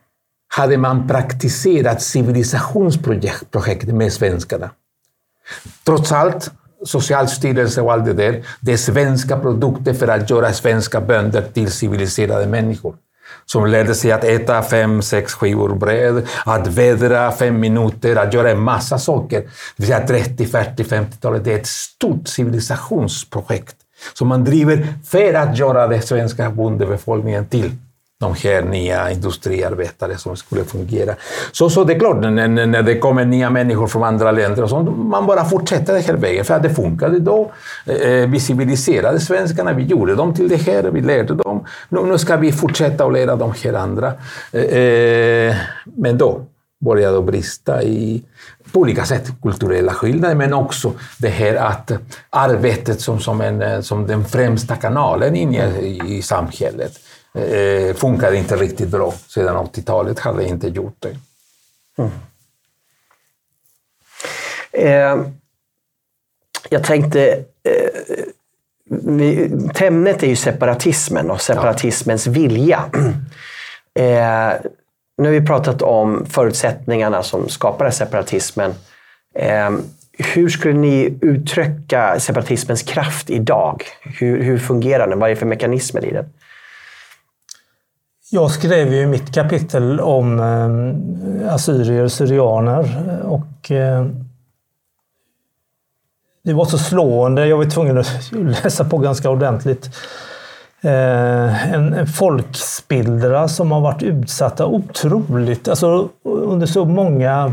hade 0.56 0.76
man 0.76 1.08
praktiserat 1.08 2.02
civilisationsprojekt 2.02 3.88
med 3.88 4.12
svenskarna. 4.12 4.70
Trots 5.84 6.12
allt, 6.12 6.50
Socialstyrelsen 6.84 7.84
och 7.84 7.92
allt 7.92 8.04
det 8.04 8.12
där, 8.12 8.44
det 8.60 8.72
är 8.72 8.76
svenska 8.76 9.38
produkter 9.38 9.94
för 9.94 10.08
att 10.08 10.30
göra 10.30 10.52
svenska 10.52 11.00
bönder 11.00 11.42
till 11.54 11.70
civiliserade 11.70 12.46
människor. 12.46 12.94
Som 13.46 13.66
lärde 13.66 13.94
sig 13.94 14.12
att 14.12 14.24
äta 14.24 14.62
fem, 14.62 15.02
sex 15.02 15.32
skivor 15.34 15.74
bröd, 15.74 16.26
att 16.44 16.66
vädra 16.66 17.32
fem 17.32 17.60
minuter, 17.60 18.16
att 18.16 18.34
göra 18.34 18.50
en 18.50 18.60
massa 18.60 18.98
saker. 18.98 19.40
Det 19.40 19.48
vill 19.76 19.86
säga 19.86 20.06
30, 20.06 20.46
40, 20.46 20.82
50-talet. 20.82 21.44
Det 21.44 21.52
är 21.52 21.58
ett 21.58 21.66
stort 21.66 22.28
civilisationsprojekt 22.28 23.76
som 24.14 24.28
man 24.28 24.44
driver 24.44 24.88
för 25.04 25.34
att 25.34 25.58
göra 25.58 25.86
den 25.86 26.02
svenska 26.02 26.50
bondebefolkningen 26.50 27.46
till 27.46 27.72
de 28.20 28.34
här 28.34 28.62
nya 28.62 29.10
industriarbetare 29.10 30.16
som 30.16 30.36
skulle 30.36 30.64
fungera. 30.64 31.14
Så, 31.52 31.70
så 31.70 31.84
det 31.84 31.94
är 31.94 31.98
klart, 31.98 32.20
när, 32.20 32.66
när 32.66 32.82
det 32.82 32.98
kommer 32.98 33.24
nya 33.24 33.50
människor 33.50 33.86
från 33.86 34.04
andra 34.04 34.32
länder, 34.32 34.62
och 34.62 34.70
sånt, 34.70 34.98
man 34.98 35.26
bara 35.26 35.44
fortsätter 35.44 35.92
den 35.92 36.02
här 36.02 36.14
vägen. 36.14 36.44
För 36.44 36.54
att 36.54 36.62
det 36.62 36.70
funkade 36.70 37.18
då. 37.18 37.52
Eh, 37.86 37.94
eh, 37.94 38.28
vi 38.28 38.40
civiliserade 38.40 39.20
svenskarna, 39.20 39.72
vi 39.72 39.84
gjorde 39.84 40.14
dem 40.14 40.34
till 40.34 40.48
det 40.48 40.56
här, 40.56 40.82
vi 40.82 41.00
lärde 41.00 41.34
dem. 41.34 41.64
Nu, 41.88 42.02
nu 42.02 42.18
ska 42.18 42.36
vi 42.36 42.52
fortsätta 42.52 43.04
att 43.04 43.12
lära 43.12 43.36
de 43.36 43.52
här 43.64 43.72
andra. 43.72 44.12
Eh, 44.52 44.62
eh 44.62 45.56
men 45.84 46.18
då 46.18 46.40
började 46.84 47.16
det 47.16 47.22
brista 47.22 47.82
i, 47.82 48.22
på 48.72 48.80
olika 48.80 49.04
sätt, 49.04 49.32
kulturella 49.42 49.92
skillnader, 49.92 50.34
men 50.34 50.54
också 50.54 50.92
det 51.18 51.28
här 51.28 51.54
att 51.54 51.92
arbetet 52.30 53.00
som, 53.00 53.20
som, 53.20 53.40
en, 53.40 53.62
eh, 53.62 53.80
som 53.80 54.06
den 54.06 54.24
främsta 54.24 54.76
kanalen 54.76 55.36
in 55.36 55.54
i, 55.54 56.00
i 56.06 56.22
samhället 56.22 56.92
eh, 57.36 57.94
funkade 57.94 58.36
inte 58.36 58.56
riktigt 58.56 58.88
bra. 58.88 59.14
Sedan 59.28 59.56
80-talet 59.56 60.18
hade 60.18 60.38
det 60.38 60.48
inte 60.48 60.68
gjort 60.68 60.96
det. 60.98 61.16
Mm. 61.98 62.10
Eh, 64.72 65.26
jag 66.70 66.84
tänkte... 66.84 67.44
Eh, 67.62 68.24
vi, 68.88 69.50
ämnet 69.80 70.22
är 70.22 70.26
ju 70.26 70.36
separatismen 70.36 71.30
och 71.30 71.40
separatismens 71.40 72.26
ja. 72.26 72.32
vilja. 72.32 72.84
Eh, 73.98 74.52
nu 75.18 75.28
har 75.28 75.32
vi 75.32 75.46
pratat 75.46 75.82
om 75.82 76.26
förutsättningarna 76.26 77.22
som 77.22 77.48
skapade 77.48 77.92
separatismen. 77.92 78.74
Eh, 79.34 79.70
hur 80.18 80.48
skulle 80.48 80.74
ni 80.74 81.18
uttrycka 81.20 82.20
separatismens 82.20 82.82
kraft 82.82 83.30
idag? 83.30 83.82
Hur, 84.02 84.42
hur 84.42 84.58
fungerar 84.58 85.08
den? 85.08 85.18
Vad 85.18 85.30
är 85.30 85.34
det 85.34 85.38
för 85.38 85.46
mekanismer 85.46 86.04
i 86.04 86.10
den? 86.10 86.24
Jag 88.30 88.50
skrev 88.50 88.92
ju 88.92 89.06
mitt 89.06 89.34
kapitel 89.34 90.00
om 90.00 90.40
eh, 90.40 91.54
assyrier 91.54 92.04
och 92.04 92.12
syrianer 92.12 92.88
och 93.24 93.70
eh, 93.70 94.06
det 96.44 96.52
var 96.52 96.64
så 96.64 96.78
slående. 96.78 97.46
Jag 97.46 97.56
var 97.56 97.64
tvungen 97.64 97.98
att 97.98 98.32
läsa 98.32 98.84
på 98.84 98.98
ganska 98.98 99.30
ordentligt. 99.30 99.90
Eh, 100.80 101.72
en, 101.74 101.94
en 101.94 102.06
folkspillra 102.06 103.48
som 103.48 103.72
har 103.72 103.80
varit 103.80 104.02
utsatta 104.02 104.66
otroligt, 104.66 105.68
alltså 105.68 106.08
under 106.22 106.66
så 106.66 106.84
många 106.84 107.52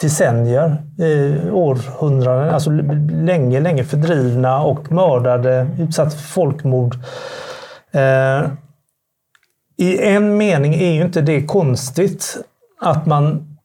decennier, 0.00 0.82
eh, 0.98 1.54
århundraden, 1.54 2.54
alltså 2.54 2.70
länge, 3.10 3.60
länge 3.60 3.84
fördrivna 3.84 4.62
och 4.62 4.92
mördade, 4.92 5.68
utsatt 5.78 6.14
för 6.14 6.22
folkmord. 6.22 6.96
Eh, 7.92 8.42
i 9.76 9.98
en 9.98 10.36
mening 10.36 10.74
är 10.74 10.92
ju 10.92 11.02
inte 11.02 11.20
det 11.20 11.46
konstigt 11.46 12.36
att 12.80 13.06
man 13.06 13.56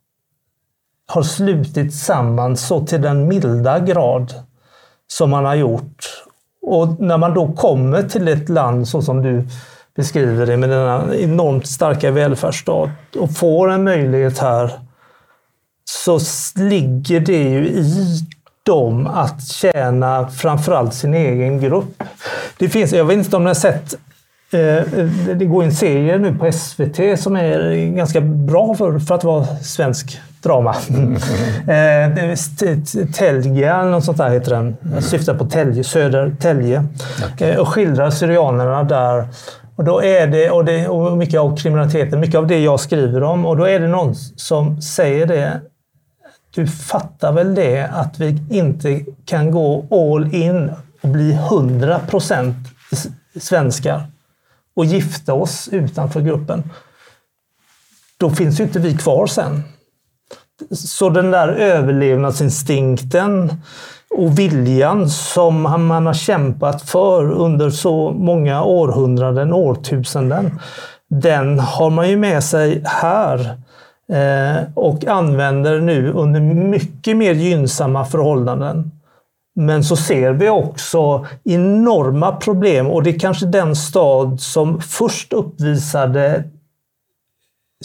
har 1.07 1.23
slutit 1.23 1.93
samman 1.93 2.57
så 2.57 2.85
till 2.85 3.01
den 3.01 3.27
milda 3.27 3.79
grad 3.79 4.33
som 5.07 5.29
man 5.29 5.45
har 5.45 5.55
gjort. 5.55 6.23
Och 6.61 6.99
när 6.99 7.17
man 7.17 7.33
då 7.33 7.51
kommer 7.51 8.03
till 8.03 8.27
ett 8.27 8.49
land 8.49 8.87
så 8.87 9.01
som 9.01 9.21
du 9.21 9.47
beskriver 9.95 10.45
det 10.45 10.57
med 10.57 10.69
denna 10.69 11.15
enormt 11.15 11.67
starka 11.67 12.11
välfärdsstat 12.11 12.89
och 13.19 13.37
får 13.37 13.71
en 13.71 13.83
möjlighet 13.83 14.37
här 14.37 14.71
så 15.85 16.19
ligger 16.55 17.19
det 17.19 17.43
ju 17.43 17.67
i 17.67 18.19
dem 18.63 19.07
att 19.07 19.47
tjäna 19.47 20.27
framförallt 20.27 20.93
sin 20.93 21.13
egen 21.13 21.59
grupp. 21.59 22.03
Det 22.57 22.69
finns, 22.69 22.91
jag 22.91 23.05
vet 23.05 23.17
inte 23.17 23.35
om 23.35 23.43
ni 23.43 23.49
har 23.49 23.55
sett 23.55 23.95
det 25.35 25.45
går 25.45 25.63
en 25.63 25.71
serie 25.71 26.17
nu 26.17 26.35
på 26.35 26.51
SVT 26.51 27.19
som 27.19 27.35
är 27.35 27.85
ganska 27.95 28.21
bra 28.21 28.75
för, 28.75 28.99
för 28.99 29.15
att 29.15 29.23
vara 29.23 29.45
svensk 29.45 30.19
drama. 30.41 30.75
Mm. 30.89 31.15
Telge, 33.13 33.73
eller 33.73 33.91
något 33.91 34.03
sånt 34.03 34.17
där 34.17 34.29
heter 34.29 34.55
den. 34.55 34.77
Jag 34.93 35.03
syftar 35.03 35.33
på 35.33 35.45
Telge, 35.45 35.83
Söder 35.83 36.35
Telge. 36.39 36.83
Okay. 37.33 37.57
Och 37.57 37.67
skildrar 37.67 38.09
syrianerna 38.09 38.83
där. 38.83 39.27
Och 39.75 39.83
då 39.83 40.03
är 40.03 40.27
det, 40.27 40.49
och, 40.49 40.65
det, 40.65 40.87
och 40.87 41.17
mycket 41.17 41.39
av 41.39 41.57
kriminaliteten, 41.57 42.19
mycket 42.19 42.35
av 42.35 42.47
det 42.47 42.59
jag 42.59 42.79
skriver 42.79 43.23
om. 43.23 43.45
Och 43.45 43.57
då 43.57 43.63
är 43.63 43.79
det 43.79 43.87
någon 43.87 44.15
som 44.35 44.81
säger 44.81 45.25
det. 45.25 45.61
Du 46.55 46.67
fattar 46.67 47.31
väl 47.31 47.55
det 47.55 47.89
att 47.93 48.19
vi 48.19 48.43
inte 48.49 49.05
kan 49.25 49.51
gå 49.51 49.85
all 49.91 50.35
in 50.35 50.71
och 51.01 51.09
bli 51.09 51.33
100 51.33 51.99
procent 51.99 52.55
svenskar 53.39 54.01
och 54.79 54.85
gifta 54.85 55.33
oss 55.33 55.69
utanför 55.71 56.21
gruppen, 56.21 56.63
då 58.17 58.29
finns 58.29 58.59
ju 58.59 58.63
inte 58.63 58.79
vi 58.79 58.97
kvar 58.97 59.27
sen. 59.27 59.63
Så 60.71 61.09
den 61.09 61.31
där 61.31 61.47
överlevnadsinstinkten 61.47 63.53
och 64.09 64.39
viljan 64.39 65.09
som 65.09 65.61
man 65.61 66.05
har 66.05 66.13
kämpat 66.13 66.81
för 66.81 67.31
under 67.31 67.69
så 67.69 68.11
många 68.11 68.63
århundraden, 68.63 69.53
årtusenden, 69.53 70.59
den 71.09 71.59
har 71.59 71.89
man 71.89 72.09
ju 72.09 72.17
med 72.17 72.43
sig 72.43 72.81
här 72.85 73.39
eh, 74.11 74.57
och 74.75 75.05
använder 75.05 75.79
nu 75.79 76.11
under 76.11 76.41
mycket 76.41 77.17
mer 77.17 77.33
gynnsamma 77.33 78.05
förhållanden. 78.05 78.91
Men 79.55 79.83
så 79.83 79.95
ser 79.95 80.31
vi 80.31 80.49
också 80.49 81.25
enorma 81.43 82.31
problem 82.31 82.87
och 82.87 83.03
det 83.03 83.09
är 83.09 83.19
kanske 83.19 83.45
den 83.45 83.75
stad 83.75 84.41
som 84.41 84.81
först 84.81 85.33
uppvisade 85.33 86.43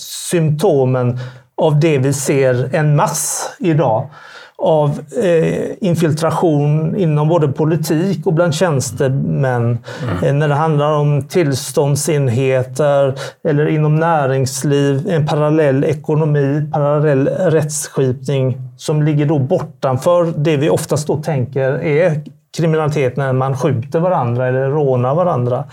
symptomen 0.01 1.19
av 1.57 1.81
det 1.81 1.99
vi 1.99 2.13
ser 2.13 2.75
en 2.75 2.97
mass 2.97 3.51
idag 3.59 4.11
av 4.59 5.01
eh, 5.23 5.71
infiltration 5.81 6.97
inom 6.97 7.29
både 7.29 7.49
politik 7.49 8.27
och 8.27 8.33
bland 8.33 8.55
tjänstemän. 8.55 9.79
Mm. 10.03 10.25
Eh, 10.25 10.35
när 10.35 10.49
det 10.49 10.55
handlar 10.55 10.93
om 10.93 11.23
tillståndsenheter 11.23 13.15
eller 13.49 13.67
inom 13.67 13.97
näringsliv, 13.97 15.09
en 15.09 15.27
parallell 15.27 15.85
ekonomi, 15.85 16.69
parallell 16.73 17.29
rättsskipning 17.29 18.59
som 18.77 19.03
ligger 19.03 19.27
då 19.27 19.39
bortanför 19.39 20.33
det 20.37 20.57
vi 20.57 20.71
oftast 20.71 21.07
då 21.07 21.23
tänker 21.23 21.73
är 21.73 22.23
kriminalitet 22.57 23.17
när 23.17 23.33
man 23.33 23.57
skjuter 23.57 24.01
varandra 24.01 24.49
eller 24.49 24.69
rånar 24.69 25.15
varandra. 25.15 25.65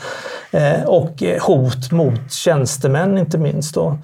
Eh, 0.51 0.83
och 0.85 1.23
hot 1.41 1.91
mot 1.91 2.31
tjänstemän 2.31 3.17
inte 3.17 3.37
minst. 3.37 3.75
Då. 3.75 3.97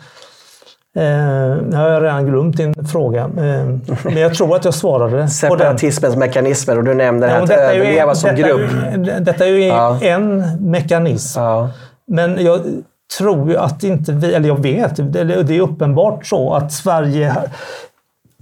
Eh, 0.97 1.57
nu 1.69 1.75
har 1.75 1.89
jag 1.89 2.03
redan 2.03 2.25
glömt 2.25 2.57
din 2.57 2.73
fråga, 2.91 3.21
eh, 3.21 3.65
men 4.03 4.17
jag 4.17 4.33
tror 4.33 4.55
att 4.55 4.65
jag 4.65 4.73
svarade 4.73 5.27
Separatismens 5.27 6.15
mekanismer 6.15 6.77
och 6.77 6.83
du 6.83 6.93
nämnde 6.93 7.27
ja, 7.27 7.43
att 7.43 7.49
överleva 7.49 8.15
som 8.15 8.35
detta 8.35 8.47
grupp. 8.47 8.71
Är 8.93 9.19
detta 9.19 9.45
är 9.45 9.49
ju 9.49 9.65
ja. 9.65 9.99
en 10.01 10.43
mekanism. 10.71 11.39
Ja. 11.39 11.69
Men 12.07 12.45
jag 12.45 12.59
tror 13.17 13.49
ju 13.49 13.57
att 13.57 13.83
inte 13.83 14.11
vi, 14.11 14.33
eller 14.33 14.47
jag 14.47 14.61
vet, 14.61 15.13
det 15.13 15.55
är 15.55 15.61
uppenbart 15.61 16.25
så 16.25 16.53
att 16.53 16.73
Sverige 16.73 17.35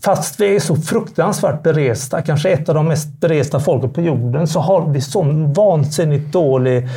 Fast 0.03 0.39
vi 0.39 0.56
är 0.56 0.60
så 0.60 0.76
fruktansvärt 0.76 1.64
beresta, 1.64 2.22
kanske 2.22 2.49
ett 2.49 2.70
av 2.70 2.76
de 2.76 2.88
mest 2.88 3.08
beresta 3.20 3.60
folken 3.60 3.89
på 3.89 4.01
jorden, 4.01 4.47
så 4.47 4.60
har 4.60 4.89
vi 4.89 5.01
så 5.01 5.22
vansinnigt 5.56 6.34
dålig 6.34 6.88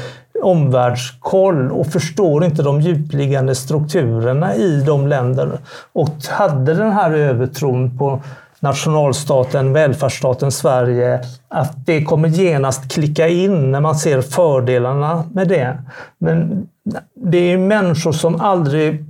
omvärldskoll 0.42 1.72
och 1.72 1.86
förstår 1.86 2.44
inte 2.44 2.62
de 2.62 2.80
djupliggande 2.80 3.54
strukturerna 3.54 4.54
i 4.54 4.80
de 4.86 5.06
länderna. 5.06 5.58
Och 5.92 6.10
hade 6.30 6.74
den 6.74 6.92
här 6.92 7.12
övertron 7.12 7.98
på 7.98 8.20
nationalstaten, 8.60 9.72
välfärdsstaten 9.72 10.52
Sverige, 10.52 11.20
att 11.48 11.86
det 11.86 12.04
kommer 12.04 12.28
genast 12.28 12.92
klicka 12.92 13.28
in 13.28 13.72
när 13.72 13.80
man 13.80 13.94
ser 13.94 14.20
fördelarna 14.20 15.24
med 15.32 15.48
det. 15.48 15.78
Men 16.18 16.68
det 17.14 17.52
är 17.52 17.58
människor 17.58 18.12
som 18.12 18.40
aldrig 18.40 19.04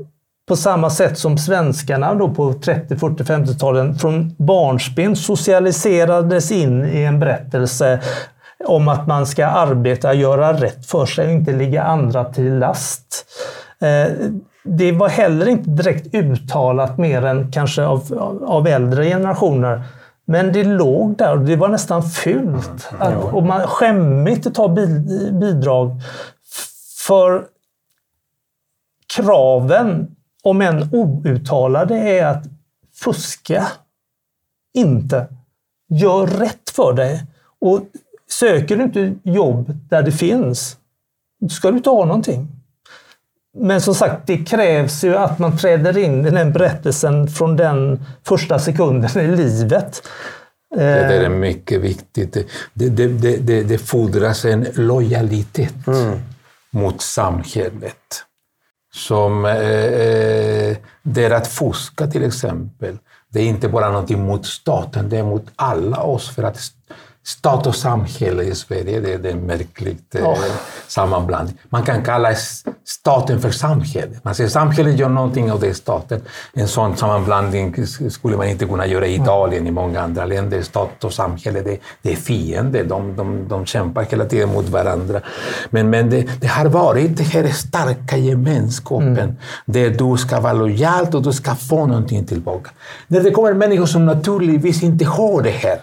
på 0.49 0.57
samma 0.57 0.91
sätt 0.91 1.19
som 1.19 1.39
svenskarna 1.39 2.15
då 2.15 2.29
på 2.29 2.53
30, 2.53 2.97
40, 2.97 3.23
50-talen 3.23 3.95
från 3.95 4.35
barnsben 4.39 5.17
socialiserades 5.17 6.53
in 6.53 6.85
i 6.85 7.03
en 7.03 7.21
berättelse 7.21 8.01
om 8.65 8.89
att 8.89 9.07
man 9.07 9.27
ska 9.27 9.47
arbeta, 9.47 10.15
göra 10.15 10.53
rätt 10.53 10.87
för 10.87 11.07
sig 11.07 11.27
och 11.27 11.33
inte 11.33 11.53
ligga 11.53 11.83
andra 11.83 12.25
till 12.25 12.59
last. 12.59 13.27
Eh, 13.81 14.13
det 14.65 14.93
var 14.93 15.09
heller 15.09 15.49
inte 15.49 15.71
direkt 15.71 16.15
uttalat 16.15 16.99
mer 16.99 17.25
än 17.25 17.53
kanske 17.53 17.85
av, 17.85 18.35
av 18.47 18.67
äldre 18.67 19.05
generationer. 19.05 19.83
Men 20.25 20.53
det 20.53 20.65
låg 20.65 21.17
där 21.17 21.33
och 21.33 21.45
det 21.45 21.57
var 21.57 21.69
nästan 21.69 22.03
fult. 22.03 22.89
Att, 22.99 23.25
och 23.25 23.43
man 23.43 23.67
skämmigt 23.67 24.47
att 24.47 24.55
ta 24.55 24.69
bidrag. 25.33 25.91
För 27.07 27.45
kraven, 29.17 30.17
om 30.43 30.61
än 30.61 30.89
outtalade, 30.93 31.95
är 31.95 32.27
att 32.27 32.45
fuska 32.95 33.67
inte. 34.75 35.27
Gör 35.89 36.27
rätt 36.27 36.71
för 36.71 36.93
dig. 36.93 37.25
Och 37.61 37.81
Söker 38.31 38.77
du 38.77 38.83
inte 38.83 39.15
jobb 39.23 39.73
där 39.91 40.03
det 40.03 40.13
finns, 40.13 40.77
då 41.41 41.49
ska 41.49 41.71
du 41.71 41.77
inte 41.77 41.91
ha 41.91 42.05
någonting. 42.05 42.49
Men 43.57 43.81
som 43.81 43.95
sagt, 43.95 44.27
det 44.27 44.37
krävs 44.37 45.05
ju 45.05 45.17
att 45.17 45.39
man 45.39 45.59
träder 45.59 45.99
in 45.99 46.27
i 46.27 46.31
den 46.31 46.53
berättelsen 46.53 47.29
från 47.29 47.57
den 47.57 48.05
första 48.25 48.59
sekunden 48.59 49.11
i 49.19 49.37
livet. 49.37 50.03
Det 50.75 50.85
där 50.85 51.21
är 51.21 51.29
mycket 51.29 51.81
viktigt. 51.81 52.33
Det, 52.75 52.89
det, 52.89 53.09
det, 53.37 53.63
det 53.63 53.79
fordras 53.79 54.45
en 54.45 54.67
lojalitet 54.75 55.87
mm. 55.87 56.19
mot 56.71 57.03
samhället. 57.03 58.25
Som 58.95 59.45
eh, 59.45 59.53
eh, 59.53 60.77
det 61.03 61.25
är 61.25 61.31
att 61.31 61.47
fuska 61.47 62.07
till 62.07 62.25
exempel. 62.25 62.99
Det 63.29 63.41
är 63.41 63.45
inte 63.45 63.69
bara 63.69 63.91
någonting 63.91 64.27
mot 64.27 64.47
staten, 64.47 65.09
det 65.09 65.19
är 65.19 65.23
mot 65.23 65.47
alla 65.57 66.03
oss. 66.03 66.35
För 66.35 66.43
att 66.43 66.59
stat 67.29 67.67
och 67.67 67.75
samhälle 67.75 68.43
i 68.43 68.55
Sverige, 68.55 69.01
det, 69.01 69.17
det 69.17 69.29
är 69.29 69.33
en 69.33 69.47
märklig 69.47 69.99
oh. 70.15 70.39
sammanblandning. 70.87 71.59
Man 71.69 71.83
kan 71.83 72.05
kalla 72.05 72.35
staten 72.85 73.41
för 73.41 73.51
samhälle. 73.51 74.21
Man 74.23 74.35
säger 74.35 74.51
samhället 74.51 74.99
gör 74.99 75.09
någonting 75.09 75.53
och 75.53 75.61
det 75.61 75.69
är 75.69 75.73
staten. 75.73 76.21
En 76.55 76.69
sån 76.69 76.97
sammanblandning 76.97 77.87
skulle 78.11 78.37
man 78.37 78.49
inte 78.49 78.67
kunna 78.67 78.87
göra 78.87 79.07
i 79.07 79.15
Italien, 79.15 79.67
i 79.67 79.71
många 79.71 80.01
andra 80.01 80.25
länder. 80.25 80.63
Stat 80.63 81.05
och 81.05 81.13
samhälle, 81.13 81.63
det, 81.63 81.79
det 82.03 82.13
är 82.13 82.17
fiender. 82.17 82.85
De, 82.85 83.17
de, 83.17 83.49
de 83.49 83.67
kämpar 83.67 84.05
hela 84.11 84.25
tiden 84.25 84.49
mot 84.49 84.69
varandra. 84.69 85.21
Men, 85.71 85.91
men 85.91 86.11
det, 86.11 86.27
det 86.41 86.47
har 86.47 86.67
varit 86.67 87.17
den 87.17 87.27
här 87.27 87.49
starka 87.49 88.17
gemenskapen 88.17 89.19
mm. 89.19 89.37
där 89.65 89.91
du 89.91 90.17
ska 90.17 90.41
vara 90.41 90.53
lojal 90.53 91.07
och 91.15 91.23
du 91.23 91.33
ska 91.33 91.55
få 91.55 91.87
någonting 91.87 92.27
tillbaka. 92.27 92.71
När 93.07 93.21
det 93.21 93.31
kommer 93.31 93.55
människor 93.55 93.87
som 93.87 94.07
naturligtvis 94.07 94.83
inte 94.83 95.05
har 95.05 95.43
det 95.43 95.51
här, 95.51 95.79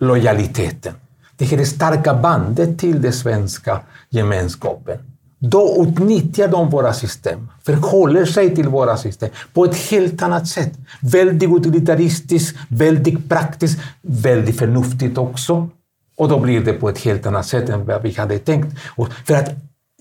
lojaliteten. 0.00 0.94
Det 1.36 1.44
här 1.44 1.64
starka 1.64 2.14
bandet 2.14 2.78
till 2.78 3.02
den 3.02 3.12
svenska 3.12 3.80
gemenskapen. 4.10 4.98
Då 5.38 5.86
utnyttjar 5.88 6.48
de 6.48 6.70
våra 6.70 6.92
system, 6.92 7.48
förhåller 7.62 8.24
sig 8.24 8.54
till 8.54 8.68
våra 8.68 8.96
system 8.96 9.30
på 9.54 9.64
ett 9.64 9.76
helt 9.76 10.22
annat 10.22 10.48
sätt. 10.48 10.72
Väldigt 11.00 11.50
utilitaristiskt, 11.50 12.58
väldigt 12.68 13.28
praktiskt, 13.28 13.80
väldigt 14.02 14.58
förnuftigt 14.58 15.18
också. 15.18 15.68
Och 16.16 16.28
då 16.28 16.40
blir 16.40 16.60
det 16.60 16.72
på 16.72 16.88
ett 16.88 16.98
helt 16.98 17.26
annat 17.26 17.46
sätt 17.46 17.68
än 17.68 17.86
vad 17.86 18.02
vi 18.02 18.12
hade 18.12 18.38
tänkt. 18.38 18.76
Och 18.96 19.08
för 19.26 19.34
att 19.34 19.50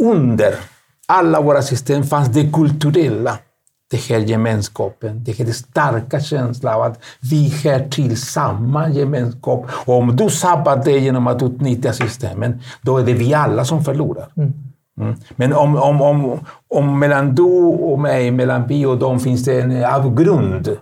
under 0.02 0.56
alla 1.08 1.42
våra 1.42 1.62
system 1.62 2.04
fanns 2.04 2.28
det 2.28 2.52
kulturella 2.54 3.38
den 3.92 4.00
här 4.10 4.20
gemenskapen, 4.20 5.24
den 5.24 5.36
här 5.36 5.46
starka 5.46 6.20
känslan 6.20 6.76
av 6.76 6.82
att 6.82 7.04
vi 7.32 7.54
hör 7.64 7.90
till 7.90 8.22
samma 8.22 8.90
gemenskap. 8.90 9.66
Och 9.86 9.98
om 9.98 10.16
du 10.16 10.30
sabbar 10.30 10.82
det 10.86 11.00
genom 11.00 11.28
att 11.28 11.44
utnyttja 11.44 11.94
systemen, 11.94 12.62
då 12.82 12.98
är 12.98 13.06
det 13.06 13.14
vi 13.14 13.34
alla 13.34 13.66
som 13.66 13.84
förlorar. 13.84 14.28
Mm. 14.38 14.54
Mm. 15.00 15.16
Men 15.36 15.54
om, 15.54 15.76
om, 15.76 16.02
om, 16.02 16.40
om 16.68 17.00
mellan 17.00 17.36
du 17.36 17.44
och 17.44 18.00
mig, 18.00 18.32
mellan 18.32 18.68
vi 18.68 18.86
och 18.86 18.98
dem, 18.98 19.20
finns 19.20 19.44
det 19.44 19.62
en 19.62 19.86
avgrund. 19.86 20.78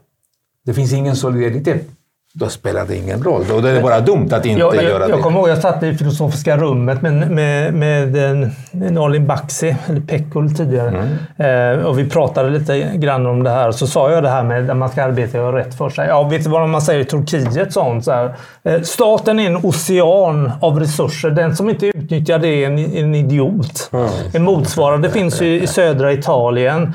Det 0.66 0.74
finns 0.74 0.94
ingen 0.94 1.16
solidaritet 1.16 1.90
då 2.36 2.50
spelar 2.50 2.86
det 2.86 2.96
ingen 2.96 3.24
roll. 3.24 3.44
Då 3.50 3.58
är 3.58 3.74
det 3.74 3.82
bara 3.82 4.00
dumt 4.00 4.30
att 4.32 4.46
inte 4.46 4.60
jag, 4.60 4.76
jag, 4.76 4.84
göra 4.84 5.08
det. 5.08 5.14
Jag 5.14 5.22
kommer 5.22 5.40
ihåg 5.40 5.50
jag 5.50 5.58
satt 5.58 5.84
i 5.84 5.96
filosofiska 5.96 6.58
rummet 6.58 7.02
med, 7.02 7.32
med, 7.32 7.74
med 7.74 8.52
Nalin 8.72 9.28
Baksi, 9.28 9.76
eller 9.88 10.02
Pekul 10.02 10.56
tidigare. 10.56 11.08
Mm. 11.38 11.80
Eh, 11.80 11.86
och 11.86 12.00
vi 12.00 12.10
pratade 12.10 12.50
lite 12.50 12.80
grann 12.96 13.26
om 13.26 13.44
det 13.44 13.50
här. 13.50 13.72
Så 13.72 13.88
sa 13.88 14.12
jag 14.12 14.24
det 14.24 14.30
här 14.30 14.44
med 14.44 14.70
att 14.70 14.78
man 14.78 14.90
ska 14.90 15.04
arbeta 15.04 15.38
och 15.38 15.44
göra 15.44 15.58
rätt 15.58 15.78
för 15.78 15.90
sig. 15.90 16.08
Ja, 16.08 16.24
vet 16.24 16.44
du 16.44 16.50
vad 16.50 16.70
man 16.70 16.82
säger 16.82 17.00
i 17.00 17.06
Turkiet? 17.06 17.74
Sånt, 17.74 18.06
så 18.06 18.12
här. 18.12 18.36
Eh, 18.64 18.82
staten 18.82 19.40
är 19.40 19.46
en 19.46 19.58
ocean 19.58 20.52
av 20.62 20.80
resurser. 20.80 21.30
Den 21.30 21.56
som 21.56 21.70
inte 21.70 21.86
utnyttjar 21.86 22.40
det 22.40 22.48
är 22.48 22.68
en, 22.68 22.80
en 22.80 23.16
idiot. 23.16 23.90
Mm. 23.94 24.08
En 24.34 24.44
motsvarande 24.44 25.10
finns 25.10 25.42
ju 25.42 25.62
i 25.62 25.68
södra 25.68 26.14
Italien. 26.14 26.94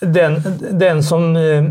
Den, 0.00 0.42
den 0.70 1.02
som 1.02 1.36
eh, 1.36 1.64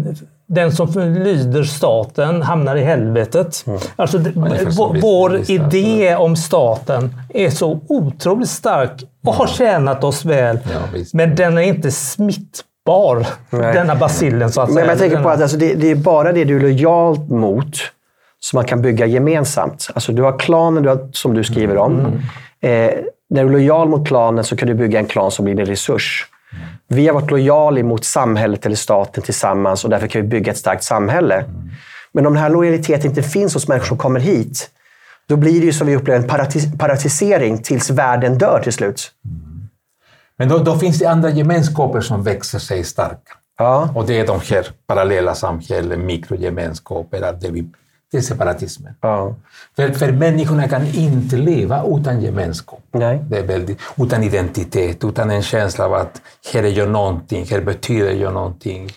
den 0.47 0.71
som 0.71 0.87
lyder 0.99 1.63
staten 1.63 2.41
hamnar 2.41 2.75
i 2.75 2.83
helvetet. 2.83 3.63
Mm. 3.67 3.79
Alltså, 3.95 4.17
vår, 4.17 5.01
vår 5.01 5.51
idé 5.51 6.15
om 6.15 6.35
staten 6.35 7.15
är 7.29 7.49
så 7.49 7.79
otroligt 7.89 8.49
stark 8.49 9.03
och 9.25 9.33
har 9.33 9.47
tjänat 9.47 10.03
oss 10.03 10.25
väl. 10.25 10.59
Ja, 10.63 10.99
men 11.13 11.35
den 11.35 11.57
är 11.57 11.61
inte 11.61 11.91
smittbar, 11.91 13.27
Nej. 13.49 13.73
denna 13.73 13.95
basillen 13.95 14.51
så 14.51 14.61
att 14.61 14.69
men 14.69 14.75
säga. 14.75 14.87
jag 14.87 14.99
tänker 14.99 15.23
på 15.23 15.29
att 15.29 15.41
alltså, 15.41 15.57
det, 15.57 15.73
det, 15.73 15.91
är 15.91 15.95
bara 15.95 16.31
det 16.31 16.43
du 16.43 16.55
är 16.55 16.61
lojalt 16.61 17.29
mot 17.29 17.77
som 18.39 18.57
man 18.57 18.65
kan 18.65 18.81
bygga 18.81 19.05
gemensamt. 19.05 19.89
Alltså, 19.93 20.11
du 20.11 20.21
har 20.21 20.39
klanen 20.39 20.83
du 20.83 20.89
har, 20.89 21.09
som 21.11 21.33
du 21.33 21.43
skriver 21.43 21.77
om. 21.77 21.99
Mm. 21.99 22.19
Eh, 22.61 22.95
när 23.29 23.43
du 23.43 23.49
är 23.49 23.53
lojal 23.53 23.89
mot 23.89 24.07
klanen 24.07 24.43
så 24.43 24.55
kan 24.55 24.67
du 24.67 24.73
bygga 24.73 24.99
en 24.99 25.05
klan 25.05 25.31
som 25.31 25.45
blir 25.45 25.59
en 25.59 25.65
resurs. 25.65 26.27
Vi 26.87 27.07
har 27.07 27.13
varit 27.13 27.31
lojala 27.31 27.83
mot 27.83 28.05
samhället 28.05 28.65
eller 28.65 28.75
staten 28.75 29.23
tillsammans 29.23 29.83
och 29.83 29.89
därför 29.89 30.07
kan 30.07 30.21
vi 30.21 30.27
bygga 30.27 30.51
ett 30.51 30.57
starkt 30.57 30.83
samhälle. 30.83 31.45
Men 32.11 32.25
om 32.25 32.33
den 32.33 32.43
här 32.43 32.49
lojaliteten 32.49 33.09
inte 33.09 33.23
finns 33.23 33.53
hos 33.53 33.67
människor 33.67 33.87
som 33.87 33.97
kommer 33.97 34.19
hit, 34.19 34.69
då 35.27 35.35
blir 35.35 35.59
det 35.59 35.65
ju 35.65 35.73
som 35.73 35.87
vi 35.87 35.95
upplever 35.95 36.21
en 36.21 36.29
paratis 36.29 36.77
paratisering 36.77 37.57
tills 37.57 37.89
världen 37.89 38.37
dör 38.37 38.59
till 38.63 38.73
slut. 38.73 39.11
Men 40.37 40.49
då, 40.49 40.57
då, 40.57 40.77
finns 40.77 40.99
det 40.99 41.05
andra 41.05 41.29
gemenskaper 41.29 42.01
som 42.01 42.23
växer 42.23 42.59
sig 42.59 42.83
starka. 42.83 43.37
Ja. 43.57 43.89
Och 43.95 44.05
det 44.05 44.19
är 44.19 44.27
de 44.27 44.39
här 44.49 44.67
parallella 44.87 45.35
samhällen, 45.35 46.05
mikrogemenskaper, 46.05 47.19
där 47.19 47.51
vi 47.51 47.65
Det 48.13 48.17
är 48.19 48.21
separatismen. 48.21 48.93
Ja. 49.01 49.35
För, 49.75 49.89
för 49.91 50.11
människorna 50.11 50.67
kan 50.67 50.85
inte 50.87 51.35
leva 51.37 51.83
utan 51.87 52.21
gemenskap. 52.21 52.83
Nej. 52.91 53.23
Det 53.29 53.37
är 53.37 53.43
väldigt, 53.47 53.79
utan 53.97 54.23
identitet, 54.23 55.03
utan 55.03 55.31
en 55.31 55.41
känsla 55.41 55.85
av 55.85 55.93
att 55.93 56.21
här 56.53 56.63
är 56.63 56.67
jag 56.77 56.89
någonting, 56.89 57.45
här 57.45 57.61
betyder 57.61 58.11
jag 58.11 58.33
någonting. 58.33 58.89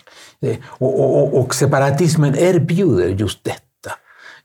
Eh, 0.42 0.56
Och, 0.68 1.00
och, 1.00 1.22
och, 1.22 1.40
och 1.40 1.54
separatismen 1.54 2.34
erbjuder 2.38 3.08
just 3.08 3.44
detta. 3.44 3.92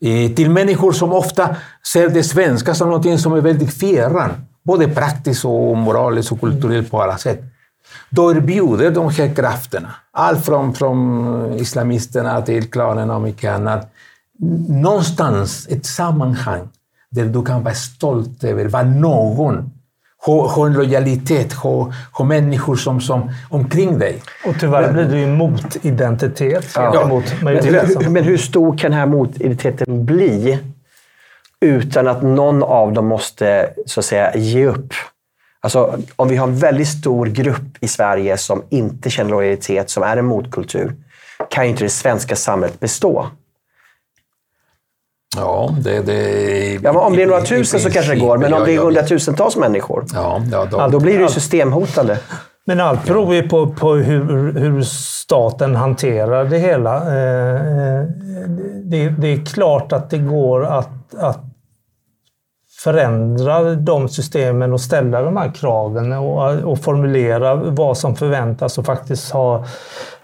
Eh, 0.00 0.30
Till 0.34 0.50
människor 0.50 0.92
som 0.92 1.12
ofta 1.12 1.56
ser 1.92 2.08
det 2.08 2.22
svenska 2.22 2.74
som 2.74 2.90
något 2.90 3.20
som 3.20 3.32
är 3.32 3.40
väldigt 3.40 3.74
fjärran, 3.74 4.30
både 4.62 4.88
praktiskt 4.88 5.44
och 5.44 5.76
moraliskt 5.76 6.32
och 6.32 6.40
kulturellt 6.40 6.90
på 6.90 7.02
alla 7.02 7.18
sätt. 7.18 7.40
Då 8.10 8.30
erbjuder 8.30 8.90
de 8.90 9.10
här 9.10 9.34
krafterna, 9.34 9.90
allt 10.12 10.44
från, 10.44 10.74
från 10.74 11.54
islamisterna 11.54 12.42
till 12.42 12.70
klanerna 12.70 13.14
och 13.16 13.22
mycket 13.22 13.54
annat, 13.54 13.92
någonstans 14.68 15.66
ett 15.70 15.86
sammanhang 15.86 16.68
där 17.10 17.24
du 17.24 17.42
kan 17.44 17.62
vara 17.62 17.74
stolt 17.74 18.44
över 18.44 18.64
vad 18.64 18.86
någon 18.86 19.70
ha, 20.26 20.48
ha 20.48 20.66
en 20.66 20.72
lojalitet, 20.72 21.52
ha, 21.52 21.92
ha 22.12 22.24
människor 22.24 22.76
som, 22.76 23.00
som 23.00 23.30
omkring 23.50 23.98
dig. 23.98 24.22
Och 24.46 24.54
tyvärr 24.60 24.92
blir 24.92 25.04
det 25.04 25.18
ju 25.20 25.26
motidentitet 25.26 26.66
Ja. 26.74 27.06
mot 27.08 27.24
Men, 27.34 27.44
majoriteten. 27.44 28.02
hur- 28.04 28.10
men 28.10 28.24
hur 28.24 28.36
stor 28.36 28.78
kan 28.78 28.90
den 28.90 29.00
här 29.00 29.06
motidentiteten 29.06 30.04
bli 30.04 30.58
utan 31.60 32.08
att 32.08 32.22
någon 32.22 32.62
av 32.62 32.92
dem 32.92 33.06
måste 33.06 33.70
så 33.86 34.00
att 34.00 34.06
säga 34.06 34.36
ge 34.36 34.66
upp? 34.66 34.92
Alltså, 35.60 35.98
om 36.16 36.28
vi 36.28 36.36
har 36.36 36.46
en 36.48 36.56
väldigt 36.58 36.88
stor 36.88 37.26
grupp 37.26 37.76
i 37.80 37.88
Sverige 37.88 38.36
som 38.36 38.62
inte 38.70 39.10
känner 39.10 39.30
lojalitet, 39.30 39.90
som 39.90 40.02
är 40.02 40.16
en 40.16 40.24
motkultur, 40.24 40.94
kan 41.50 41.64
ju 41.64 41.70
inte 41.70 41.84
det 41.84 41.88
svenska 41.90 42.36
samhället 42.36 42.80
bestå. 42.80 43.26
Ja, 45.36 45.74
det, 45.78 46.00
det, 46.00 46.72
Ja, 46.72 46.92
men 46.92 46.96
om 46.96 47.16
det 47.16 47.22
är 47.22 47.26
några 47.26 47.42
tusen 47.42 47.80
så 47.80 47.90
kanske 47.90 48.00
det 48.00 48.06
princip, 48.06 48.28
går, 48.28 48.38
men 48.38 48.52
om 48.52 48.58
ja, 48.60 48.64
det 48.66 48.72
är 48.72 48.76
ja, 48.76 48.82
hundratusentals 48.82 49.56
människor, 49.56 50.04
Ja, 50.14 50.42
ja, 50.52 50.66
då, 50.70 50.88
då 50.90 51.00
blir 51.00 51.14
det 51.14 51.22
ju 51.22 51.28
systemhotande. 51.28 52.18
Men 52.66 52.80
allt 52.80 53.06
beror 53.06 53.34
ju 53.34 53.48
på, 53.48 53.66
på 53.66 53.94
hur, 53.94 54.52
hur 54.52 54.82
staten 54.82 55.76
hanterar 55.76 56.44
det 56.44 56.58
hela. 56.58 56.96
Eh, 56.96 57.60
Det, 58.84 59.08
det 59.08 59.28
är 59.28 59.44
klart 59.44 59.92
att 59.92 60.10
det 60.10 60.18
går 60.18 60.64
att, 60.64 61.14
att 61.18 61.40
förändra 62.82 63.74
de 63.74 64.08
systemen 64.08 64.72
och 64.72 64.80
ställa 64.80 65.22
de 65.22 65.36
här 65.36 65.54
kraven 65.54 66.12
och, 66.12 66.52
och 66.52 66.78
formulera 66.78 67.54
vad 67.54 67.98
som 67.98 68.16
förväntas 68.16 68.78
och 68.78 68.86
faktiskt 68.86 69.32
ha 69.32 69.64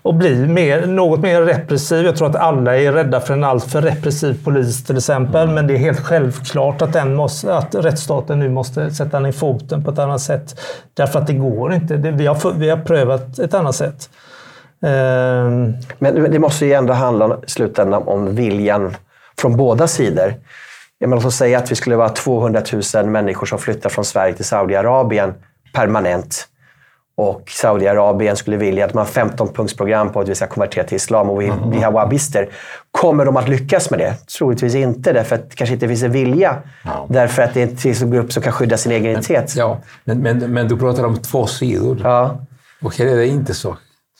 och 0.03 0.15
bli 0.15 0.47
mer, 0.47 0.87
något 0.87 1.21
mer 1.21 1.43
repressiv. 1.43 2.05
Jag 2.05 2.17
tror 2.17 2.31
att 2.31 2.37
alla 2.37 2.77
är 2.77 2.93
rädda 2.93 3.21
för 3.21 3.35
en 3.35 3.45
alltför 3.45 3.83
repressiv 3.83 4.45
polis 4.45 4.85
till 4.85 4.97
exempel, 4.97 5.49
men 5.49 5.67
det 5.67 5.75
är 5.75 5.79
helt 5.79 6.01
självklart 6.01 6.83
att, 6.83 6.93
den 6.93 7.15
måste, 7.15 7.55
att 7.55 7.75
rättsstaten 7.75 8.39
nu 8.39 8.49
måste 8.49 8.91
sätta 8.91 9.21
ner 9.21 9.33
foten 9.33 9.85
på 9.85 9.91
ett 9.91 9.99
annat 9.99 10.21
sätt. 10.21 10.61
Därför 10.95 11.19
att 11.19 11.27
det 11.27 11.33
går 11.33 11.75
inte. 11.75 11.97
Det, 11.97 12.11
vi, 12.11 12.27
har, 12.27 12.53
vi 12.53 12.71
har 12.71 12.77
prövat 12.77 13.39
ett 13.39 13.55
annat 13.55 13.75
sätt. 13.75 14.11
Ehm, 14.83 15.75
Men 15.99 16.31
det 16.33 16.39
måste 16.39 16.67
ju 16.67 16.73
ändå 16.73 16.93
handla 16.93 17.39
i 17.47 17.51
slutändan 17.51 18.03
om 18.03 18.35
viljan 18.35 18.97
från 19.39 19.57
båda 19.57 19.87
sidor. 19.87 20.35
Jag 20.99 21.11
menar, 21.11 21.27
oss 21.27 21.37
säga 21.37 21.59
att 21.59 21.71
vi 21.71 21.75
skulle 21.75 21.97
vara 21.97 22.09
200 22.09 22.63
000 22.95 23.07
människor 23.07 23.47
som 23.47 23.59
flyttar 23.59 23.91
från 23.91 24.05
Sverige 24.05 24.35
till 24.35 24.45
Saudiarabien 24.45 25.35
permanent. 25.75 26.49
Och 27.19 27.51
Saudiarabien 27.51 28.37
skulle 28.37 28.57
vilja 28.57 28.85
att 28.85 28.95
man 28.95 29.07
har 29.07 29.13
15-punktsprogram 29.13 30.13
på 30.13 30.21
att 30.21 30.29
vi 30.29 30.35
ska 30.35 30.47
konvertera 30.47 30.85
till 30.85 30.97
islam 30.97 31.31
och 31.31 31.43
vi 31.43 31.53
bli 31.67 31.79
wahhabister. 31.79 32.49
Kommer 32.91 33.25
de 33.25 33.37
att 33.37 33.49
lyckas 33.49 33.91
med 33.91 33.99
det? 33.99 34.15
Troligtvis 34.39 34.75
inte, 34.75 35.13
därför 35.13 35.37
att 35.37 35.51
det 35.51 35.57
kanske 35.57 35.75
inte 35.75 35.89
finns 35.89 36.03
en 36.03 36.13
vilja. 36.13 36.63
Ja. 36.85 37.07
Därför 37.11 37.43
att 37.43 37.55
det 37.55 37.85
är 37.85 38.03
en 38.03 38.11
grupp 38.11 38.33
som 38.33 38.43
kan 38.43 38.53
skydda 38.53 38.77
sin 38.77 38.93
egen 38.93 39.11
identitet. 39.11 39.57
ja, 39.57 39.81
men, 40.05 40.19
men, 40.19 40.39
men 40.39 40.69
du 40.69 40.77
pratar 40.77 41.05
om 41.05 41.19
två 41.19 41.47
sidor. 41.47 42.01
Ja. 42.05 42.41
Och 42.83 42.97
här 42.99 43.07
är 43.07 43.17
det 43.17 43.27
inte 43.27 43.55
så. 43.55 43.77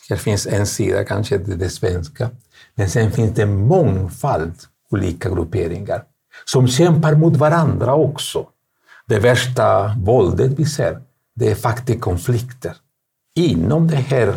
Här 0.09 0.17
finns 0.17 0.47
en 0.47 0.67
sida, 0.67 1.03
kanske 1.03 1.37
det 1.37 1.69
svenska. 1.69 2.29
Men 2.75 2.89
sen 2.89 3.11
finns 3.11 3.35
det 3.35 3.41
en 3.41 3.67
mångfald 3.67 4.53
olika 4.91 5.29
grupperingar 5.29 6.03
som 6.45 6.67
kämpar 6.67 7.15
mot 7.15 7.37
varandra 7.37 7.95
också. 7.95 8.45
Det 9.07 9.19
värsta 9.19 9.95
våldet 9.97 10.51
vi 10.57 10.65
ser, 10.65 10.99
det 11.35 11.51
är 11.51 11.55
faktiskt 11.55 12.01
konflikter 12.01 12.73
inom 13.45 13.87
det 13.87 13.95
här 13.95 14.33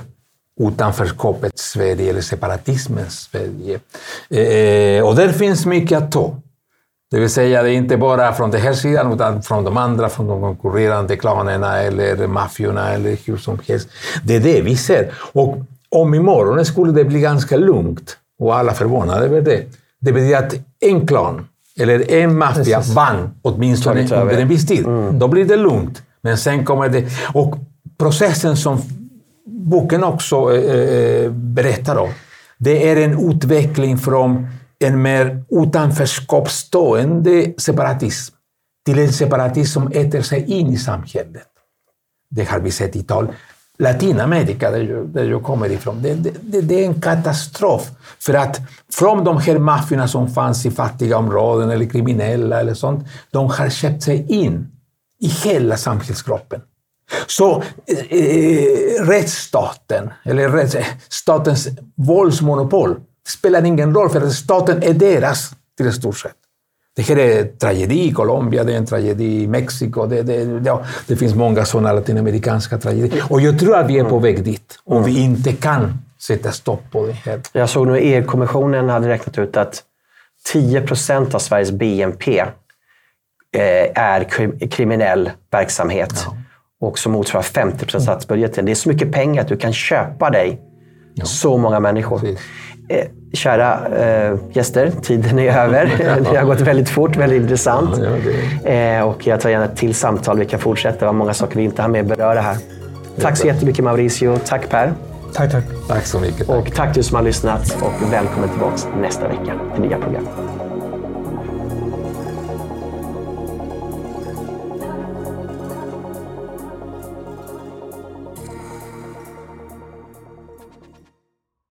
utanförskapets 0.60 1.62
Sverige, 1.62 2.10
eller 2.10 2.20
separatismens 2.20 3.30
Sverige. 3.30 3.80
Eh, 4.30 5.06
och 5.06 5.16
där 5.16 5.32
finns 5.32 5.66
mycket 5.66 5.98
att 5.98 6.12
ta. 6.12 6.36
Det 7.10 7.20
vill 7.20 7.30
säga, 7.30 7.62
det 7.62 7.70
är 7.70 7.74
inte 7.74 7.96
bara 7.96 8.32
från 8.32 8.50
den 8.50 8.60
här 8.60 8.72
sidan, 8.72 9.12
utan 9.12 9.42
från 9.42 9.64
de 9.64 9.76
andra, 9.76 10.08
från 10.08 10.26
de 10.26 10.40
konkurrerande 10.40 11.16
klanerna 11.16 11.78
eller 11.78 12.26
maffiorna 12.26 12.92
eller 12.92 13.16
hur 13.24 13.36
som 13.36 13.58
helst. 13.68 13.88
Det 14.24 14.36
är 14.36 14.40
det 14.40 14.60
vi 14.60 14.76
ser. 14.76 15.12
Och 15.32 15.56
om 15.88 16.14
imorgon 16.14 16.64
skulle 16.64 16.92
det 16.92 17.04
bli 17.04 17.20
ganska 17.20 17.56
lugnt, 17.56 18.16
och 18.38 18.56
alla 18.56 18.72
förvånade 18.72 19.24
över 19.24 19.40
det, 19.40 19.64
det 20.00 20.12
betyder 20.12 20.38
att 20.38 20.54
en 20.80 21.06
klan 21.06 21.48
eller 21.80 22.12
en 22.12 22.38
maffia 22.38 22.82
vann 22.94 23.30
åtminstone 23.42 24.00
under 24.00 24.38
en 24.38 24.48
viss 24.48 24.66
tid. 24.66 24.84
Då 25.12 25.28
blir 25.28 25.44
det 25.44 25.56
lugnt. 25.56 26.02
Men 26.20 26.38
sen 26.38 26.64
kommer 26.64 26.88
det... 26.88 27.04
Och 27.34 27.56
processen 28.02 28.56
som 28.56 28.82
boken 29.46 30.04
också 30.04 30.56
eh, 30.56 30.74
eh, 30.74 31.30
berättar 31.30 31.96
om, 31.96 32.10
det 32.58 32.90
är 32.90 32.96
en 32.96 33.30
utveckling 33.30 33.98
från 33.98 34.46
en 34.78 35.02
mer 35.02 35.44
utanförskapsstående 35.50 37.54
separatism 37.58 38.34
till 38.86 38.98
en 38.98 39.12
separatism 39.12 39.72
som 39.72 39.92
äter 39.92 40.22
sig 40.22 40.52
in 40.52 40.68
i 40.68 40.76
samhället. 40.76 41.48
Det 42.30 42.44
har 42.44 42.60
vi 42.60 42.70
sett 42.70 42.96
i 42.96 42.98
Italien. 42.98 43.34
Latinamerika, 43.78 44.70
där 44.70 44.80
jag, 44.80 45.08
där 45.08 45.24
jag 45.24 45.42
kommer 45.42 45.72
ifrån, 45.72 46.02
det, 46.02 46.14
det, 46.14 46.60
det 46.60 46.84
är 46.84 46.86
en 46.86 47.00
katastrof. 47.00 47.90
För 48.18 48.34
att 48.34 48.60
från 48.92 49.24
de 49.24 49.38
här 49.38 49.58
maffiorna 49.58 50.08
som 50.08 50.28
fanns 50.28 50.66
i 50.66 50.70
fattiga 50.70 51.18
områden 51.18 51.70
eller 51.70 51.86
kriminella 51.86 52.60
eller 52.60 52.74
sånt, 52.74 53.06
de 53.30 53.50
har 53.50 53.70
köpt 53.70 54.02
sig 54.02 54.26
in 54.28 54.68
i 55.20 55.28
hela 55.28 55.76
samhällskroppen. 55.76 56.60
Så 57.26 57.62
eh, 57.86 59.04
rättsstaten, 59.06 60.10
eller 60.24 60.48
rätts, 60.48 60.76
statens 61.08 61.68
våldsmonopol, 61.96 62.96
spelar 63.28 63.64
ingen 63.64 63.94
roll 63.94 64.10
för 64.10 64.20
att 64.20 64.32
staten 64.32 64.82
är 64.82 64.92
deras 64.94 65.50
till 65.76 65.92
stort 65.92 66.18
sett. 66.18 66.32
Det 66.96 67.02
här 67.02 67.18
är 67.18 67.40
en 67.40 67.56
tragedi 67.58 68.08
i 68.08 68.12
Colombia, 68.12 68.64
det 68.64 68.72
är 68.72 68.76
en 68.76 68.86
tragedi 68.86 69.42
i 69.42 69.46
Mexiko. 69.46 70.06
Det, 70.06 70.22
det, 70.22 70.62
ja, 70.64 70.84
det 71.06 71.16
finns 71.16 71.34
många 71.34 71.64
sådana 71.64 71.92
latinamerikanska 71.92 72.78
tragedier. 72.78 73.24
Och 73.30 73.40
jag 73.40 73.58
tror 73.58 73.76
att 73.76 73.86
vi 73.90 73.98
är 73.98 74.04
på 74.04 74.18
väg 74.18 74.44
dit, 74.44 74.78
om 74.84 75.04
vi 75.04 75.18
inte 75.22 75.52
kan 75.52 75.98
sätta 76.20 76.52
stopp 76.52 76.82
på 76.90 77.06
det 77.06 77.12
här. 77.12 77.40
Jag 77.52 77.68
såg 77.68 77.86
nu 77.86 77.98
EU-kommissionen 77.98 78.88
hade 78.88 79.08
räknat 79.08 79.38
ut 79.38 79.56
att 79.56 79.82
10 80.52 80.80
procent 80.80 81.34
av 81.34 81.38
Sveriges 81.38 81.70
BNP 81.70 82.38
eh, 82.40 82.44
är 83.94 84.20
kri- 84.24 84.68
kriminell 84.68 85.30
verksamhet. 85.50 86.26
Och 86.82 86.98
som 86.98 87.12
motsvarar 87.12 87.42
50 87.42 87.78
procent 87.78 87.94
av 87.94 88.00
statsbudgeten. 88.00 88.64
Det 88.64 88.70
är 88.70 88.74
så 88.74 88.88
mycket 88.88 89.12
pengar 89.12 89.42
att 89.42 89.48
du 89.48 89.56
kan 89.56 89.72
köpa 89.72 90.30
dig 90.30 90.60
så 91.24 91.58
många 91.58 91.80
människor. 91.80 92.18
Precis. 92.18 92.40
Eh, 92.88 93.06
kära 93.32 93.88
eh, 93.98 94.36
gäster, 94.52 94.92
tiden 95.02 95.38
är 95.38 95.58
över. 95.58 95.84
det 96.32 96.38
har 96.38 96.44
gått 96.44 96.60
väldigt 96.60 96.88
fort, 96.88 97.16
väldigt 97.16 97.42
intressant. 97.42 97.98
Ja, 97.98 98.10
ja, 98.64 98.70
eh, 98.70 99.08
och 99.08 99.26
jag 99.26 99.40
tar 99.40 99.50
gärna 99.50 99.64
ett 99.64 99.76
till 99.76 99.94
samtal. 99.94 100.38
Vi 100.38 100.44
kan 100.44 100.60
fortsätta. 100.60 100.98
Det 100.98 101.06
var 101.06 101.12
många 101.12 101.34
saker 101.34 101.56
vi 101.56 101.62
inte 101.62 101.82
hann 101.82 101.92
med 101.92 102.00
att 102.00 102.18
beröra 102.18 102.40
här. 102.40 102.56
Tack 103.20 103.36
så 103.36 103.46
jättemycket 103.46 103.84
Mauricio. 103.84 104.38
Tack 104.46 104.68
Per. 104.70 104.92
tack, 105.34 105.52
tack. 105.52 105.64
Tack 105.88 106.06
så 106.06 106.20
mycket. 106.20 106.46
Tack. 106.46 106.56
Och 106.56 106.74
tack 106.74 106.94
du 106.94 107.02
som 107.02 107.16
har 107.16 107.22
lyssnat 107.22 107.76
och 107.80 108.12
välkommen 108.12 108.48
tillbaka 108.48 108.76
nästa 109.00 109.28
vecka 109.28 109.52
till 109.74 109.82
nya 109.82 109.98
program. 109.98 110.26